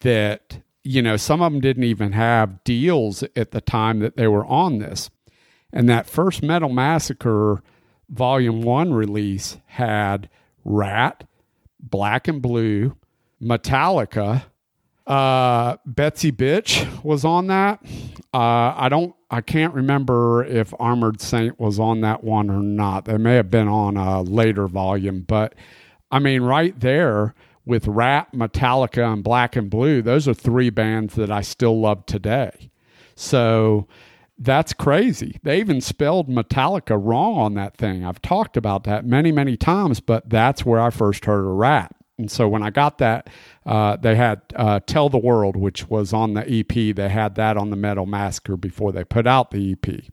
that 0.00 0.62
you 0.82 1.00
know 1.00 1.16
some 1.16 1.40
of 1.42 1.52
them 1.52 1.60
didn't 1.60 1.84
even 1.84 2.10
have 2.10 2.64
deals 2.64 3.22
at 3.36 3.52
the 3.52 3.60
time 3.60 4.00
that 4.00 4.16
they 4.16 4.26
were 4.26 4.46
on 4.46 4.78
this, 4.78 5.10
and 5.72 5.88
that 5.88 6.10
first 6.10 6.42
Metal 6.42 6.70
Massacre 6.70 7.62
Volume 8.10 8.62
1 8.62 8.92
release 8.92 9.56
had 9.66 10.28
Ratt, 10.64 11.24
Black 11.78 12.28
and 12.28 12.42
Blue, 12.42 12.96
Metallica, 13.40 14.44
uh, 15.06 15.76
Betsy 15.86 16.30
Bitch 16.30 17.02
was 17.02 17.24
on 17.24 17.48
that. 17.48 17.80
Uh, 18.32 18.74
I 18.76 18.88
don't, 18.88 19.14
I 19.30 19.40
can't 19.40 19.74
remember 19.74 20.44
if 20.44 20.72
Armored 20.78 21.20
Saint 21.20 21.58
was 21.58 21.78
on 21.78 22.00
that 22.02 22.22
one 22.22 22.50
or 22.50 22.60
not. 22.60 23.06
They 23.06 23.16
may 23.16 23.34
have 23.34 23.50
been 23.50 23.68
on 23.68 23.96
a 23.96 24.22
later 24.22 24.66
volume, 24.66 25.22
but 25.22 25.54
I 26.10 26.18
mean, 26.18 26.42
right 26.42 26.78
there 26.78 27.34
with 27.64 27.86
Ratt, 27.86 28.32
Metallica, 28.32 29.12
and 29.12 29.22
Black 29.22 29.56
and 29.56 29.70
Blue, 29.70 30.02
those 30.02 30.26
are 30.28 30.34
three 30.34 30.70
bands 30.70 31.14
that 31.14 31.30
I 31.30 31.40
still 31.40 31.80
love 31.80 32.06
today. 32.06 32.70
So, 33.14 33.86
that's 34.40 34.72
crazy. 34.72 35.38
They 35.42 35.60
even 35.60 35.82
spelled 35.82 36.28
Metallica 36.28 36.98
wrong 37.00 37.36
on 37.36 37.54
that 37.54 37.76
thing. 37.76 38.06
I've 38.06 38.22
talked 38.22 38.56
about 38.56 38.84
that 38.84 39.04
many, 39.04 39.30
many 39.30 39.54
times, 39.56 40.00
but 40.00 40.30
that's 40.30 40.64
where 40.64 40.80
I 40.80 40.88
first 40.88 41.26
heard 41.26 41.44
a 41.44 41.48
Ratt. 41.48 41.94
And 42.16 42.30
so 42.30 42.48
when 42.48 42.62
I 42.62 42.70
got 42.70 42.98
that, 42.98 43.28
uh, 43.66 43.96
they 43.96 44.16
had 44.16 44.40
uh, 44.56 44.80
Tell 44.80 45.10
the 45.10 45.18
World, 45.18 45.56
which 45.56 45.88
was 45.88 46.14
on 46.14 46.32
the 46.32 46.50
EP. 46.50 46.96
They 46.96 47.08
had 47.10 47.34
that 47.34 47.58
on 47.58 47.68
the 47.68 47.76
Metal 47.76 48.06
Massacre 48.06 48.56
before 48.56 48.92
they 48.92 49.04
put 49.04 49.26
out 49.26 49.50
the 49.50 49.72
EP. 49.72 50.04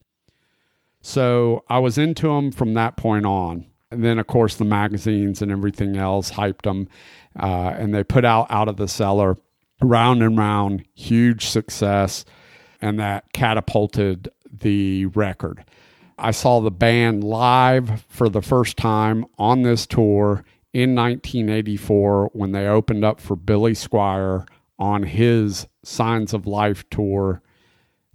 So 1.01 1.63
I 1.69 1.80
was 1.80 1.97
into 1.97 2.28
them 2.28 2.51
from 2.51 2.73
that 2.73 2.97
point 2.97 3.25
on. 3.25 3.65
And 3.91 4.03
then, 4.03 4.19
of 4.19 4.28
course, 4.28 4.55
the 4.55 4.65
magazines 4.65 5.41
and 5.41 5.51
everything 5.51 5.95
else 5.95 6.32
hyped 6.32 6.63
them. 6.63 6.89
Uh, 7.39 7.73
and 7.78 7.95
they 7.95 8.03
put 8.03 8.25
out 8.25 8.47
Out 8.49 8.67
of 8.67 8.75
the 8.75 8.89
Cellar, 8.89 9.38
round 9.82 10.21
and 10.21 10.38
round, 10.38 10.84
huge 10.95 11.45
success 11.45 12.25
and 12.82 12.99
that 12.99 13.32
catapulted 13.34 14.30
the 14.51 15.05
record. 15.07 15.63
I 16.17 16.32
saw 16.32 16.59
the 16.59 16.71
band 16.71 17.23
live 17.23 18.05
for 18.09 18.30
the 18.30 18.41
first 18.41 18.78
time 18.78 19.25
on 19.38 19.61
this 19.61 19.86
tour 19.86 20.43
in 20.73 20.95
1984 20.95 22.32
when 22.34 22.51
they 22.51 22.67
opened 22.67 23.03
up 23.03 23.19
for 23.21 23.36
Billy 23.36 23.73
Squier 23.73 24.47
on 24.80 25.03
his 25.03 25.67
Signs 25.84 26.34
of 26.34 26.47
Life 26.47 26.89
tour, 26.89 27.41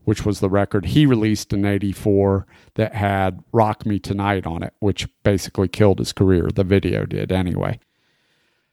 which 0.04 0.24
was 0.24 0.40
the 0.40 0.50
record 0.50 0.86
he 0.86 1.06
released 1.06 1.52
in 1.52 1.64
84 1.64 2.46
that 2.74 2.94
had 2.94 3.42
Rock 3.52 3.86
Me 3.86 3.98
Tonight 3.98 4.46
on 4.46 4.62
it, 4.62 4.74
which 4.80 5.08
basically 5.22 5.68
killed 5.68 5.98
his 5.98 6.12
career. 6.12 6.48
The 6.52 6.64
video 6.64 7.06
did 7.06 7.30
anyway 7.30 7.78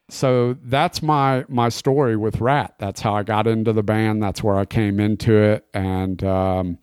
so 0.10 0.58
that's 0.64 1.02
my 1.02 1.46
my 1.48 1.70
story 1.70 2.16
with 2.16 2.42
Ratt. 2.42 2.76
That's 2.80 3.02
how 3.02 3.16
I 3.16 3.24
got 3.24 3.48
into 3.48 3.74
the 3.74 3.84
band. 3.84 4.22
That's 4.22 4.44
where 4.44 4.56
I 4.56 4.66
came 4.66 5.00
into 5.00 5.36
it, 5.36 5.66
and 5.74 6.24
um, 6.24 6.78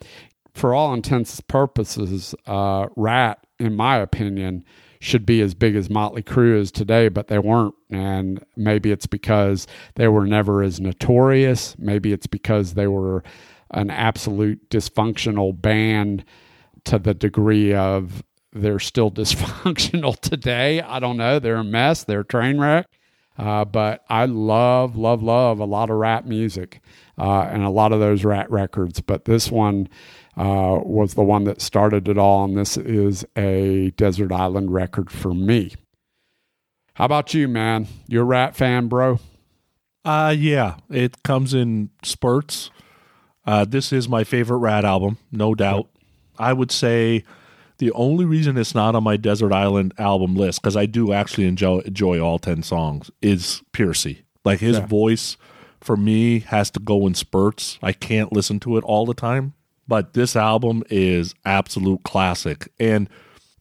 for 0.54 0.74
all 0.74 0.94
intents 0.94 1.38
and 1.38 1.46
purposes, 1.48 2.34
uh, 2.46 2.86
Ratt, 2.96 3.46
in 3.58 3.76
my 3.76 3.98
opinion, 3.98 4.64
should 5.00 5.26
be 5.26 5.40
as 5.42 5.54
big 5.54 5.76
as 5.76 5.90
Motley 5.90 6.22
Crue 6.22 6.58
is 6.58 6.72
today, 6.72 7.08
but 7.08 7.28
they 7.28 7.38
weren't. 7.38 7.74
And 7.90 8.42
maybe 8.56 8.90
it's 8.90 9.06
because 9.06 9.66
they 9.96 10.08
were 10.08 10.26
never 10.26 10.62
as 10.62 10.80
notorious. 10.80 11.76
Maybe 11.78 12.12
it's 12.12 12.26
because 12.26 12.74
they 12.74 12.86
were 12.86 13.22
an 13.72 13.90
absolute 13.90 14.70
dysfunctional 14.70 15.60
band 15.60 16.24
to 16.84 16.98
the 16.98 17.14
degree 17.14 17.74
of 17.74 18.22
they're 18.52 18.78
still 18.78 19.10
dysfunctional 19.12 20.18
today. 20.18 20.80
I 20.80 20.98
don't 21.00 21.16
know. 21.16 21.38
They're 21.38 21.56
a 21.56 21.64
mess. 21.64 22.04
They're 22.04 22.20
a 22.20 22.24
train 22.24 22.58
wreck. 22.58 22.86
Uh, 23.38 23.64
but 23.64 24.04
I 24.08 24.24
love, 24.26 24.96
love, 24.96 25.22
love 25.22 25.58
a 25.58 25.64
lot 25.64 25.90
of 25.90 25.96
rap 25.96 26.24
music 26.24 26.80
uh, 27.18 27.42
and 27.42 27.62
a 27.62 27.70
lot 27.70 27.92
of 27.92 28.00
those 28.00 28.24
Ratt 28.24 28.50
records. 28.50 29.00
But 29.00 29.26
this 29.26 29.50
one 29.50 29.88
uh, 30.36 30.80
was 30.82 31.14
the 31.14 31.22
one 31.22 31.44
that 31.44 31.60
started 31.60 32.08
it 32.08 32.18
all, 32.18 32.44
and 32.44 32.56
this 32.56 32.76
is 32.76 33.24
a 33.36 33.90
Desert 33.96 34.32
Island 34.32 34.72
record 34.72 35.10
for 35.10 35.34
me. 35.34 35.74
How 36.94 37.04
about 37.04 37.34
you, 37.34 37.46
man? 37.46 37.88
You're 38.08 38.22
a 38.22 38.26
Ratt 38.26 38.56
fan, 38.56 38.88
bro? 38.88 39.20
Uh, 40.04 40.34
yeah, 40.36 40.76
it 40.88 41.22
comes 41.22 41.52
in 41.52 41.90
spurts. 42.02 42.70
Uh, 43.44 43.64
this 43.64 43.92
is 43.92 44.08
my 44.08 44.24
favorite 44.24 44.58
Ratt 44.58 44.84
album, 44.84 45.18
no 45.30 45.54
doubt. 45.54 45.88
I 46.38 46.52
would 46.52 46.70
say 46.70 47.24
the 47.78 47.92
only 47.92 48.24
reason 48.24 48.56
it's 48.56 48.74
not 48.74 48.94
on 48.94 49.04
my 49.04 49.16
Desert 49.16 49.52
Island 49.52 49.94
album 49.98 50.34
list, 50.34 50.62
because 50.62 50.76
I 50.76 50.86
do 50.86 51.12
actually 51.12 51.46
enjoy, 51.46 51.78
enjoy 51.80 52.20
all 52.20 52.38
10 52.38 52.62
songs, 52.62 53.10
is 53.20 53.62
Pearcy. 53.72 54.22
Like 54.44 54.60
his 54.60 54.78
yeah. 54.78 54.86
voice 54.86 55.36
for 55.80 55.96
me 55.96 56.40
has 56.40 56.70
to 56.72 56.80
go 56.80 57.06
in 57.06 57.14
spurts. 57.14 57.78
I 57.82 57.92
can't 57.92 58.32
listen 58.32 58.60
to 58.60 58.76
it 58.76 58.84
all 58.84 59.06
the 59.06 59.14
time. 59.14 59.54
But 59.88 60.14
this 60.14 60.34
album 60.34 60.82
is 60.90 61.34
absolute 61.44 62.02
classic. 62.02 62.68
And 62.78 63.08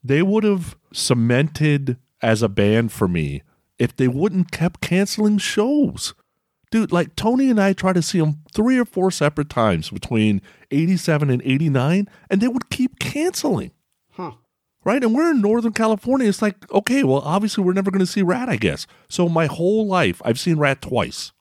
they 0.04 0.22
would 0.22 0.44
have 0.44 0.76
cemented 0.92 1.98
as 2.22 2.42
a 2.42 2.50
band 2.50 2.92
for 2.92 3.08
me 3.08 3.44
if 3.78 3.96
they 3.96 4.08
wouldn't 4.08 4.52
kept 4.52 4.82
canceling 4.82 5.38
shows. 5.38 6.14
Dude, 6.72 6.92
like 6.92 7.16
Tony 7.16 7.50
and 7.50 7.62
I 7.62 7.74
tried 7.74 7.94
to 7.94 8.02
see 8.02 8.20
them 8.20 8.42
three 8.54 8.78
or 8.78 8.86
four 8.86 9.12
separate 9.12 9.50
times 9.50 9.90
between 9.90 10.42
87 10.72 11.30
and 11.30 11.42
89, 11.44 12.10
and 12.30 12.42
they 12.42 12.48
would 12.48 12.70
keep 12.70 13.00
canceling. 13.00 13.72
Right? 14.86 15.04
And 15.04 15.14
we're 15.16 15.32
in 15.32 15.42
Northern 15.42 15.74
California. 15.74 16.30
It's 16.30 16.42
like, 16.42 16.72
okay, 16.72 17.04
well, 17.04 17.22
obviously 17.22 17.64
we're 17.64 17.74
never 17.74 17.92
going 17.92 18.06
to 18.06 18.06
see 18.06 18.22
Ratt, 18.22 18.50
I 18.50 18.56
guess. 18.56 18.86
So 19.10 19.28
my 19.28 19.48
whole 19.48 19.88
life, 19.88 20.22
I've 20.24 20.40
seen 20.40 20.58
Ratt 20.60 20.82
twice. 20.82 21.34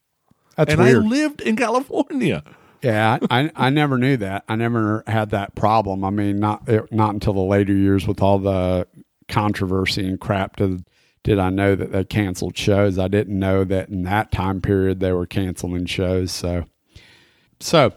That's 0.57 0.73
and 0.73 0.83
weird. 0.83 1.05
I 1.05 1.07
lived 1.07 1.41
in 1.43 1.55
California. 1.57 2.43
Yeah, 2.83 3.19
I, 3.31 3.51
I 3.55 3.71
never 3.71 3.99
knew 3.99 4.17
that. 4.19 4.45
I 4.49 4.57
never 4.57 5.05
had 5.07 5.31
that 5.31 5.55
problem. 5.55 6.05
I 6.05 6.11
mean, 6.11 6.39
not 6.39 6.69
eh, 6.69 6.81
not 6.91 7.15
until 7.15 7.33
the 7.33 7.41
later 7.41 7.73
years 7.73 8.07
with 8.07 8.21
all 8.21 8.39
the 8.39 8.87
controversy 9.29 10.07
and 10.07 10.21
crap 10.21 10.57
did 10.57 10.85
did 11.23 11.39
I 11.39 11.49
know 11.49 11.75
that 11.75 11.93
they 11.93 12.05
canceled 12.05 12.57
shows. 12.57 12.99
I 12.99 13.09
didn't 13.09 13.39
know 13.39 13.65
that 13.65 13.89
in 13.89 14.03
that 14.03 14.31
time 14.31 14.61
period 14.61 15.01
they 15.01 15.13
were 15.13 15.27
canceling 15.27 15.87
shows. 15.87 16.31
So, 16.31 16.67
so 17.61 17.95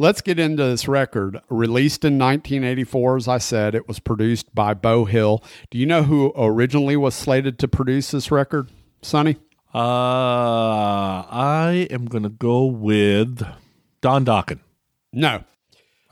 Let's 0.00 0.20
get 0.20 0.38
into 0.38 0.62
this 0.62 0.86
record. 0.86 1.40
Released 1.48 2.04
in 2.04 2.18
1984, 2.18 3.16
as 3.16 3.26
I 3.26 3.38
said, 3.38 3.74
it 3.74 3.88
was 3.88 3.98
produced 3.98 4.54
by 4.54 4.72
Beau 4.72 5.06
Hill. 5.06 5.42
Do 5.70 5.78
you 5.78 5.86
know 5.86 6.04
who 6.04 6.32
originally 6.36 6.96
was 6.96 7.16
slated 7.16 7.58
to 7.58 7.66
produce 7.66 8.12
this 8.12 8.30
record, 8.30 8.70
Sonny? 9.02 9.38
Uh, 9.74 11.26
I 11.28 11.88
am 11.90 12.06
going 12.06 12.22
to 12.22 12.28
go 12.28 12.66
with 12.66 13.42
Don 14.00 14.24
Dokken. 14.24 14.60
No. 15.12 15.42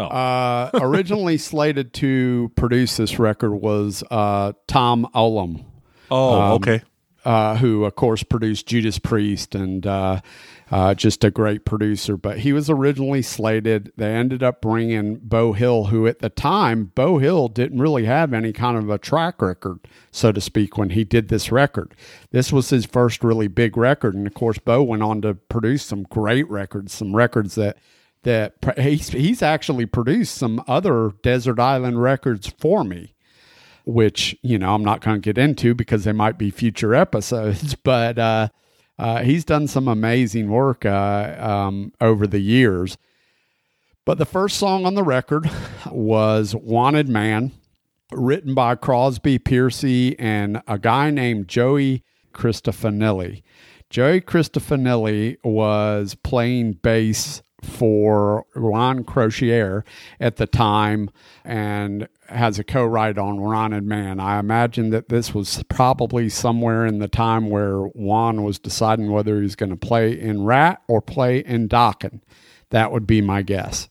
Oh. 0.00 0.04
Uh, 0.04 0.70
originally 0.74 1.38
slated 1.38 1.94
to 1.94 2.50
produce 2.56 2.96
this 2.96 3.20
record 3.20 3.54
was 3.54 4.02
uh, 4.10 4.52
Tom 4.66 5.06
Allom. 5.14 5.64
Oh, 6.10 6.40
um, 6.40 6.52
okay. 6.54 6.82
Uh, 7.24 7.56
who, 7.56 7.84
of 7.84 7.94
course, 7.94 8.24
produced 8.24 8.66
Judas 8.66 8.98
Priest 8.98 9.54
and 9.54 9.86
uh, 9.86 10.20
uh, 10.70 10.94
just 10.94 11.22
a 11.24 11.30
great 11.30 11.64
producer. 11.64 12.16
But 12.16 12.40
he 12.40 12.52
was 12.52 12.68
originally 12.68 13.22
slated. 13.22 13.92
They 13.96 14.12
ended 14.12 14.42
up 14.42 14.60
bringing 14.60 15.16
Beau 15.16 15.52
Hill, 15.52 15.86
who 15.86 16.06
at 16.06 16.18
the 16.18 16.28
time, 16.28 16.92
Beau 16.94 17.18
Hill 17.18 17.48
didn't 17.48 17.80
really 17.80 18.04
have 18.04 18.32
any 18.32 18.52
kind 18.52 18.76
of 18.76 18.90
a 18.90 18.98
track 18.98 19.40
record, 19.40 19.80
so 20.10 20.32
to 20.32 20.40
speak, 20.40 20.76
when 20.76 20.90
he 20.90 21.04
did 21.04 21.28
this 21.28 21.52
record. 21.52 21.94
This 22.30 22.52
was 22.52 22.70
his 22.70 22.86
first 22.86 23.22
really 23.22 23.48
big 23.48 23.76
record. 23.76 24.14
And 24.14 24.26
of 24.26 24.34
course, 24.34 24.58
Beau 24.58 24.82
went 24.82 25.02
on 25.02 25.22
to 25.22 25.34
produce 25.34 25.84
some 25.84 26.04
great 26.04 26.48
records, 26.48 26.92
some 26.92 27.14
records 27.14 27.54
that. 27.54 27.78
That 28.22 28.54
he's, 28.76 29.10
he's 29.10 29.40
actually 29.40 29.86
produced 29.86 30.34
some 30.34 30.60
other 30.66 31.12
Desert 31.22 31.60
Island 31.60 32.02
records 32.02 32.52
for 32.58 32.82
me 32.82 33.14
which 33.86 34.36
you 34.42 34.58
know 34.58 34.74
I'm 34.74 34.84
not 34.84 35.00
going 35.00 35.16
to 35.16 35.20
get 35.20 35.38
into 35.38 35.72
because 35.74 36.02
they 36.02 36.12
might 36.12 36.36
be 36.36 36.50
future 36.50 36.94
episodes. 36.94 37.76
But 37.84 38.18
uh, 38.18 38.48
uh, 38.98 39.22
he's 39.22 39.44
done 39.44 39.68
some 39.68 39.88
amazing 39.88 40.48
work 40.48 40.84
uh, 40.86 41.36
um, 41.38 41.92
over 42.00 42.26
the 42.26 42.40
years. 42.40 42.96
But 44.04 44.18
the 44.18 44.24
first 44.24 44.56
song 44.56 44.86
on 44.86 44.94
the 44.94 45.02
record 45.02 45.50
was 45.90 46.54
Wanted 46.54 47.08
Man, 47.08 47.52
written 48.12 48.54
by 48.54 48.76
Crosby, 48.76 49.38
Pearcy, 49.38 50.14
and 50.18 50.62
a 50.66 50.78
guy 50.78 51.10
named 51.10 51.48
Joey 51.48 52.04
Cristofanilli. 52.32 53.42
Joey 53.90 54.20
Cristofanilli 54.20 55.36
was 55.44 56.14
playing 56.14 56.74
bass 56.74 57.42
for 57.62 58.44
Juan 58.54 59.02
Croucier 59.04 59.84
at 60.20 60.36
the 60.36 60.46
time 60.46 61.10
and 61.44 62.08
has 62.28 62.58
a 62.58 62.64
co-write 62.64 63.18
on 63.18 63.40
Wanted 63.40 63.84
Man. 63.84 64.20
I 64.20 64.38
imagine 64.38 64.90
that 64.90 65.08
this 65.08 65.32
was 65.34 65.62
probably 65.68 66.28
somewhere 66.28 66.84
in 66.84 66.98
the 66.98 67.08
time 67.08 67.48
where 67.50 67.78
Juan 67.78 68.42
was 68.42 68.58
deciding 68.58 69.10
whether 69.10 69.36
he 69.36 69.42
was 69.42 69.56
going 69.56 69.70
to 69.70 69.76
play 69.76 70.18
in 70.18 70.44
Ratt 70.44 70.82
or 70.86 71.00
play 71.00 71.38
in 71.38 71.68
Dokken. 71.68 72.20
That 72.70 72.92
would 72.92 73.06
be 73.06 73.20
my 73.20 73.42
guess. 73.42 73.88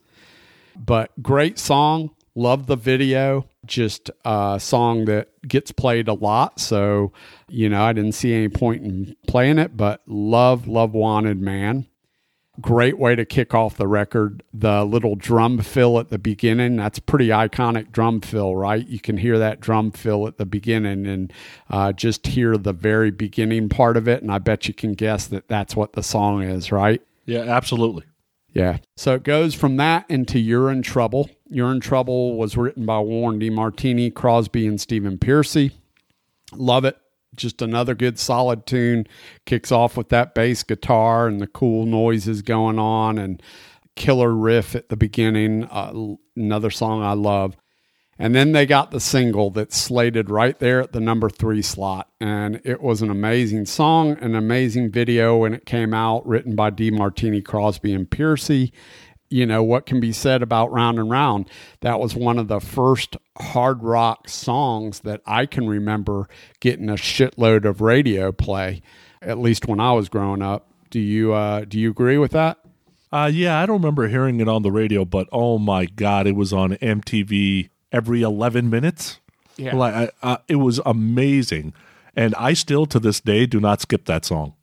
But 0.76 1.12
great 1.24 1.58
song. 1.58 2.12
Love 2.36 2.68
the 2.68 2.76
video. 2.76 3.48
Just 3.66 4.12
a 4.26 4.60
song 4.62 5.06
that 5.06 5.30
gets 5.48 5.72
played 5.72 6.08
a 6.08 6.14
lot. 6.14 6.60
So, 6.60 7.14
you 7.48 7.70
know, 7.70 7.82
I 7.82 7.94
didn't 7.94 8.12
see 8.12 8.34
any 8.34 8.50
point 8.50 8.84
in 8.84 9.16
playing 9.28 9.58
it, 9.58 9.78
but 9.78 10.02
love, 10.06 10.68
love 10.68 10.94
Wanted 10.94 11.40
Man. 11.40 11.88
Great 12.62 12.98
way 12.98 13.16
to 13.16 13.26
kick 13.26 13.54
off 13.54 13.76
the 13.76 13.88
record. 13.88 14.42
The 14.54 14.86
little 14.86 15.16
drum 15.16 15.60
fill 15.60 16.00
at 16.00 16.10
the 16.10 16.18
beginning, 16.18 16.78
that's 16.78 17.00
pretty 17.00 17.28
iconic 17.28 17.92
drum 17.92 18.22
fill, 18.22 18.56
right? 18.56 18.88
You 18.88 19.00
can 19.00 19.18
hear 19.18 19.38
that 19.40 19.60
drum 19.60 19.92
fill 19.92 20.26
at 20.28 20.38
the 20.38 20.46
beginning 20.46 21.06
and 21.06 21.34
uh, 21.70 21.92
just 21.92 22.28
hear 22.28 22.58
the 22.58 22.74
very 22.74 23.12
beginning 23.12 23.68
part 23.68 23.98
of 23.98 24.08
it. 24.08 24.22
And 24.22 24.32
I 24.32 24.40
bet 24.40 24.68
you 24.68 24.74
can 24.74 24.94
guess 24.94 25.28
that 25.28 25.48
that's 25.48 25.76
what 25.76 25.94
the 25.94 26.04
song 26.04 26.44
is, 26.44 26.72
right? 26.72 27.02
Yeah, 27.26 27.42
absolutely. 27.42 28.06
Yeah. 28.54 28.78
So 28.96 29.16
it 29.16 29.24
goes 29.24 29.54
from 29.54 29.76
that 29.78 30.06
into 30.10 30.40
You're 30.40 30.72
in 30.72 30.82
Trouble. 30.82 31.30
You're 31.50 31.74
in 31.74 31.82
Trouble 31.82 32.38
was 32.38 32.56
written 32.56 32.86
by 32.86 33.00
Warren 33.00 33.40
DeMartini, 33.40 34.14
Crosby, 34.14 34.66
and 34.66 34.80
Stephen 34.80 35.18
Pearcy. 35.18 35.74
Love 36.54 36.86
it. 36.86 36.98
Just 37.36 37.62
another 37.62 37.96
good 37.96 38.18
solid 38.20 38.66
tune. 38.66 39.08
Kicks 39.46 39.72
off 39.72 39.98
with 39.98 40.10
that 40.10 40.34
bass 40.34 40.64
guitar 40.64 41.28
and 41.28 41.42
the 41.42 41.48
cool 41.48 41.86
noises 41.86 42.42
going 42.42 42.80
on 42.80 43.18
and 43.18 43.42
killer 43.96 44.34
riff 44.34 44.76
at 44.76 44.90
the 44.90 44.98
beginning. 44.98 45.66
Uh, 45.66 46.16
another 46.36 46.70
song 46.70 47.02
I 47.04 47.14
love. 47.14 47.56
And 48.18 48.34
then 48.34 48.54
they 48.54 48.66
got 48.66 48.92
the 48.92 49.02
single 49.02 49.50
that's 49.50 49.76
slated 49.76 50.30
right 50.30 50.58
there 50.60 50.82
at 50.82 50.94
the 50.94 51.02
number 51.02 51.30
three 51.30 51.62
slot. 51.62 52.10
And 52.22 52.62
it 52.64 52.82
was 52.82 53.02
an 53.02 53.10
amazing 53.10 53.66
song, 53.66 54.18
an 54.22 54.36
amazing 54.36 54.92
video 54.92 55.38
when 55.38 55.54
it 55.54 55.66
came 55.66 55.94
out, 55.94 56.26
written 56.26 56.56
by 56.56 56.72
DeMartini, 56.72 57.44
Crosby, 57.44 57.94
and 57.94 58.10
Pearcy. 58.10 58.72
You 59.36 59.46
know, 59.46 59.62
what 59.62 59.86
can 59.86 60.00
be 60.00 60.14
said 60.14 60.42
about 60.42 60.72
Round 60.72 60.98
and 60.98 61.10
Round? 61.10 61.50
That 61.82 62.00
was 62.00 62.16
one 62.16 62.40
of 62.40 62.48
the 62.48 62.62
first 62.62 63.18
hard 63.38 63.84
rock 63.84 64.30
songs 64.30 65.02
that 65.02 65.20
I 65.26 65.46
can 65.46 65.68
remember 65.68 66.30
getting 66.62 66.88
a 66.88 66.94
shitload 66.94 67.66
of 67.66 67.82
radio 67.82 68.32
play, 68.32 68.82
at 69.22 69.38
least 69.38 69.68
when 69.68 69.82
I 69.82 69.92
was 69.92 70.08
growing 70.08 70.42
up. 70.42 70.72
Do 70.90 71.02
you 71.02 71.34
uh, 71.34 71.66
do 71.66 71.78
you 71.78 71.92
agree 71.92 72.18
with 72.18 72.32
that? 72.32 72.60
Uh, 73.12 73.30
yeah, 73.30 73.60
I 73.60 73.66
don't 73.66 73.82
remember 73.82 74.08
hearing 74.08 74.40
it 74.40 74.48
on 74.48 74.62
the 74.62 74.72
radio, 74.72 75.04
but 75.04 75.28
oh 75.34 75.58
my 75.58 75.86
god, 75.86 76.28
it 76.28 76.38
was 76.38 76.54
on 76.54 76.76
MTV 76.76 77.68
every 77.92 78.22
11 78.22 78.70
minutes. 78.70 79.20
Yeah. 79.58 79.76
Like 79.76 79.96
I, 79.96 80.10
uh, 80.24 80.38
it 80.48 80.56
was 80.56 80.80
amazing. 80.86 81.74
And 82.16 82.34
I 82.36 82.54
still 82.54 82.86
to 82.86 83.02
this 83.02 83.20
day 83.20 83.48
do 83.48 83.60
not 83.60 83.82
skip 83.82 84.06
that 84.06 84.24
song. 84.24 84.54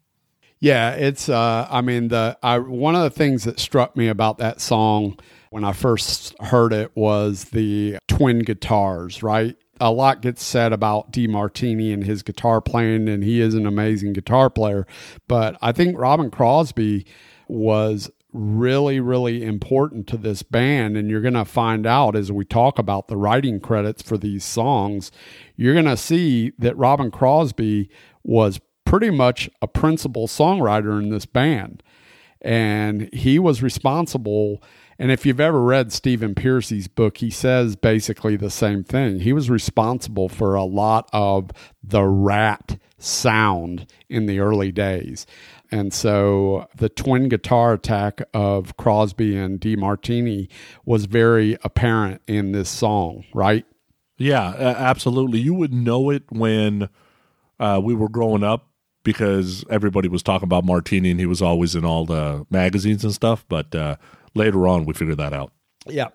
Yeah, 0.63 0.93
it's 0.93 1.29
uh 1.29 1.67
I 1.69 1.81
mean 1.81 2.07
the 2.07 2.39
I 2.41 2.59
one 2.59 2.95
of 2.95 3.03
the 3.03 3.11
things 3.11 3.43
that 3.43 3.59
struck 3.59 3.97
me 3.97 4.07
about 4.07 4.39
that 4.39 4.61
song 4.61 5.19
when 5.51 5.65
I 5.65 5.73
first 5.73 6.39
heard 6.39 6.73
it 6.73 6.93
was 6.95 7.47
the 7.47 7.99
twin 8.07 8.39
guitars, 8.39 9.25
right? 9.25 9.57
A 9.81 9.91
lot 9.91 10.23
gets 10.23 10.45
said 10.45 10.73
about 10.73 11.13
DeMartini 11.13 11.93
and 11.93 12.05
his 12.05 12.23
guitar 12.23 12.61
playing 12.61 13.09
and 13.09 13.25
he 13.25 13.41
is 13.41 13.55
an 13.55 13.67
amazing 13.67 14.13
guitar 14.13 14.49
player, 14.49 14.87
but 15.27 15.57
I 15.61 15.73
think 15.73 15.99
Robin 15.99 16.31
Crosby 16.31 17.07
was 17.49 18.09
really, 18.33 19.01
really 19.01 19.43
important 19.43 20.07
to 20.07 20.17
this 20.17 20.45
band. 20.45 20.97
And 20.97 21.11
you're 21.11 21.21
going 21.21 21.35
to 21.35 21.45
find 21.45 21.87
out 21.87 22.15
as 22.15 22.31
we 22.31 22.45
talk 22.45 22.79
about 22.79 23.09
the 23.09 23.17
writing 23.17 23.59
credits 23.59 24.01
for 24.01 24.17
these 24.17 24.45
songs, 24.45 25.11
you're 25.57 25.75
going 25.75 25.87
to 25.87 25.97
see 25.97 26.53
that 26.59 26.77
Robin 26.79 27.11
Crosby 27.11 27.91
was 28.23 28.61
pretty 28.93 29.09
much 29.09 29.49
a 29.63 29.67
principal 29.67 30.29
songwriter 30.29 31.03
in 31.03 31.09
this 31.09 31.25
band. 31.25 31.83
And 32.43 33.09
he 33.15 33.39
was 33.39 33.63
responsible. 33.63 34.63
And 34.99 35.11
if 35.11 35.25
you've 35.25 35.41
ever 35.41 35.63
read 35.63 35.95
Stephen 35.95 36.35
Pearcy's 36.35 36.89
book, 36.89 37.17
he 37.17 37.31
says 37.31 37.75
basically 37.75 38.37
the 38.37 38.51
same 38.51 38.85
thing. 38.85 39.21
He 39.21 39.33
was 39.33 39.49
responsible 39.49 40.29
for 40.29 40.55
a 40.55 40.65
lot 40.65 41.09
of 41.11 41.53
the 41.83 42.05
Ratt 42.05 42.79
sound 42.99 43.87
in 44.11 44.27
the 44.27 44.41
early 44.41 44.71
days. 44.71 45.25
And 45.71 45.95
so 45.95 46.69
the 46.77 46.91
twin 46.91 47.31
guitar 47.31 47.73
attack 47.73 48.21
of 48.35 48.77
Crosby 48.77 49.39
and 49.39 49.59
DeMartini 49.59 50.51
was 50.85 51.07
very 51.07 51.57
apparent 51.65 52.21
in 52.27 52.53
this 52.53 52.69
song, 52.69 53.25
right? 53.33 53.65
Yeah, 54.19 54.49
absolutely. 54.51 55.41
You 55.41 55.55
would 55.55 55.73
know 55.73 56.11
it 56.11 56.25
when 56.29 56.91
uh, 57.59 57.81
we 57.83 57.95
were 57.95 58.11
growing 58.11 58.45
up 58.45 58.69
because 59.03 59.65
everybody 59.71 60.09
was 60.09 60.23
talking 60.23 60.47
about 60.47 60.65
Martini 60.65 61.11
and 61.11 61.21
he 61.21 61.27
was 61.27 61.43
always 61.43 61.75
in 61.75 61.85
all 61.85 62.05
the 62.05 62.47
magazines 62.51 63.05
and 63.05 63.13
stuff. 63.13 63.45
But 63.49 63.75
uh, 63.75 63.97
later 64.35 64.67
on, 64.67 64.85
we 64.85 64.95
figured 64.95 65.19
that 65.19 65.33
out. 65.33 65.53
Yeah. 65.87 66.09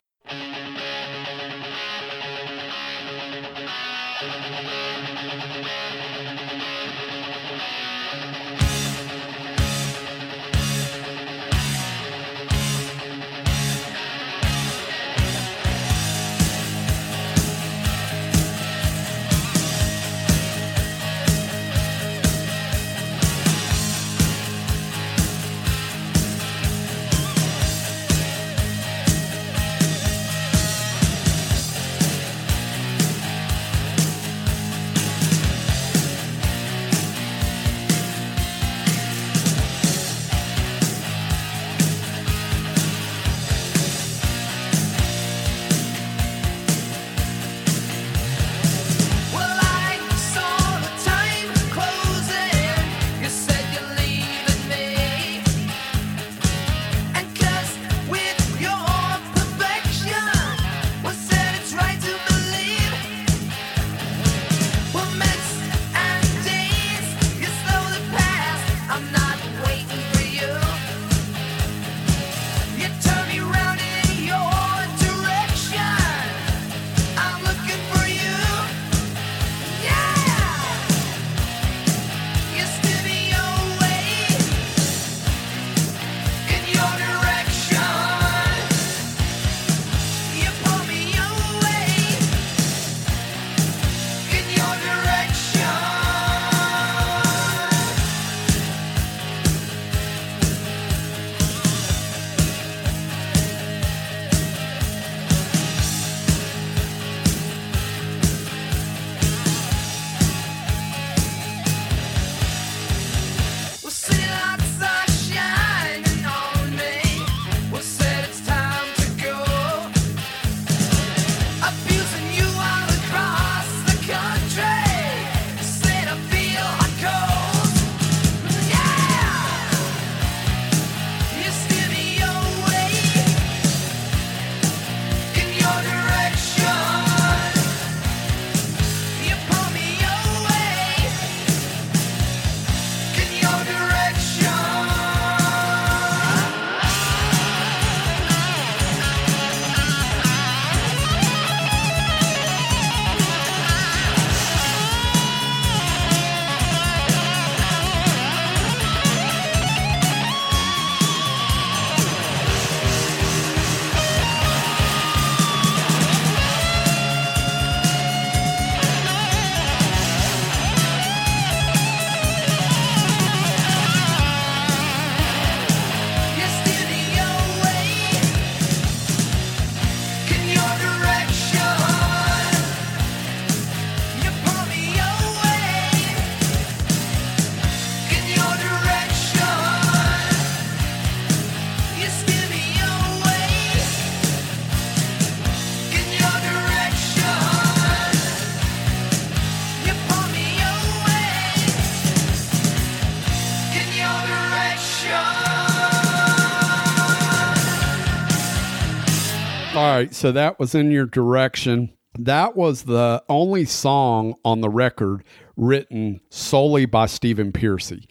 Right, 209.97 210.13
so 210.13 210.31
that 210.31 210.59
was 210.59 210.75
in 210.75 210.91
your 210.91 211.05
direction. 211.05 211.91
That 212.19 212.55
was 212.55 212.83
the 212.83 213.23
only 213.29 213.65
song 213.65 214.35
on 214.45 214.61
the 214.61 214.69
record 214.69 215.23
written 215.55 216.19
solely 216.29 216.85
by 216.85 217.07
Stephen 217.07 217.51
Pearcy. 217.51 218.07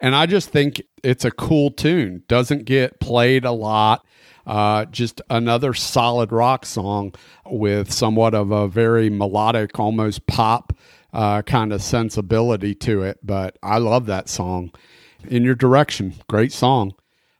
And 0.00 0.14
I 0.14 0.26
just 0.26 0.50
think 0.50 0.82
it's 1.02 1.24
a 1.24 1.30
cool 1.30 1.70
tune. 1.70 2.22
Doesn't 2.28 2.64
get 2.64 3.00
played 3.00 3.44
a 3.44 3.52
lot. 3.52 4.04
Uh, 4.46 4.84
just 4.86 5.22
another 5.30 5.72
solid 5.72 6.30
rock 6.30 6.66
song 6.66 7.14
with 7.46 7.90
somewhat 7.90 8.34
of 8.34 8.50
a 8.50 8.68
very 8.68 9.08
melodic, 9.08 9.78
almost 9.78 10.26
pop 10.26 10.72
uh, 11.12 11.42
kind 11.42 11.72
of 11.72 11.82
sensibility 11.82 12.74
to 12.74 13.02
it. 13.02 13.18
But 13.22 13.56
I 13.62 13.78
love 13.78 14.06
that 14.06 14.28
song. 14.28 14.70
In 15.26 15.42
Your 15.42 15.54
Direction, 15.54 16.14
great 16.28 16.52
song. 16.52 16.94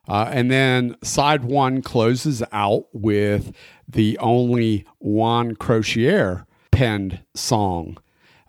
Uh, 0.09 0.29
and 0.31 0.51
then 0.51 0.97
side 1.03 1.45
one 1.45 1.81
closes 1.83 2.43
out 2.53 2.87
with 2.93 3.53
the 3.89 4.19
only 4.19 4.85
Juan 4.99 5.55
Croucier 5.57 6.47
penned 6.71 7.21
song, 7.35 7.99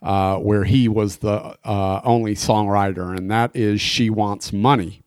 uh, 0.02 0.36
where 0.38 0.64
he 0.64 0.88
was 0.88 1.18
the 1.18 1.56
uh, 1.64 2.00
only 2.04 2.34
songwriter, 2.34 3.16
and 3.16 3.30
that 3.30 3.54
is 3.54 3.80
She 3.80 4.10
Wants 4.10 4.52
Money. 4.52 5.02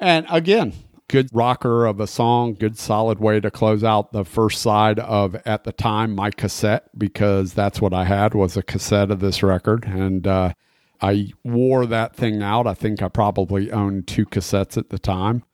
And 0.00 0.26
again, 0.28 0.72
good 1.08 1.28
rocker 1.32 1.86
of 1.86 2.00
a 2.00 2.06
song, 2.06 2.54
good 2.54 2.78
solid 2.78 3.18
way 3.18 3.40
to 3.40 3.50
close 3.50 3.84
out 3.84 4.12
the 4.12 4.24
first 4.24 4.60
side 4.60 4.98
of 4.98 5.36
at 5.46 5.64
the 5.64 5.72
time 5.72 6.14
my 6.14 6.30
cassette 6.30 6.88
because 6.96 7.54
that's 7.54 7.80
what 7.80 7.92
I 7.92 8.04
had 8.04 8.34
was 8.34 8.56
a 8.56 8.62
cassette 8.62 9.10
of 9.10 9.20
this 9.20 9.42
record 9.42 9.84
and 9.84 10.26
uh, 10.26 10.52
I 11.00 11.32
wore 11.44 11.86
that 11.86 12.16
thing 12.16 12.42
out. 12.42 12.66
I 12.66 12.74
think 12.74 13.02
I 13.02 13.08
probably 13.08 13.70
owned 13.70 14.06
two 14.06 14.24
cassettes 14.24 14.76
at 14.76 14.90
the 14.90 14.98
time 14.98 15.44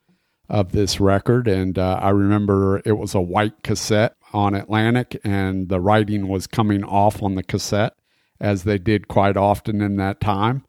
of 0.51 0.73
this 0.73 0.99
record. 0.99 1.47
And 1.47 1.79
uh, 1.79 1.97
I 2.01 2.09
remember 2.09 2.81
it 2.85 2.97
was 2.97 3.15
a 3.15 3.21
white 3.21 3.63
cassette 3.63 4.15
on 4.33 4.53
Atlantic, 4.53 5.19
and 5.23 5.69
the 5.69 5.79
writing 5.79 6.27
was 6.27 6.45
coming 6.45 6.83
off 6.83 7.23
on 7.23 7.35
the 7.35 7.43
cassette, 7.43 7.95
as 8.39 8.63
they 8.63 8.77
did 8.77 9.07
quite 9.07 9.37
often 9.37 9.81
in 9.81 9.95
that 9.95 10.19
time. 10.19 10.65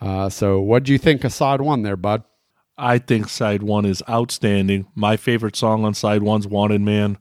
Uh, 0.00 0.28
so, 0.28 0.60
what 0.60 0.84
do 0.84 0.92
you 0.92 0.98
think 0.98 1.22
of 1.22 1.32
side 1.32 1.60
one 1.60 1.82
there, 1.82 1.96
bud? 1.96 2.24
I 2.78 2.98
think 2.98 3.28
side 3.28 3.62
one 3.62 3.84
is 3.84 4.02
outstanding. 4.08 4.86
My 4.94 5.16
favorite 5.16 5.56
song 5.56 5.84
on 5.84 5.94
side 5.94 6.22
one's 6.22 6.46
Wanted 6.46 6.80
Man. 6.80 7.18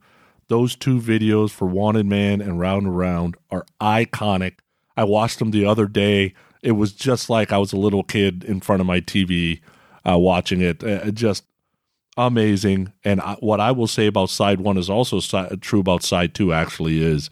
Those 0.47 0.75
two 0.75 0.99
videos 0.99 1.51
for 1.51 1.65
Wanted 1.65 2.05
Man 2.05 2.41
and 2.41 2.59
Round 2.59 2.85
and 2.85 2.97
Round 2.97 3.35
are 3.51 3.65
iconic. 3.81 4.55
I 4.97 5.03
watched 5.03 5.39
them 5.39 5.51
the 5.51 5.65
other 5.65 5.87
day. 5.87 6.33
It 6.61 6.73
was 6.73 6.93
just 6.93 7.29
like 7.29 7.51
I 7.51 7.57
was 7.57 7.73
a 7.73 7.77
little 7.77 8.03
kid 8.03 8.43
in 8.43 8.59
front 8.59 8.81
of 8.81 8.87
my 8.87 8.99
TV 8.99 9.61
uh, 10.09 10.17
watching 10.17 10.61
it. 10.61 10.83
Uh, 10.83 11.11
just 11.11 11.45
amazing. 12.17 12.93
And 13.03 13.21
I, 13.21 13.35
what 13.39 13.59
I 13.59 13.71
will 13.71 13.87
say 13.87 14.07
about 14.07 14.29
side 14.29 14.61
one 14.61 14.77
is 14.77 14.89
also 14.89 15.19
si- 15.19 15.57
true 15.61 15.79
about 15.79 16.03
side 16.03 16.33
two, 16.33 16.53
actually, 16.53 17.03
is 17.03 17.29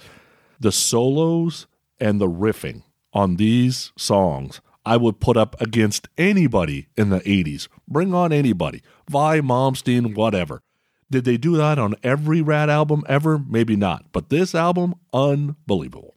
the 0.59 0.71
solos 0.71 1.67
and 1.99 2.19
the 2.19 2.29
riffing 2.29 2.84
on 3.13 3.36
these 3.36 3.91
songs. 3.97 4.61
I 4.86 4.97
would 4.97 5.19
put 5.19 5.38
up 5.38 5.59
against 5.61 6.09
anybody 6.17 6.88
in 6.97 7.09
the 7.09 7.21
80s. 7.21 7.69
Bring 7.88 8.13
on 8.13 8.34
anybody. 8.34 8.81
Vai, 9.09 9.39
Malmsteen, 9.39 10.13
whatever. 10.15 10.61
Did 11.09 11.23
they 11.25 11.38
do 11.38 11.55
that 11.57 11.79
on 11.79 11.95
every 12.03 12.41
Ratt 12.41 12.69
album 12.69 13.03
ever? 13.07 13.38
Maybe 13.38 13.75
not. 13.75 14.05
But 14.11 14.29
this 14.29 14.53
album, 14.55 14.95
unbelievable. 15.13 16.12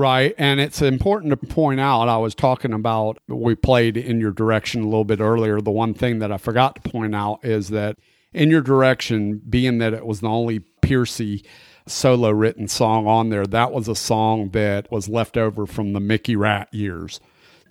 Right. 0.00 0.34
And 0.38 0.60
it's 0.60 0.80
important 0.80 1.30
to 1.30 1.46
point 1.46 1.78
out, 1.78 2.08
I 2.08 2.16
was 2.16 2.34
talking 2.34 2.72
about, 2.72 3.18
we 3.28 3.54
played 3.54 3.98
in 3.98 4.18
your 4.18 4.30
direction 4.30 4.80
a 4.80 4.86
little 4.86 5.04
bit 5.04 5.20
earlier. 5.20 5.60
The 5.60 5.70
one 5.70 5.92
thing 5.92 6.20
that 6.20 6.32
I 6.32 6.38
forgot 6.38 6.76
to 6.76 6.90
point 6.90 7.14
out 7.14 7.44
is 7.44 7.68
that 7.68 7.98
in 8.32 8.48
your 8.48 8.62
direction, 8.62 9.42
being 9.46 9.76
that 9.76 9.92
it 9.92 10.06
was 10.06 10.20
the 10.20 10.28
only 10.28 10.60
Pearcy 10.80 11.44
solo 11.86 12.30
written 12.30 12.66
song 12.66 13.06
on 13.06 13.28
there, 13.28 13.44
that 13.44 13.72
was 13.72 13.88
a 13.88 13.94
song 13.94 14.48
that 14.52 14.90
was 14.90 15.06
left 15.06 15.36
over 15.36 15.66
from 15.66 15.92
the 15.92 16.00
Mickey 16.00 16.34
Ratt 16.34 16.72
years 16.72 17.20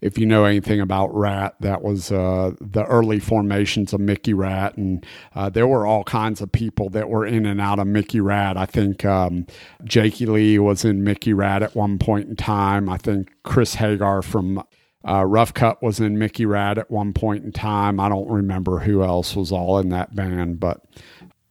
if 0.02 0.18
you 0.18 0.26
know 0.26 0.46
anything 0.46 0.80
about 0.80 1.14
Ratt, 1.14 1.56
that 1.60 1.82
was 1.82 2.12
uh, 2.12 2.52
the 2.62 2.86
early 2.86 3.20
formations 3.20 3.94
of 3.94 4.00
Mickey 4.00 4.34
Ratt, 4.34 4.78
and 4.78 5.06
uh, 5.36 5.50
there 5.50 5.68
were 5.68 5.86
all 5.86 6.04
kinds 6.04 6.42
of 6.42 6.52
people 6.52 6.90
that 6.92 7.10
were 7.10 7.26
in 7.26 7.46
and 7.46 7.60
out 7.60 7.80
of 7.80 7.88
Mickey 7.88 8.22
Ratt. 8.22 8.58
I 8.58 8.66
think 8.66 9.06
um, 9.06 9.46
Jakey 9.84 10.26
Lee 10.26 10.60
was 10.60 10.86
in 10.86 11.04
Mickey 11.04 11.34
Ratt 11.34 11.64
at 11.64 11.76
one 11.76 12.00
point 12.00 12.30
in 12.30 12.36
time. 12.36 12.90
I 12.90 12.98
think 12.98 13.32
Chris 13.44 13.76
Hager 13.76 14.22
from 14.22 14.64
uh, 15.08 15.26
Rough 15.26 15.54
Cutt 15.54 15.82
was 15.82 16.00
in 16.00 16.18
Mickey 16.18 16.46
Ratt 16.46 16.78
at 16.78 16.92
one 16.92 17.14
point 17.14 17.44
in 17.44 17.52
time. 17.52 18.00
I 18.00 18.10
don't 18.10 18.30
remember 18.30 18.80
who 18.80 19.04
else 19.04 19.36
was 19.36 19.52
all 19.52 19.80
in 19.80 19.90
that 19.90 20.16
band, 20.16 20.60
but 20.60 20.82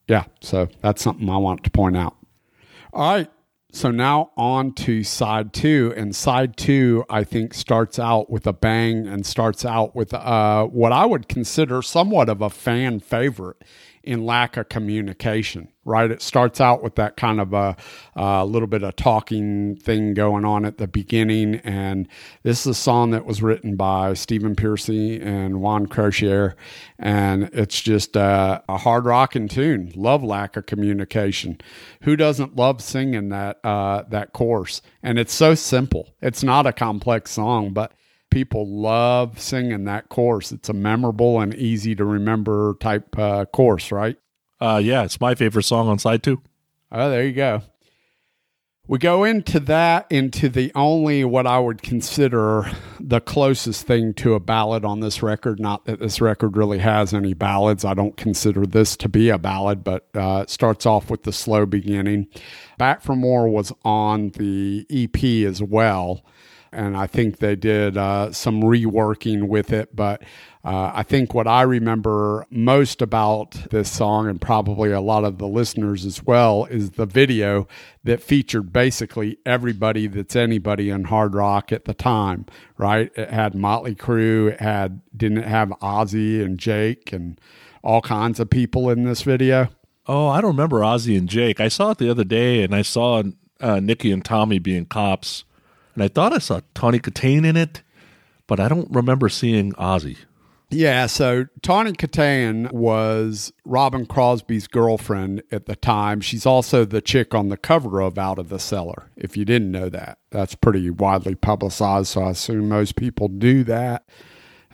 yeah, 0.07 0.25
so 0.41 0.69
that's 0.81 1.03
something 1.03 1.29
I 1.29 1.37
want 1.37 1.65
to 1.65 1.71
point 1.71 1.97
out. 1.97 2.17
All 2.93 3.15
right, 3.15 3.31
so 3.71 3.91
now 3.91 4.31
on 4.37 4.73
to 4.73 5.03
side 5.03 5.53
two, 5.53 5.93
and 5.97 6.17
side 6.17 6.57
two 6.57 7.05
I 7.11 7.23
think 7.25 7.53
starts 7.53 7.99
out 7.99 8.31
with 8.31 8.47
a 8.47 8.53
bang 8.53 9.07
and 9.07 9.27
starts 9.27 9.65
out 9.65 9.95
with 9.95 10.15
uh, 10.15 10.65
what 10.67 10.93
I 10.93 11.05
would 11.05 11.29
consider 11.29 11.83
somewhat 11.83 12.29
of 12.29 12.41
a 12.41 12.51
fan 12.51 13.01
favorite 13.01 13.63
in 14.09 14.25
lack 14.25 14.57
of 14.57 14.71
communication, 14.71 15.69
right? 15.85 16.11
It 16.11 16.23
starts 16.23 16.63
out 16.63 16.83
with 16.83 16.95
that 16.95 17.19
kind 17.19 17.43
of 17.43 17.53
a, 17.53 17.77
a, 18.17 18.47
little 18.47 18.67
bit 18.67 18.83
of 18.83 18.97
talking 18.97 19.77
thing 19.77 20.15
going 20.15 20.47
on 20.47 20.65
at 20.65 20.79
the 20.79 20.89
beginning. 20.89 21.57
And 21.57 22.09
this 22.43 22.61
is 22.61 22.67
a 22.69 22.75
song 22.75 23.11
that 23.11 23.27
was 23.27 23.43
written 23.43 23.77
by 23.77 24.15
Stephen 24.15 24.57
Pearcy 24.57 25.21
and 25.21 25.61
Juan 25.61 25.89
Croucier. 25.89 26.57
And 26.99 27.51
it's 27.53 27.83
just 27.83 28.17
a, 28.17 28.63
a 28.67 28.79
hard 28.79 29.05
rocking 29.05 29.47
tune. 29.47 29.93
Love 29.95 30.25
lack 30.25 30.57
of 30.57 30.65
communication. 30.65 31.61
Who 32.05 32.17
doesn't 32.17 32.57
love 32.57 32.81
singing 32.81 33.29
that, 33.29 33.63
uh, 33.63 34.05
that 34.09 34.33
chorus? 34.33 34.81
And 35.03 35.19
it's 35.19 35.35
so 35.35 35.55
simple. 35.55 36.09
It's 36.23 36.43
not 36.43 36.67
a 36.67 36.73
complex 36.73 37.33
song, 37.33 37.75
but 37.75 37.93
people 38.31 38.67
love 38.67 39.41
singing 39.41 39.85
that 39.85 40.09
course. 40.09 40.53
It's 40.53 40.69
a 40.69 40.75
memorable 40.75 41.41
and 41.41 41.55
easy 41.55 41.95
to 41.95 42.05
remember 42.05 42.77
type 42.81 43.19
uh, 43.19 43.45
course, 43.47 43.91
right? 43.91 44.17
Uh, 44.61 44.81
yeah, 44.83 45.05
it's 45.05 45.21
my 45.21 45.35
favorite 45.35 45.65
song 45.65 45.89
on 45.89 45.99
side 45.99 46.23
two. 46.23 46.43
Oh, 46.91 47.11
there 47.11 47.25
you 47.25 47.33
go. 47.33 47.63
We 48.87 48.99
go 48.99 49.23
into 49.25 49.61
that 49.61 50.07
into 50.09 50.49
the 50.49 50.73
only 50.75 51.23
what 51.23 51.47
I 51.47 51.59
would 51.59 51.83
consider 51.83 52.71
the 52.99 53.21
closest 53.21 53.87
thing 53.87 54.15
to 54.15 54.33
a 54.33 54.41
ballad 54.41 54.83
on 54.83 55.01
this 55.01 55.23
record. 55.23 55.61
Not 55.61 55.85
that 55.85 56.01
this 56.01 56.23
record 56.23 56.57
really 56.57 56.79
has 56.79 57.13
any 57.13 57.35
ballads. 57.35 57.85
I 57.85 57.93
don't 57.93 58.17
consider 58.17 58.65
this 58.65 58.97
to 58.97 59.09
be 59.11 59.29
a 59.29 59.37
ballad, 59.37 59.85
but 59.85 60.09
uh, 60.15 60.41
it 60.45 60.51
starts 60.51 60.87
off 60.87 61.11
with 61.11 61.25
the 61.25 61.33
slow 61.33 61.67
beginning. 61.67 62.29
Back 62.79 63.03
for 63.03 63.15
More 63.15 63.47
was 63.47 63.75
on 63.85 64.31
the 64.31 64.87
EP 64.89 65.47
as 65.47 65.63
well 65.63 66.25
and 66.73 66.97
I 66.97 67.07
think 67.07 67.39
they 67.39 67.57
did 67.57 67.97
uh, 67.97 68.33
some 68.33 68.63
reworking 68.63 69.49
with 69.49 69.73
it. 69.73 69.95
But 69.95 70.23
uh, 70.65 70.93
I 70.95 71.03
think 71.03 71.35
what 71.35 71.47
I 71.47 71.63
remember 71.63 72.47
most 72.51 73.01
about 73.01 73.53
this 73.71 73.91
song, 73.91 74.29
and 74.29 74.41
probably 74.41 74.91
a 74.91 75.01
lot 75.01 75.25
of 75.25 75.39
the 75.39 75.47
listeners 75.47 76.05
as 76.05 76.23
well, 76.25 76.67
is 76.67 76.93
the 76.93 77.07
video 77.07 77.67
that 78.05 78.23
featured 78.23 78.73
basically 78.73 79.39
everybody 79.47 80.07
that's 80.07 80.37
anybody 80.37 80.91
in 80.91 81.05
hard 81.05 81.35
rock 81.35 81.73
at 81.73 81.85
the 81.85 81.95
time. 81.95 82.47
Right? 82.77 83.11
It 83.17 83.31
had 83.31 83.55
Motley 83.55 83.95
Crue. 83.95 84.53
It 84.53 84.61
had 84.61 85.01
didn't 85.17 85.39
it 85.39 85.47
have 85.47 85.71
Ozzy 85.83 86.45
and 86.45 86.59
Jake 86.59 87.13
and 87.13 87.41
all 87.83 88.01
kinds 88.01 88.41
of 88.41 88.51
people 88.51 88.91
in 88.91 89.05
this 89.05 89.23
video. 89.23 89.69
Oh, 90.07 90.29
I 90.29 90.41
don't 90.41 90.53
remember 90.53 90.81
Ozzy 90.81 91.17
and 91.19 91.29
Jake. 91.29 91.61
I 91.61 91.69
saw 91.69 91.91
it 91.91 91.99
the 91.99 92.11
other 92.11 92.25
day, 92.25 92.63
and 92.63 92.75
I 92.75 92.83
saw 92.83 93.23
uh, 93.61 93.81
Nikki 93.81 94.11
and 94.11 94.25
Tommy 94.25 94.59
being 94.59 94.87
cops 94.87 95.45
and 95.99 96.05
I 96.05 96.07
thought 96.07 96.33
I 96.33 96.39
saw 96.39 96.61
Tawny 96.75 97.01
Kitaen 97.01 97.45
in 97.45 97.57
it, 97.57 97.83
but 98.47 98.61
I 98.61 98.69
don't 98.69 98.89
remember 98.95 99.29
seeing 99.29 99.73
Ozzy. 99.73 100.17
Yeah, 100.71 101.07
so 101.07 101.47
Tawny 101.61 101.91
Kitaen 101.91 102.71
was 102.71 103.53
Robin 103.65 104.07
Crosby's 104.07 104.69
girlfriend 104.69 105.43
at 105.51 105.67
the 105.67 105.75
time. 105.75 106.21
She's 106.21 106.47
also 106.47 106.85
the 106.85 107.01
chick 107.01 107.35
on 107.35 107.49
the 107.49 107.57
cover 107.57 108.01
of 108.01 108.17
Out 108.17 108.39
of 108.39 108.49
the 108.49 108.61
Cellar, 108.61 109.11
if 109.17 109.37
you 109.37 109.45
didn't 109.45 109.73
know 109.73 109.89
that. 109.89 110.19
That's 110.31 110.55
pretty 110.55 110.89
widely 110.89 111.35
publicized, 111.35 112.07
so 112.07 112.23
I 112.23 112.31
assume 112.31 112.69
most 112.69 112.95
people 112.95 113.27
do 113.27 113.65
that. 113.65 114.09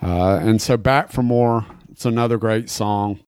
Uh, 0.03 0.41
and 0.43 0.61
so 0.61 0.77
Back 0.77 1.11
for 1.11 1.23
More, 1.23 1.65
it's 1.91 2.05
another 2.05 2.37
great 2.37 2.69
song. 2.69 3.21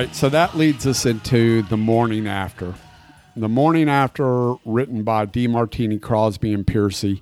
Right, 0.00 0.16
so 0.16 0.30
that 0.30 0.56
leads 0.56 0.86
us 0.86 1.04
into 1.04 1.60
the 1.60 1.76
morning 1.76 2.26
after. 2.26 2.72
The 3.36 3.50
morning 3.50 3.90
after, 3.90 4.54
written 4.64 5.02
by 5.02 5.26
DeMartini, 5.26 6.00
Crosby, 6.00 6.54
and 6.54 6.66
Pearcy. 6.66 7.20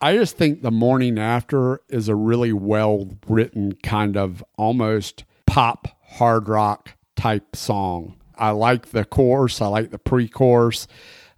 I 0.00 0.16
just 0.16 0.36
think 0.36 0.62
the 0.62 0.72
morning 0.72 1.20
after 1.20 1.82
is 1.88 2.08
a 2.08 2.16
really 2.16 2.52
well 2.52 3.10
written 3.28 3.76
kind 3.84 4.16
of 4.16 4.42
almost 4.56 5.22
pop 5.46 5.86
hard 6.02 6.48
rock 6.48 6.96
type 7.14 7.54
song. 7.54 8.16
I 8.36 8.50
like 8.50 8.86
the 8.86 9.04
chorus. 9.04 9.60
I 9.60 9.68
like 9.68 9.92
the 9.92 9.98
pre-chorus. 10.00 10.88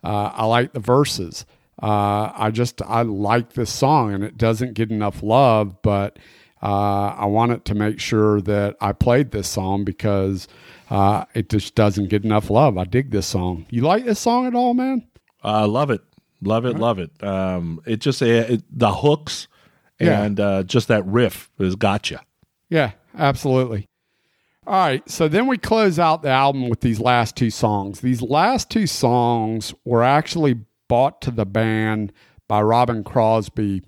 Uh, 0.03 0.31
I 0.33 0.47
like 0.47 0.73
the 0.73 0.81
verses. 0.81 1.45
Uh, 1.83 2.33
I 2.35 2.51
just 2.51 2.81
I 2.81 3.03
like 3.03 3.53
this 3.53 3.71
song, 3.71 4.15
and 4.15 4.25
it 4.25 4.39
doesn't 4.39 4.73
get 4.73 4.91
enough 4.91 5.23
love. 5.23 5.83
But 5.83 6.19
uh, 6.67 7.15
I 7.17 7.27
wanted 7.27 7.65
to 7.67 7.77
make 7.77 8.01
sure 8.01 8.41
that 8.41 8.77
I 8.81 8.91
played 8.91 9.31
this 9.31 9.47
song 9.47 9.85
because 9.85 10.49
uh, 10.91 11.25
it 11.33 11.49
just 11.49 11.77
doesn't 11.77 12.09
get 12.09 12.25
enough 12.25 12.51
love. 12.51 12.77
I 12.77 12.83
dig 12.83 13.13
this 13.13 13.29
song. 13.29 13.67
You 13.71 13.83
like 13.83 14.05
this 14.05 14.19
song 14.19 14.49
at 14.49 14.55
all, 14.57 14.75
man? 14.75 15.07
I 15.45 15.63
uh, 15.63 15.69
love 15.69 15.91
it, 15.91 16.01
love 16.43 16.65
it, 16.65 16.73
right. 16.73 16.81
love 16.81 16.99
it. 16.99 17.23
Um, 17.23 17.81
it 17.87 18.01
just 18.01 18.21
it, 18.21 18.65
the 18.69 18.93
hooks 18.93 19.47
and 20.01 20.41
yeah. 20.41 20.45
uh, 20.45 20.63
just 20.65 20.89
that 20.89 21.07
riff 21.07 21.53
has 21.61 21.77
got 21.77 22.11
you. 22.11 22.19
Yeah, 22.69 22.93
absolutely. 23.17 23.87
All 24.67 24.75
right, 24.75 25.09
so 25.09 25.29
then 25.29 25.47
we 25.47 25.59
close 25.59 26.01
out 26.01 26.23
the 26.23 26.31
album 26.31 26.69
with 26.69 26.81
these 26.81 26.99
last 26.99 27.37
two 27.37 27.51
songs. 27.51 28.01
These 28.01 28.23
last 28.23 28.71
two 28.71 28.89
songs 28.89 29.73
were 29.85 30.03
actually 30.03 30.59
bought 30.89 31.23
to 31.23 31.31
the 31.31 31.47
band 31.47 32.13
by 32.49 32.61
Robin 32.61 33.05
Crosby 33.05 33.83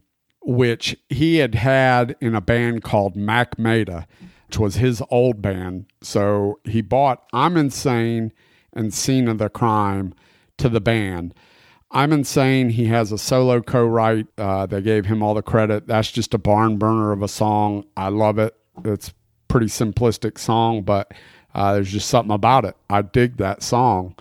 which 0.49 0.97
he 1.11 1.37
had 1.37 1.55
had 1.55 2.17
in 2.23 2.35
a 2.35 2.41
band 2.41 2.83
called 2.83 3.15
Mac 3.15 3.59
Meda, 3.59 4.07
which 4.47 4.59
was 4.59 4.77
his 4.77 5.03
old 5.11 5.43
band. 5.43 5.85
So 6.01 6.59
he 6.65 6.81
bought 6.81 7.23
I'm 7.35 7.59
Insane 7.59 8.33
and 8.73 8.95
Scene 8.95 9.29
of 9.29 9.37
the 9.37 9.51
Crime 9.51 10.15
to 10.57 10.71
the 10.71 10.81
band. 10.81 11.35
I'm 11.91 12.15
Insane, 12.15 12.71
he 12.71 12.87
has 12.87 13.13
a 13.13 13.19
solo 13.19 13.61
co 13.61 13.85
write. 13.85 14.29
Uh, 14.39 14.65
they 14.65 14.81
gave 14.81 15.05
him 15.05 15.23
all 15.23 15.35
the 15.35 15.43
credit. 15.43 15.87
That's 15.87 16.11
just 16.11 16.33
a 16.33 16.39
barn 16.39 16.79
burner 16.79 17.13
of 17.13 17.21
a 17.21 17.29
song. 17.29 17.85
I 17.95 18.09
love 18.09 18.39
it. 18.39 18.57
It's 18.87 19.13
pretty 19.49 19.67
simplistic 19.67 20.39
song, 20.39 20.83
but 20.83 21.13
uh, 21.55 21.75
there's 21.75 21.93
just 21.93 22.09
something 22.09 22.35
about 22.35 22.65
it. 22.65 22.75
I 22.89 23.03
dig 23.03 23.37
that 23.37 23.63
song. 23.63 24.17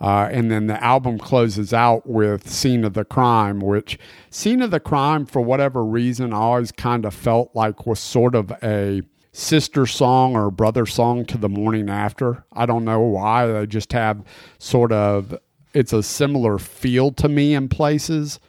Uh, 0.00 0.28
and 0.30 0.50
then 0.50 0.66
the 0.66 0.82
album 0.82 1.18
closes 1.18 1.72
out 1.72 2.06
with 2.06 2.48
Scene 2.48 2.84
of 2.84 2.92
the 2.92 3.04
Crime, 3.04 3.60
which 3.60 3.98
Scene 4.30 4.60
of 4.60 4.70
the 4.70 4.80
Crime, 4.80 5.24
for 5.24 5.40
whatever 5.40 5.84
reason, 5.84 6.32
I 6.32 6.36
always 6.36 6.72
kind 6.72 7.04
of 7.04 7.14
felt 7.14 7.50
like 7.54 7.86
was 7.86 7.98
sort 7.98 8.34
of 8.34 8.52
a 8.62 9.02
sister 9.32 9.86
song 9.86 10.34
or 10.34 10.50
brother 10.50 10.86
song 10.86 11.24
to 11.26 11.38
the 11.38 11.48
morning 11.48 11.90
after. 11.90 12.44
I 12.52 12.66
don't 12.66 12.84
know 12.84 13.00
why. 13.00 13.46
They 13.46 13.66
just 13.66 13.92
have 13.92 14.22
sort 14.58 14.92
of, 14.92 15.38
it's 15.74 15.92
a 15.92 16.02
similar 16.02 16.58
feel 16.58 17.12
to 17.12 17.28
me 17.28 17.54
in 17.54 17.68
places, 17.68 18.40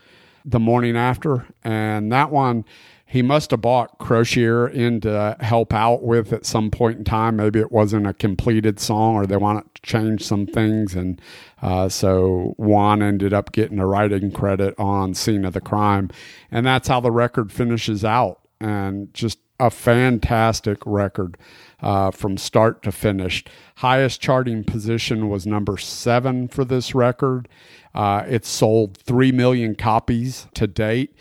the 0.45 0.59
morning 0.59 0.95
after. 0.95 1.45
And 1.63 2.11
that 2.11 2.31
one, 2.31 2.63
he 3.09 3.21
must 3.21 3.51
have 3.51 3.61
bought 3.61 3.97
Croucier 3.99 4.67
in 4.67 4.99
to 5.01 5.37
help 5.39 5.73
out 5.73 6.03
with 6.03 6.33
at 6.33 6.45
some 6.45 6.69
point 6.69 6.97
in 6.97 7.03
time. 7.05 7.37
Maybe 7.37 7.59
it 7.59 7.71
wasn't 7.71 8.05
a 8.05 8.13
completed 8.13 8.81
song 8.81 9.15
or 9.15 9.25
they 9.25 9.37
wanted 9.37 9.73
to 9.75 9.81
change 9.81 10.23
some 10.23 10.45
things. 10.45 10.93
And 10.93 11.21
uh, 11.61 11.87
so 11.87 12.53
Juan 12.57 13.01
ended 13.01 13.33
up 13.33 13.53
getting 13.53 13.79
a 13.79 13.87
writing 13.87 14.29
credit 14.29 14.75
on 14.77 15.13
Scene 15.13 15.45
of 15.45 15.53
the 15.53 15.61
Crime. 15.61 16.09
And 16.51 16.65
that's 16.65 16.89
how 16.89 16.99
the 16.99 17.11
record 17.11 17.49
finishes 17.49 18.03
out. 18.03 18.41
And 18.59 19.13
just 19.13 19.39
a 19.57 19.69
fantastic 19.71 20.79
record 20.85 21.37
uh, 21.81 22.11
from 22.11 22.37
start 22.37 22.83
to 22.83 22.91
finish. 22.91 23.45
Highest 23.75 24.19
charting 24.19 24.65
position 24.65 25.29
was 25.29 25.47
number 25.47 25.77
seven 25.77 26.49
for 26.49 26.65
this 26.65 26.93
record. 26.93 27.47
Uh, 27.95 28.25
it 28.27 28.45
sold 28.45 28.97
3 28.97 29.31
million 29.31 29.75
copies 29.75 30.47
to 30.55 30.67
date. 30.67 31.15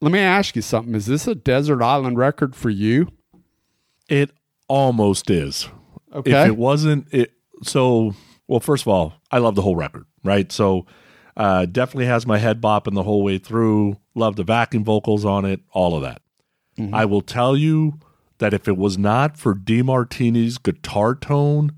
Let 0.00 0.12
me 0.12 0.20
ask 0.20 0.54
you 0.54 0.62
something. 0.62 0.94
Is 0.94 1.06
this 1.06 1.26
a 1.26 1.34
desert 1.34 1.82
island 1.82 2.18
record 2.18 2.54
for 2.54 2.70
you? 2.70 3.08
It 4.08 4.30
almost 4.68 5.30
is. 5.30 5.68
Okay. 6.14 6.30
If 6.30 6.48
it 6.48 6.56
wasn't 6.56 7.12
it 7.12 7.32
so 7.62 8.14
well, 8.46 8.60
first 8.60 8.84
of 8.84 8.88
all, 8.88 9.14
I 9.30 9.38
love 9.38 9.54
the 9.54 9.62
whole 9.62 9.76
record, 9.76 10.06
right? 10.24 10.50
So 10.50 10.86
uh, 11.36 11.66
definitely 11.66 12.06
has 12.06 12.26
my 12.26 12.38
head 12.38 12.60
bopping 12.60 12.94
the 12.94 13.02
whole 13.02 13.22
way 13.22 13.38
through. 13.38 13.98
Love 14.14 14.36
the 14.36 14.44
backing 14.44 14.84
vocals 14.84 15.24
on 15.24 15.44
it, 15.44 15.60
all 15.72 15.94
of 15.94 16.02
that. 16.02 16.22
Mm-hmm. 16.78 16.94
I 16.94 17.04
will 17.04 17.20
tell 17.20 17.56
you 17.56 17.98
that 18.38 18.54
if 18.54 18.68
it 18.68 18.76
was 18.76 18.96
not 18.96 19.36
for 19.36 19.54
DeMartini's 19.54 20.58
guitar 20.58 21.14
tone 21.14 21.72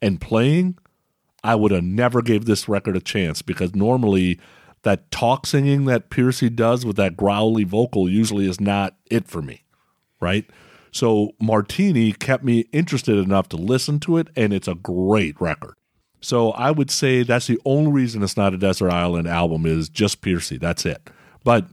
and 0.00 0.20
playing, 0.20 0.78
I 1.44 1.54
would 1.54 1.72
have 1.72 1.84
never 1.84 2.22
gave 2.22 2.44
this 2.44 2.68
record 2.68 2.96
a 2.96 3.00
chance 3.00 3.42
because 3.42 3.74
normally 3.74 4.40
that 4.86 5.10
talk 5.10 5.46
singing 5.46 5.86
that 5.86 6.10
Pearcy 6.10 6.48
does 6.48 6.86
with 6.86 6.94
that 6.94 7.16
growly 7.16 7.64
vocal 7.64 8.08
usually 8.08 8.48
is 8.48 8.60
not 8.60 8.94
it 9.10 9.26
for 9.26 9.42
me, 9.42 9.64
right? 10.20 10.48
So 10.92 11.32
Martini 11.40 12.12
kept 12.12 12.44
me 12.44 12.66
interested 12.70 13.18
enough 13.18 13.48
to 13.48 13.56
listen 13.56 13.98
to 14.00 14.16
it, 14.16 14.28
and 14.36 14.52
it's 14.52 14.68
a 14.68 14.76
great 14.76 15.40
record. 15.40 15.74
So 16.20 16.52
I 16.52 16.70
would 16.70 16.92
say 16.92 17.24
that's 17.24 17.48
the 17.48 17.58
only 17.64 17.90
reason 17.90 18.22
it's 18.22 18.36
not 18.36 18.54
a 18.54 18.58
Desert 18.58 18.92
Island 18.92 19.26
album 19.26 19.66
is 19.66 19.88
just 19.88 20.22
Pearcy. 20.22 20.56
That's 20.56 20.86
it. 20.86 21.10
But 21.42 21.66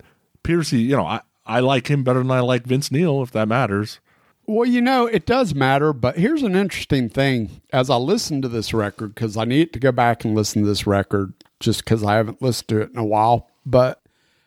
Pearcy, 0.43 0.79
you 0.79 0.97
know, 0.97 1.05
I, 1.05 1.21
I 1.45 1.59
like 1.59 1.91
him 1.91 2.03
better 2.03 2.19
than 2.19 2.31
I 2.31 2.39
like 2.39 2.65
Vince 2.65 2.91
Neil, 2.91 3.21
if 3.21 3.29
that 3.33 3.47
matters. 3.47 3.99
Well, 4.47 4.67
you 4.67 4.81
know, 4.81 5.05
it 5.05 5.27
does 5.27 5.53
matter, 5.53 5.93
but 5.93 6.17
here's 6.17 6.41
an 6.41 6.55
interesting 6.55 7.09
thing. 7.09 7.61
As 7.71 7.91
I 7.91 7.97
listen 7.97 8.41
to 8.41 8.49
this 8.49 8.73
record, 8.73 9.13
because 9.13 9.37
I 9.37 9.45
need 9.45 9.71
to 9.73 9.79
go 9.79 9.91
back 9.91 10.25
and 10.25 10.33
listen 10.33 10.63
to 10.63 10.67
this 10.67 10.87
record 10.87 11.33
just 11.63 11.83
because 11.83 12.03
I 12.03 12.15
haven't 12.15 12.41
listened 12.41 12.67
to 12.69 12.81
it 12.81 12.91
in 12.91 12.97
a 12.97 13.05
while. 13.05 13.49
But 13.65 14.01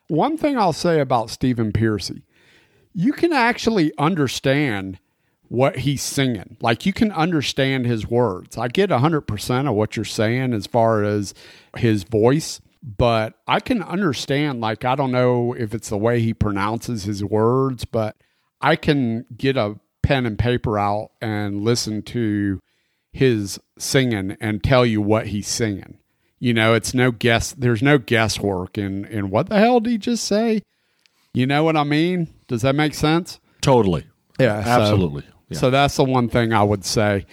one 0.08 0.36
thing 0.36 0.56
I'll 0.58 0.72
say 0.72 1.00
about 1.00 1.30
Stephen 1.30 1.72
Pearcy, 1.72 2.22
you 2.92 3.12
can 3.12 3.32
actually 3.32 3.92
understand 3.98 4.98
what 5.48 5.78
he's 5.78 6.02
singing. 6.02 6.56
Like 6.60 6.86
you 6.86 6.92
can 6.92 7.12
understand 7.12 7.86
his 7.86 8.06
words. 8.06 8.58
I 8.58 8.68
get 8.68 8.90
100% 8.90 9.68
of 9.68 9.74
what 9.74 9.96
you're 9.96 10.04
saying 10.04 10.52
as 10.52 10.66
far 10.66 11.02
as 11.02 11.34
his 11.76 12.04
voice, 12.04 12.60
but 12.82 13.34
I 13.46 13.60
can 13.60 13.82
understand, 13.82 14.60
like, 14.60 14.84
I 14.84 14.94
don't 14.94 15.12
know 15.12 15.54
if 15.54 15.74
it's 15.74 15.88
the 15.88 15.96
way 15.96 16.20
he 16.20 16.34
pronounces 16.34 17.04
his 17.04 17.24
words, 17.24 17.84
but 17.84 18.16
I 18.60 18.76
can 18.76 19.26
get 19.36 19.56
a 19.56 19.78
pen 20.02 20.26
and 20.26 20.38
paper 20.38 20.78
out 20.78 21.10
and 21.20 21.62
listen 21.62 22.02
to 22.02 22.60
his 23.12 23.58
singing 23.78 24.36
and 24.40 24.62
tell 24.62 24.86
you 24.86 25.00
what 25.00 25.28
he's 25.28 25.48
singing. 25.48 25.98
You 26.38 26.52
know, 26.52 26.74
it's 26.74 26.92
no 26.92 27.10
guess. 27.10 27.52
There's 27.52 27.82
no 27.82 27.98
guesswork 27.98 28.76
in 28.76 29.04
in 29.06 29.30
what 29.30 29.48
the 29.48 29.58
hell 29.58 29.80
did 29.80 29.90
he 29.90 29.98
just 29.98 30.24
say? 30.24 30.62
You 31.32 31.46
know 31.46 31.64
what 31.64 31.76
I 31.76 31.84
mean? 31.84 32.28
Does 32.48 32.62
that 32.62 32.74
make 32.74 32.94
sense? 32.94 33.40
Totally. 33.60 34.06
Yeah, 34.38 34.62
absolutely. 34.64 35.22
So, 35.22 35.28
yeah. 35.48 35.58
so 35.58 35.70
that's 35.70 35.96
the 35.96 36.04
one 36.04 36.28
thing 36.28 36.52
I 36.52 36.62
would 36.62 36.84
say. 36.84 37.26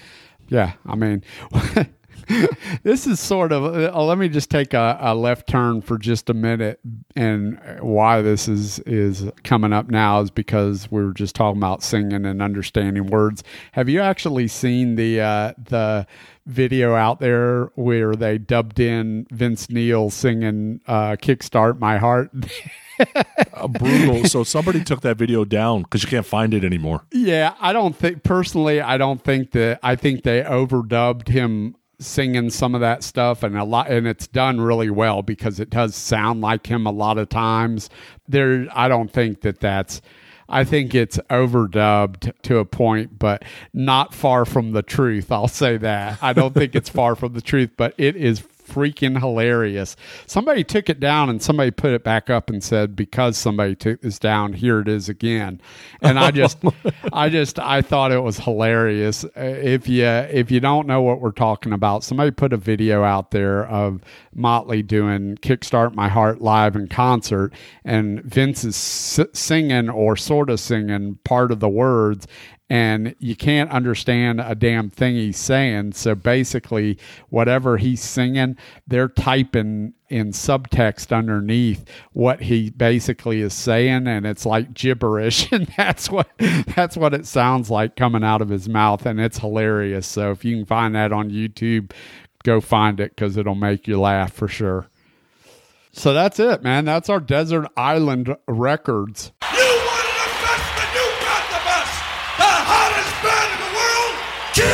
Yeah, 0.49 0.73
I 0.85 0.95
mean, 0.95 1.23
this 2.83 3.07
is 3.07 3.19
sort 3.19 3.51
of. 3.51 3.63
Uh, 3.63 4.03
let 4.03 4.17
me 4.17 4.29
just 4.29 4.49
take 4.49 4.73
a, 4.73 4.97
a, 4.99 5.15
left 5.15 5.47
turn 5.47 5.81
for 5.81 5.97
just 5.97 6.29
a 6.29 6.33
minute, 6.33 6.79
and 7.15 7.59
why 7.81 8.21
this 8.21 8.47
is 8.47 8.79
is 8.79 9.29
coming 9.43 9.73
up 9.73 9.89
now 9.89 10.21
is 10.21 10.31
because 10.31 10.91
we 10.91 11.03
were 11.03 11.13
just 11.13 11.35
talking 11.35 11.59
about 11.59 11.83
singing 11.83 12.25
and 12.25 12.41
understanding 12.41 13.07
words. 13.07 13.43
Have 13.73 13.89
you 13.89 14.01
actually 14.01 14.47
seen 14.47 14.95
the 14.95 15.21
uh, 15.21 15.53
the 15.57 16.07
video 16.45 16.95
out 16.95 17.19
there 17.19 17.65
where 17.75 18.15
they 18.15 18.37
dubbed 18.37 18.79
in 18.79 19.27
Vince 19.31 19.69
Neil 19.69 20.09
singing 20.09 20.81
uh, 20.87 21.15
"Kickstart 21.15 21.79
My 21.79 21.97
Heart"? 21.97 22.31
uh, 23.53 23.67
brutal. 23.67 24.25
So 24.25 24.43
somebody 24.43 24.83
took 24.83 25.01
that 25.01 25.17
video 25.17 25.45
down 25.45 25.83
because 25.83 26.03
you 26.03 26.09
can't 26.09 26.25
find 26.25 26.53
it 26.53 26.63
anymore. 26.63 27.03
Yeah, 27.11 27.55
I 27.59 27.73
don't 27.73 27.95
think 27.95 28.23
personally. 28.23 28.81
I 28.81 28.97
don't 28.97 29.23
think 29.23 29.51
that. 29.51 29.79
I 29.83 29.95
think 29.95 30.23
they 30.23 30.41
overdubbed 30.41 31.27
him 31.27 31.75
singing 31.99 32.49
some 32.49 32.75
of 32.75 32.81
that 32.81 33.03
stuff 33.03 33.43
and 33.43 33.57
a 33.57 33.63
lot 33.63 33.89
and 33.89 34.05
it's 34.05 34.27
done 34.27 34.59
really 34.59 34.89
well 34.89 35.21
because 35.21 35.59
it 35.59 35.69
does 35.69 35.95
sound 35.95 36.41
like 36.41 36.67
him 36.67 36.85
a 36.85 36.91
lot 36.91 37.17
of 37.17 37.29
times 37.29 37.89
there 38.27 38.67
i 38.73 38.89
don't 38.89 39.13
think 39.13 39.41
that 39.41 39.59
that's 39.61 40.01
I 40.53 40.63
think 40.63 40.93
it's 40.93 41.17
overdubbed 41.29 42.31
to 42.43 42.57
a 42.59 42.65
point, 42.65 43.17
but 43.17 43.43
not 43.73 44.13
far 44.13 44.45
from 44.45 44.71
the 44.71 44.83
truth. 44.83 45.31
I'll 45.31 45.47
say 45.47 45.77
that. 45.77 46.19
I 46.21 46.33
don't 46.33 46.53
think 46.53 46.75
it's 46.75 46.89
far 46.89 47.15
from 47.15 47.33
the 47.33 47.41
truth, 47.41 47.71
but 47.75 47.95
it 47.97 48.15
is 48.15 48.43
freaking 48.65 49.19
hilarious. 49.19 49.95
Somebody 50.27 50.63
took 50.63 50.89
it 50.89 50.99
down 50.99 51.29
and 51.29 51.41
somebody 51.41 51.71
put 51.71 51.91
it 51.91 52.03
back 52.03 52.29
up 52.29 52.49
and 52.49 52.63
said 52.63 52.95
because 52.95 53.37
somebody 53.37 53.75
took 53.75 54.01
this 54.01 54.19
down, 54.19 54.53
here 54.53 54.79
it 54.79 54.87
is 54.87 55.09
again. 55.09 55.61
And 56.01 56.19
I 56.19 56.31
just 56.31 56.57
I 57.13 57.29
just 57.29 57.59
I 57.59 57.81
thought 57.81 58.11
it 58.11 58.23
was 58.23 58.39
hilarious. 58.39 59.23
Uh, 59.25 59.29
If 59.35 59.87
you 59.87 60.05
if 60.05 60.51
you 60.51 60.59
don't 60.59 60.87
know 60.87 61.01
what 61.01 61.21
we're 61.21 61.31
talking 61.31 61.73
about, 61.73 62.03
somebody 62.03 62.31
put 62.31 62.53
a 62.53 62.57
video 62.57 63.03
out 63.03 63.31
there 63.31 63.65
of 63.67 64.01
Motley 64.33 64.81
doing 64.81 65.35
Kickstart 65.37 65.95
My 65.95 66.09
Heart 66.09 66.41
live 66.41 66.75
in 66.75 66.87
concert 66.87 67.53
and 67.85 68.21
Vince 68.23 68.63
is 68.63 68.75
s- 69.19 69.27
singing 69.33 69.89
or 69.89 70.15
sort 70.15 70.49
of 70.49 70.59
singing 70.59 71.19
part 71.23 71.51
of 71.51 71.59
the 71.59 71.69
words 71.69 72.27
and 72.69 73.15
you 73.19 73.35
can't 73.35 73.69
understand 73.71 74.39
a 74.41 74.55
damn 74.55 74.89
thing 74.89 75.15
he's 75.15 75.37
saying. 75.37 75.93
So 75.93 76.15
basically, 76.15 76.97
whatever 77.29 77.77
he's 77.77 78.01
singing, 78.01 78.57
they're 78.87 79.09
typing 79.09 79.93
in 80.09 80.31
subtext 80.31 81.15
underneath 81.15 81.85
what 82.13 82.41
he 82.41 82.69
basically 82.69 83.41
is 83.41 83.53
saying, 83.53 84.07
and 84.07 84.25
it's 84.25 84.45
like 84.45 84.73
gibberish, 84.73 85.51
and 85.51 85.67
that's 85.77 86.09
what 86.09 86.29
that's 86.75 86.95
what 86.95 87.13
it 87.13 87.25
sounds 87.25 87.69
like 87.69 87.95
coming 87.95 88.23
out 88.23 88.41
of 88.41 88.49
his 88.49 88.69
mouth, 88.69 89.05
and 89.05 89.19
it's 89.19 89.39
hilarious. 89.39 90.07
So 90.07 90.31
if 90.31 90.45
you 90.45 90.57
can 90.57 90.65
find 90.65 90.95
that 90.95 91.11
on 91.11 91.29
YouTube, 91.29 91.91
go 92.43 92.61
find 92.61 92.99
it 92.99 93.15
because 93.15 93.37
it'll 93.37 93.55
make 93.55 93.87
you 93.87 93.99
laugh 93.99 94.31
for 94.31 94.47
sure. 94.47 94.87
So 95.91 96.13
that's 96.13 96.39
it, 96.39 96.63
man. 96.63 96.85
That's 96.85 97.07
our 97.07 97.19
Desert 97.19 97.67
Island 97.77 98.35
Records. 98.47 99.31
Kiss! 104.53 104.65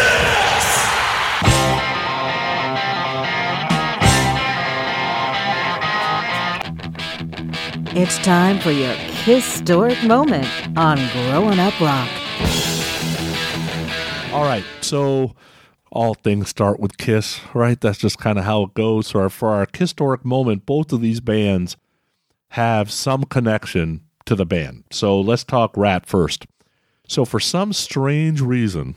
It's 7.96 8.18
time 8.20 8.60
for 8.60 8.72
your 8.72 8.94
historic 8.94 10.04
moment 10.04 10.48
on 10.78 10.98
Growin' 11.14 11.60
Up 11.60 11.80
Rock. 11.80 12.10
All 14.34 14.44
right. 14.44 14.66
So 14.82 15.34
all 15.92 16.14
things 16.14 16.50
start 16.50 16.82
with 16.82 16.98
Kiss, 16.98 17.40
right? 17.54 17.80
That's 17.80 18.00
just 18.00 18.18
kind 18.18 18.38
of 18.38 18.44
how 18.44 18.64
it 18.64 18.74
goes. 18.74 19.08
So 19.08 19.30
for 19.30 19.50
our 19.52 19.66
historic 19.74 20.26
moment, 20.26 20.66
both 20.66 20.92
of 20.92 21.00
these 21.00 21.22
bands 21.22 21.78
have 22.50 22.92
some 22.92 23.24
connection 23.24 24.02
to 24.26 24.36
the 24.36 24.46
band. 24.46 24.84
So 24.92 25.22
let's 25.22 25.46
talk 25.46 25.72
Ratt 25.78 26.06
first. 26.06 26.48
So 27.08 27.24
for 27.24 27.40
some 27.40 27.72
strange 27.72 28.42
reason, 28.42 28.96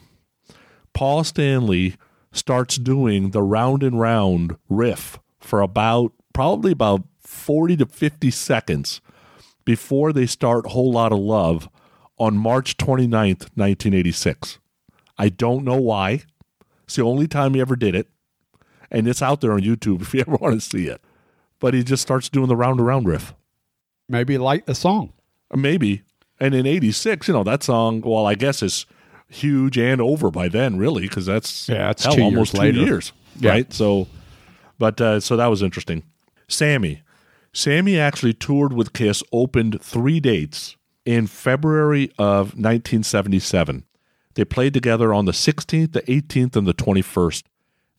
Paul 0.94 1.24
Stanley 1.24 1.96
starts 2.32 2.76
doing 2.76 3.30
the 3.30 3.42
round 3.42 3.82
and 3.82 3.98
round 3.98 4.56
riff 4.68 5.18
for 5.40 5.60
about 5.60 6.12
probably 6.32 6.72
about 6.72 7.02
40 7.20 7.76
to 7.78 7.86
50 7.86 8.30
seconds 8.30 9.00
before 9.64 10.12
they 10.12 10.26
start 10.26 10.68
Whole 10.68 10.92
Lot 10.92 11.12
of 11.12 11.18
Love 11.18 11.68
on 12.18 12.36
March 12.36 12.76
29th, 12.76 13.48
1986. 13.54 14.58
I 15.18 15.28
don't 15.28 15.64
know 15.64 15.80
why. 15.80 16.22
It's 16.84 16.96
the 16.96 17.02
only 17.02 17.28
time 17.28 17.54
he 17.54 17.60
ever 17.60 17.76
did 17.76 17.94
it. 17.94 18.08
And 18.90 19.08
it's 19.08 19.22
out 19.22 19.40
there 19.40 19.52
on 19.52 19.60
YouTube 19.60 20.02
if 20.02 20.12
you 20.12 20.20
ever 20.26 20.36
want 20.36 20.54
to 20.54 20.60
see 20.60 20.86
it. 20.86 21.00
But 21.58 21.74
he 21.74 21.82
just 21.82 22.02
starts 22.02 22.28
doing 22.28 22.48
the 22.48 22.56
round 22.56 22.80
and 22.80 22.86
round 22.86 23.06
riff. 23.06 23.34
Maybe 24.08 24.36
like 24.36 24.66
the 24.66 24.74
song. 24.74 25.12
Maybe. 25.54 26.02
And 26.40 26.54
in 26.54 26.66
86, 26.66 27.28
you 27.28 27.34
know, 27.34 27.44
that 27.44 27.62
song, 27.62 28.00
well, 28.02 28.26
I 28.26 28.34
guess 28.34 28.62
is 28.62 28.84
huge 29.32 29.78
and 29.78 30.00
over 30.00 30.30
by 30.30 30.48
then, 30.48 30.76
really, 30.76 31.02
because 31.02 31.26
that's 31.26 31.68
Yeah, 31.68 31.88
that's 31.88 32.04
hell, 32.04 32.14
two 32.14 32.20
years 32.22 32.32
almost 32.32 32.54
later. 32.58 32.78
two 32.78 32.84
years. 32.84 33.12
Yeah. 33.38 33.50
Right. 33.50 33.72
So, 33.72 34.06
but, 34.78 35.00
uh, 35.00 35.20
so 35.20 35.36
that 35.36 35.46
was 35.46 35.62
interesting. 35.62 36.02
Sammy. 36.48 37.02
Sammy 37.52 37.98
actually 37.98 38.32
toured 38.34 38.72
with 38.72 38.92
Kiss, 38.92 39.22
opened 39.32 39.80
three 39.82 40.20
dates 40.20 40.76
in 41.04 41.26
February 41.26 42.10
of 42.18 42.54
1977. 42.56 43.84
They 44.34 44.44
played 44.44 44.72
together 44.72 45.12
on 45.12 45.26
the 45.26 45.32
16th, 45.32 45.92
the 45.92 46.02
18th, 46.02 46.56
and 46.56 46.66
the 46.66 46.72
21st. 46.74 47.42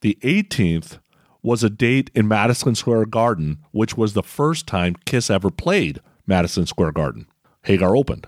The 0.02 0.18
18th 0.24 1.00
was 1.44 1.64
a 1.64 1.70
date 1.70 2.10
in 2.16 2.28
Madison 2.28 2.74
Square 2.74 3.06
Garden, 3.08 3.58
which 3.72 3.96
was 3.98 4.14
the 4.14 4.24
first 4.24 4.66
time 4.66 4.96
Kiss 5.06 5.30
ever 5.30 5.50
played 5.52 6.00
Madison 6.26 6.66
Square 6.66 6.94
Garden. 6.94 7.28
Hagar 7.64 7.96
opened. 7.96 8.28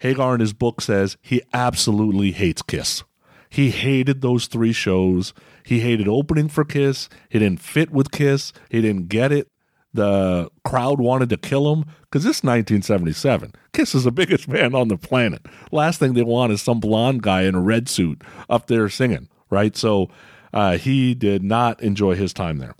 Hagar 0.00 0.34
in 0.34 0.40
his 0.40 0.52
book 0.52 0.80
says 0.80 1.16
he 1.22 1.42
absolutely 1.52 2.32
hates 2.32 2.62
Kiss. 2.62 3.04
He 3.48 3.70
hated 3.70 4.20
those 4.20 4.46
three 4.46 4.72
shows. 4.72 5.32
He 5.64 5.80
hated 5.80 6.08
opening 6.08 6.48
for 6.48 6.64
Kiss. 6.64 7.08
He 7.28 7.38
didn't 7.38 7.60
fit 7.60 7.90
with 7.90 8.10
Kiss. 8.10 8.52
He 8.68 8.80
didn't 8.80 9.08
get 9.08 9.32
it. 9.32 9.48
The 9.92 10.48
crowd 10.64 11.00
wanted 11.00 11.30
to 11.30 11.36
kill 11.36 11.72
him 11.72 11.84
because 12.02 12.22
this 12.22 12.38
is 12.38 12.44
1977. 12.44 13.52
Kiss 13.72 13.94
is 13.94 14.04
the 14.04 14.12
biggest 14.12 14.48
band 14.48 14.74
on 14.74 14.88
the 14.88 14.96
planet. 14.96 15.44
Last 15.72 15.98
thing 15.98 16.14
they 16.14 16.22
want 16.22 16.52
is 16.52 16.62
some 16.62 16.80
blonde 16.80 17.22
guy 17.22 17.42
in 17.42 17.54
a 17.54 17.60
red 17.60 17.88
suit 17.88 18.22
up 18.48 18.68
there 18.68 18.88
singing, 18.88 19.28
right? 19.50 19.76
So 19.76 20.08
uh, 20.52 20.78
he 20.78 21.14
did 21.14 21.42
not 21.42 21.82
enjoy 21.82 22.14
his 22.14 22.32
time 22.32 22.58
there. 22.58 22.74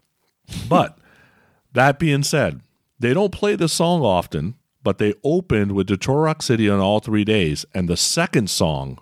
But 0.69 0.99
that 1.73 1.99
being 1.99 2.23
said, 2.23 2.61
they 2.99 3.13
don't 3.13 3.33
play 3.33 3.57
this 3.57 3.73
song 3.73 4.03
often, 4.03 4.55
but 4.82 4.98
they 4.98 5.15
opened 5.23 5.73
with 5.73 5.86
Detroit 5.86 6.24
Rock 6.24 6.43
City 6.43 6.69
on 6.69 6.81
all 6.81 7.01
three 7.01 7.24
days. 7.24 7.65
And 7.74 7.89
the 7.89 7.97
second 7.97 8.51
song 8.51 8.98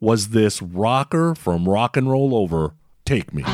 was 0.00 0.30
this 0.30 0.60
rocker 0.60 1.34
from 1.34 1.68
Rock 1.68 1.96
and 1.96 2.10
Roll 2.10 2.34
Over, 2.34 2.74
Take 3.04 3.32
Me. 3.32 3.44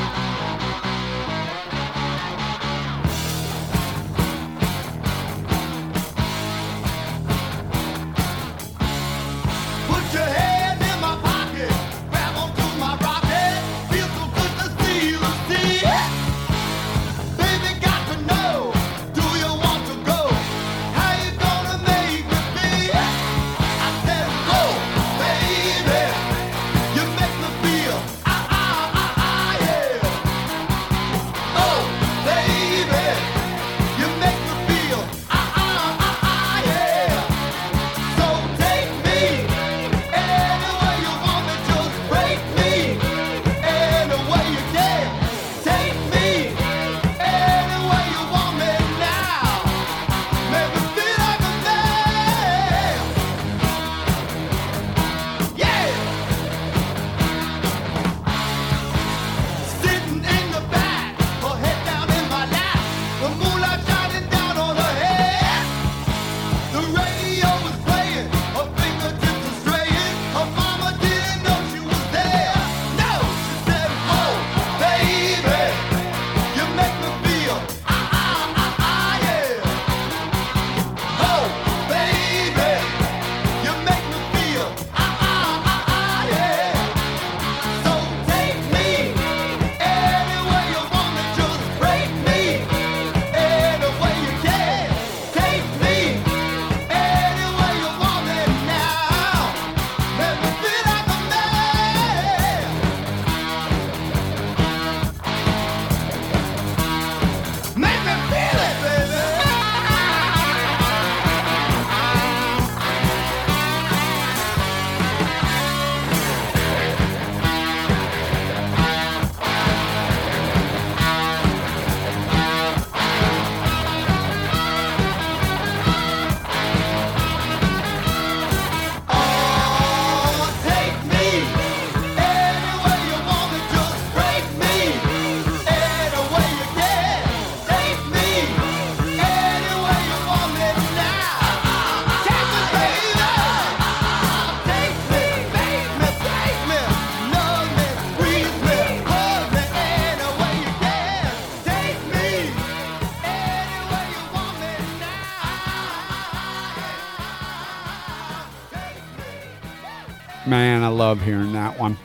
Love 160.99 161.23
hearing 161.23 161.53
that 161.53 161.79
one. 161.79 161.97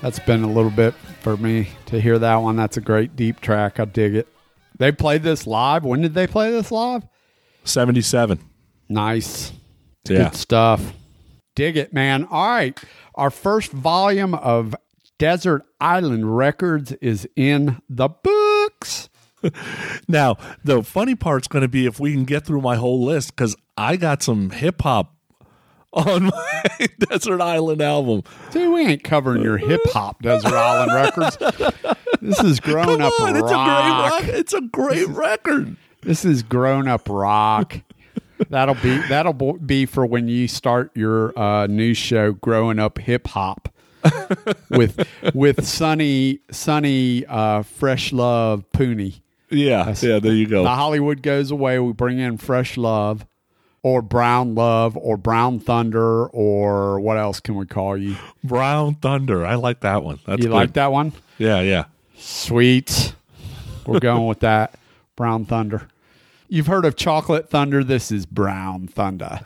That's 0.00 0.20
been 0.20 0.44
a 0.44 0.46
little 0.46 0.70
bit 0.70 0.94
for 1.22 1.36
me 1.36 1.70
to 1.86 2.00
hear 2.00 2.20
that 2.20 2.36
one. 2.36 2.54
That's 2.54 2.76
a 2.76 2.80
great 2.80 3.16
deep 3.16 3.40
track. 3.40 3.80
I 3.80 3.84
dig 3.84 4.14
it. 4.14 4.28
They 4.78 4.92
played 4.92 5.24
this 5.24 5.44
live. 5.44 5.82
When 5.82 6.02
did 6.02 6.14
they 6.14 6.28
play 6.28 6.52
this 6.52 6.70
live? 6.70 7.02
77. 7.64 8.38
Nice. 8.88 9.52
Yeah. 10.08 10.28
Good 10.28 10.36
stuff. 10.36 10.92
Dig 11.56 11.76
it, 11.76 11.92
man. 11.92 12.28
All 12.30 12.46
right. 12.46 12.80
Our 13.16 13.30
first 13.30 13.72
volume 13.72 14.34
of 14.34 14.76
Desert 15.18 15.64
Island 15.80 16.36
Records 16.36 16.92
is 16.92 17.28
in 17.34 17.82
the 17.88 18.08
books. 18.08 19.08
Now, 20.08 20.36
the 20.64 20.82
funny 20.82 21.14
part's 21.14 21.46
going 21.46 21.62
to 21.62 21.68
be 21.68 21.86
if 21.86 22.00
we 22.00 22.12
can 22.12 22.24
get 22.24 22.44
through 22.44 22.60
my 22.60 22.74
whole 22.74 23.04
list 23.04 23.36
because 23.36 23.54
I 23.76 23.94
got 23.94 24.20
some 24.20 24.50
hip 24.50 24.82
hop 24.82 25.14
on 25.92 26.24
my 26.24 26.62
Desert 26.98 27.40
Island 27.40 27.80
album. 27.80 28.22
See, 28.50 28.66
we 28.68 28.82
ain't 28.82 29.04
covering 29.04 29.42
your 29.42 29.56
hip 29.56 29.80
hop 29.86 30.22
Desert 30.22 30.52
Island 30.52 30.92
Records. 30.94 31.38
This 32.20 32.40
is 32.42 32.60
grown 32.60 32.98
Come 32.98 33.02
up 33.02 33.12
on, 33.20 33.34
rock. 33.34 33.44
it's 33.44 33.52
a 33.52 33.52
great 33.52 33.88
rock. 33.88 34.22
It's 34.24 34.52
a 34.54 34.60
great 34.60 35.08
record. 35.08 35.76
This 36.02 36.24
is 36.24 36.42
grown 36.42 36.88
up 36.88 37.08
rock. 37.08 37.80
That'll 38.50 38.76
be 38.76 38.98
that'll 39.08 39.32
be 39.32 39.84
for 39.86 40.06
when 40.06 40.28
you 40.28 40.46
start 40.46 40.90
your 40.94 41.36
uh, 41.38 41.66
news 41.66 41.96
show, 41.96 42.32
growing 42.32 42.78
up 42.78 42.98
hip 42.98 43.26
hop, 43.28 43.68
with 44.70 45.04
with 45.34 45.64
Sonny 45.66 46.38
Sonny 46.50 47.26
uh, 47.26 47.62
Fresh 47.62 48.12
Love 48.12 48.64
Pooney. 48.72 49.20
Yeah, 49.50 49.92
yeah. 50.00 50.18
There 50.20 50.32
you 50.34 50.46
go. 50.46 50.62
The 50.62 50.74
Hollywood 50.74 51.22
goes 51.22 51.50
away. 51.50 51.78
We 51.80 51.92
bring 51.92 52.18
in 52.20 52.36
Fresh 52.36 52.76
Love, 52.76 53.26
or 53.88 54.02
Brown 54.02 54.54
Love, 54.54 54.98
or 54.98 55.16
Brown 55.16 55.60
Thunder, 55.60 56.26
or 56.26 57.00
what 57.00 57.16
else 57.16 57.40
can 57.40 57.54
we 57.54 57.64
call 57.64 57.96
you? 57.96 58.16
Brown 58.44 58.96
Thunder. 58.96 59.46
I 59.46 59.54
like 59.54 59.80
that 59.80 60.04
one. 60.04 60.18
That's 60.26 60.40
you 60.40 60.48
good. 60.48 60.54
like 60.54 60.74
that 60.74 60.92
one? 60.92 61.14
Yeah, 61.38 61.62
yeah. 61.62 61.84
Sweet. 62.18 63.14
We're 63.86 64.00
going 64.00 64.26
with 64.26 64.40
that. 64.40 64.78
Brown 65.16 65.46
Thunder. 65.46 65.88
You've 66.48 66.66
heard 66.66 66.84
of 66.84 66.96
Chocolate 66.96 67.48
Thunder. 67.48 67.82
This 67.82 68.12
is 68.12 68.26
Brown 68.26 68.88
Thunder. 68.88 69.40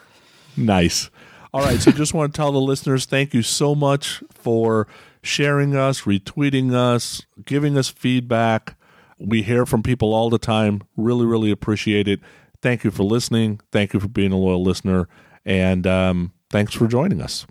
Nice. 0.56 1.08
All 1.54 1.60
right. 1.62 1.80
So 1.80 1.92
just 1.92 2.12
want 2.12 2.34
to 2.34 2.36
tell 2.36 2.50
the 2.50 2.60
listeners 2.60 3.06
thank 3.06 3.32
you 3.32 3.42
so 3.42 3.76
much 3.76 4.24
for 4.30 4.88
sharing 5.22 5.76
us, 5.76 6.02
retweeting 6.02 6.74
us, 6.74 7.22
giving 7.44 7.78
us 7.78 7.88
feedback. 7.88 8.76
We 9.18 9.42
hear 9.42 9.64
from 9.66 9.84
people 9.84 10.12
all 10.12 10.30
the 10.30 10.38
time. 10.38 10.82
Really, 10.96 11.26
really 11.26 11.52
appreciate 11.52 12.08
it. 12.08 12.18
Thank 12.62 12.84
you 12.84 12.90
for 12.90 13.02
listening. 13.02 13.60
Thank 13.72 13.92
you 13.92 14.00
for 14.00 14.08
being 14.08 14.32
a 14.32 14.36
loyal 14.36 14.62
listener. 14.62 15.08
And 15.44 15.86
um, 15.86 16.32
thanks 16.48 16.72
for 16.72 16.86
joining 16.86 17.20
us. 17.20 17.46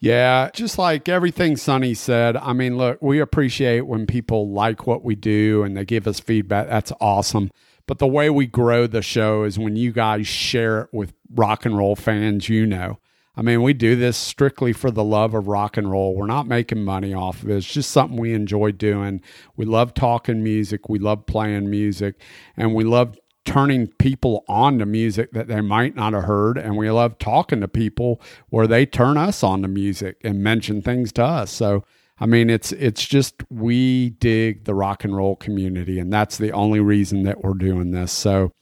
Yeah, 0.00 0.50
just 0.52 0.76
like 0.76 1.08
everything 1.08 1.56
Sonny 1.56 1.94
said. 1.94 2.36
I 2.36 2.52
mean, 2.52 2.76
look, 2.76 3.00
we 3.00 3.20
appreciate 3.20 3.86
when 3.86 4.06
people 4.06 4.50
like 4.50 4.86
what 4.86 5.02
we 5.02 5.14
do 5.14 5.62
and 5.62 5.76
they 5.76 5.84
give 5.84 6.06
us 6.06 6.20
feedback. 6.20 6.68
That's 6.68 6.92
awesome. 7.00 7.50
But 7.86 8.00
the 8.00 8.06
way 8.06 8.28
we 8.28 8.46
grow 8.46 8.86
the 8.86 9.02
show 9.02 9.44
is 9.44 9.58
when 9.58 9.76
you 9.76 9.92
guys 9.92 10.26
share 10.26 10.82
it 10.82 10.88
with 10.92 11.14
rock 11.30 11.64
and 11.64 11.78
roll 11.78 11.96
fans, 11.96 12.48
you 12.48 12.66
know. 12.66 12.98
I 13.36 13.42
mean, 13.42 13.62
we 13.62 13.72
do 13.72 13.96
this 13.96 14.16
strictly 14.16 14.72
for 14.72 14.90
the 14.90 15.02
love 15.02 15.34
of 15.34 15.48
rock 15.48 15.76
and 15.76 15.90
roll. 15.90 16.14
We're 16.14 16.26
not 16.26 16.46
making 16.46 16.84
money 16.84 17.12
off 17.12 17.42
of 17.42 17.50
it. 17.50 17.56
It's 17.56 17.72
just 17.72 17.90
something 17.90 18.16
we 18.16 18.32
enjoy 18.32 18.72
doing. 18.72 19.22
We 19.56 19.64
love 19.64 19.92
talking 19.92 20.42
music, 20.42 20.88
we 20.88 20.98
love 20.98 21.26
playing 21.26 21.68
music, 21.68 22.20
and 22.56 22.74
we 22.74 22.84
love 22.84 23.18
turning 23.44 23.86
people 23.86 24.44
on 24.48 24.78
to 24.78 24.86
music 24.86 25.32
that 25.32 25.48
they 25.48 25.60
might 25.60 25.94
not 25.94 26.12
have 26.12 26.24
heard. 26.24 26.56
And 26.58 26.76
we 26.76 26.90
love 26.90 27.18
talking 27.18 27.60
to 27.60 27.68
people 27.68 28.20
where 28.48 28.66
they 28.66 28.86
turn 28.86 29.16
us 29.16 29.42
on 29.42 29.62
to 29.62 29.68
music 29.68 30.18
and 30.24 30.42
mention 30.42 30.82
things 30.82 31.12
to 31.12 31.24
us. 31.24 31.50
So, 31.50 31.84
I 32.18 32.26
mean, 32.26 32.48
it's 32.48 32.72
it's 32.72 33.04
just 33.04 33.42
we 33.50 34.10
dig 34.10 34.64
the 34.64 34.74
rock 34.74 35.04
and 35.04 35.16
roll 35.16 35.36
community, 35.36 35.98
and 35.98 36.12
that's 36.12 36.38
the 36.38 36.52
only 36.52 36.80
reason 36.80 37.24
that 37.24 37.42
we're 37.42 37.54
doing 37.54 37.90
this. 37.90 38.12
So, 38.12 38.52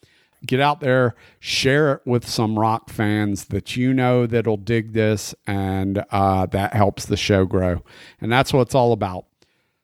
get 0.47 0.59
out 0.59 0.81
there, 0.81 1.15
share 1.39 1.93
it 1.93 2.01
with 2.07 2.27
some 2.27 2.59
rock 2.59 2.89
fans 2.89 3.47
that 3.47 3.77
you 3.77 3.93
know 3.93 4.27
that'll 4.27 4.57
dig 4.57 4.95
this, 4.95 5.35
and 5.47 6.05
uh, 6.11 6.47
that 6.47 6.73
helps 6.73 7.05
the 7.05 7.17
show 7.17 7.45
grow. 7.45 7.83
And 8.21 8.33
that's 8.33 8.53
what 8.53 8.63
it's 8.63 8.75
all 8.75 8.93
about. 8.93 9.27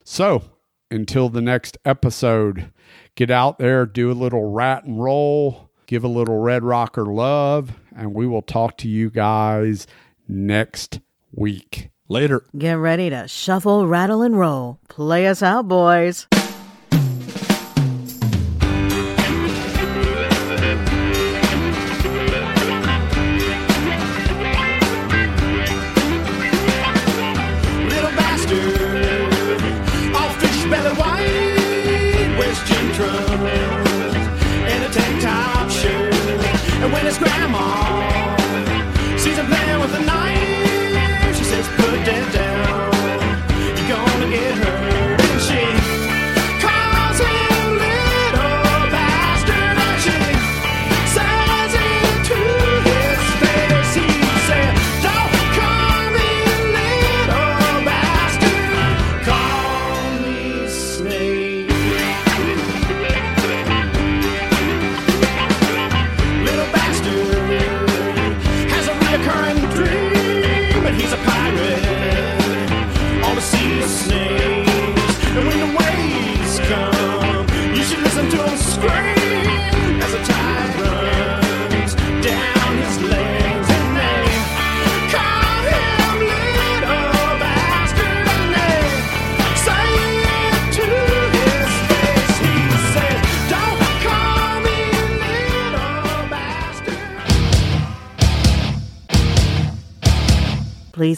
So, 0.03 0.45
until 0.91 1.29
the 1.29 1.43
next 1.43 1.77
episode, 1.85 2.73
get 3.19 3.31
out 3.33 3.59
there, 3.59 3.85
do 3.85 4.13
a 4.13 4.15
little 4.15 4.49
rat 4.49 4.85
and 4.85 5.03
roll, 5.03 5.71
give 5.87 6.05
a 6.05 6.09
little 6.09 6.39
red 6.39 6.63
rocker 6.63 7.05
love, 7.05 7.73
and 7.97 8.15
we 8.15 8.29
will 8.29 8.43
talk 8.43 8.77
to 8.79 8.89
you 8.89 9.11
guys 9.11 9.89
next 10.29 11.01
week. 11.33 11.91
Later. 12.11 12.43
Get 12.57 12.75
ready 12.75 13.11
to 13.11 13.29
shuffle, 13.29 13.87
rattle, 13.87 14.23
and 14.23 14.39
roll. 14.39 14.79
Play 14.89 15.27
us 15.27 15.43
out, 15.43 15.69
boys. 15.69 16.27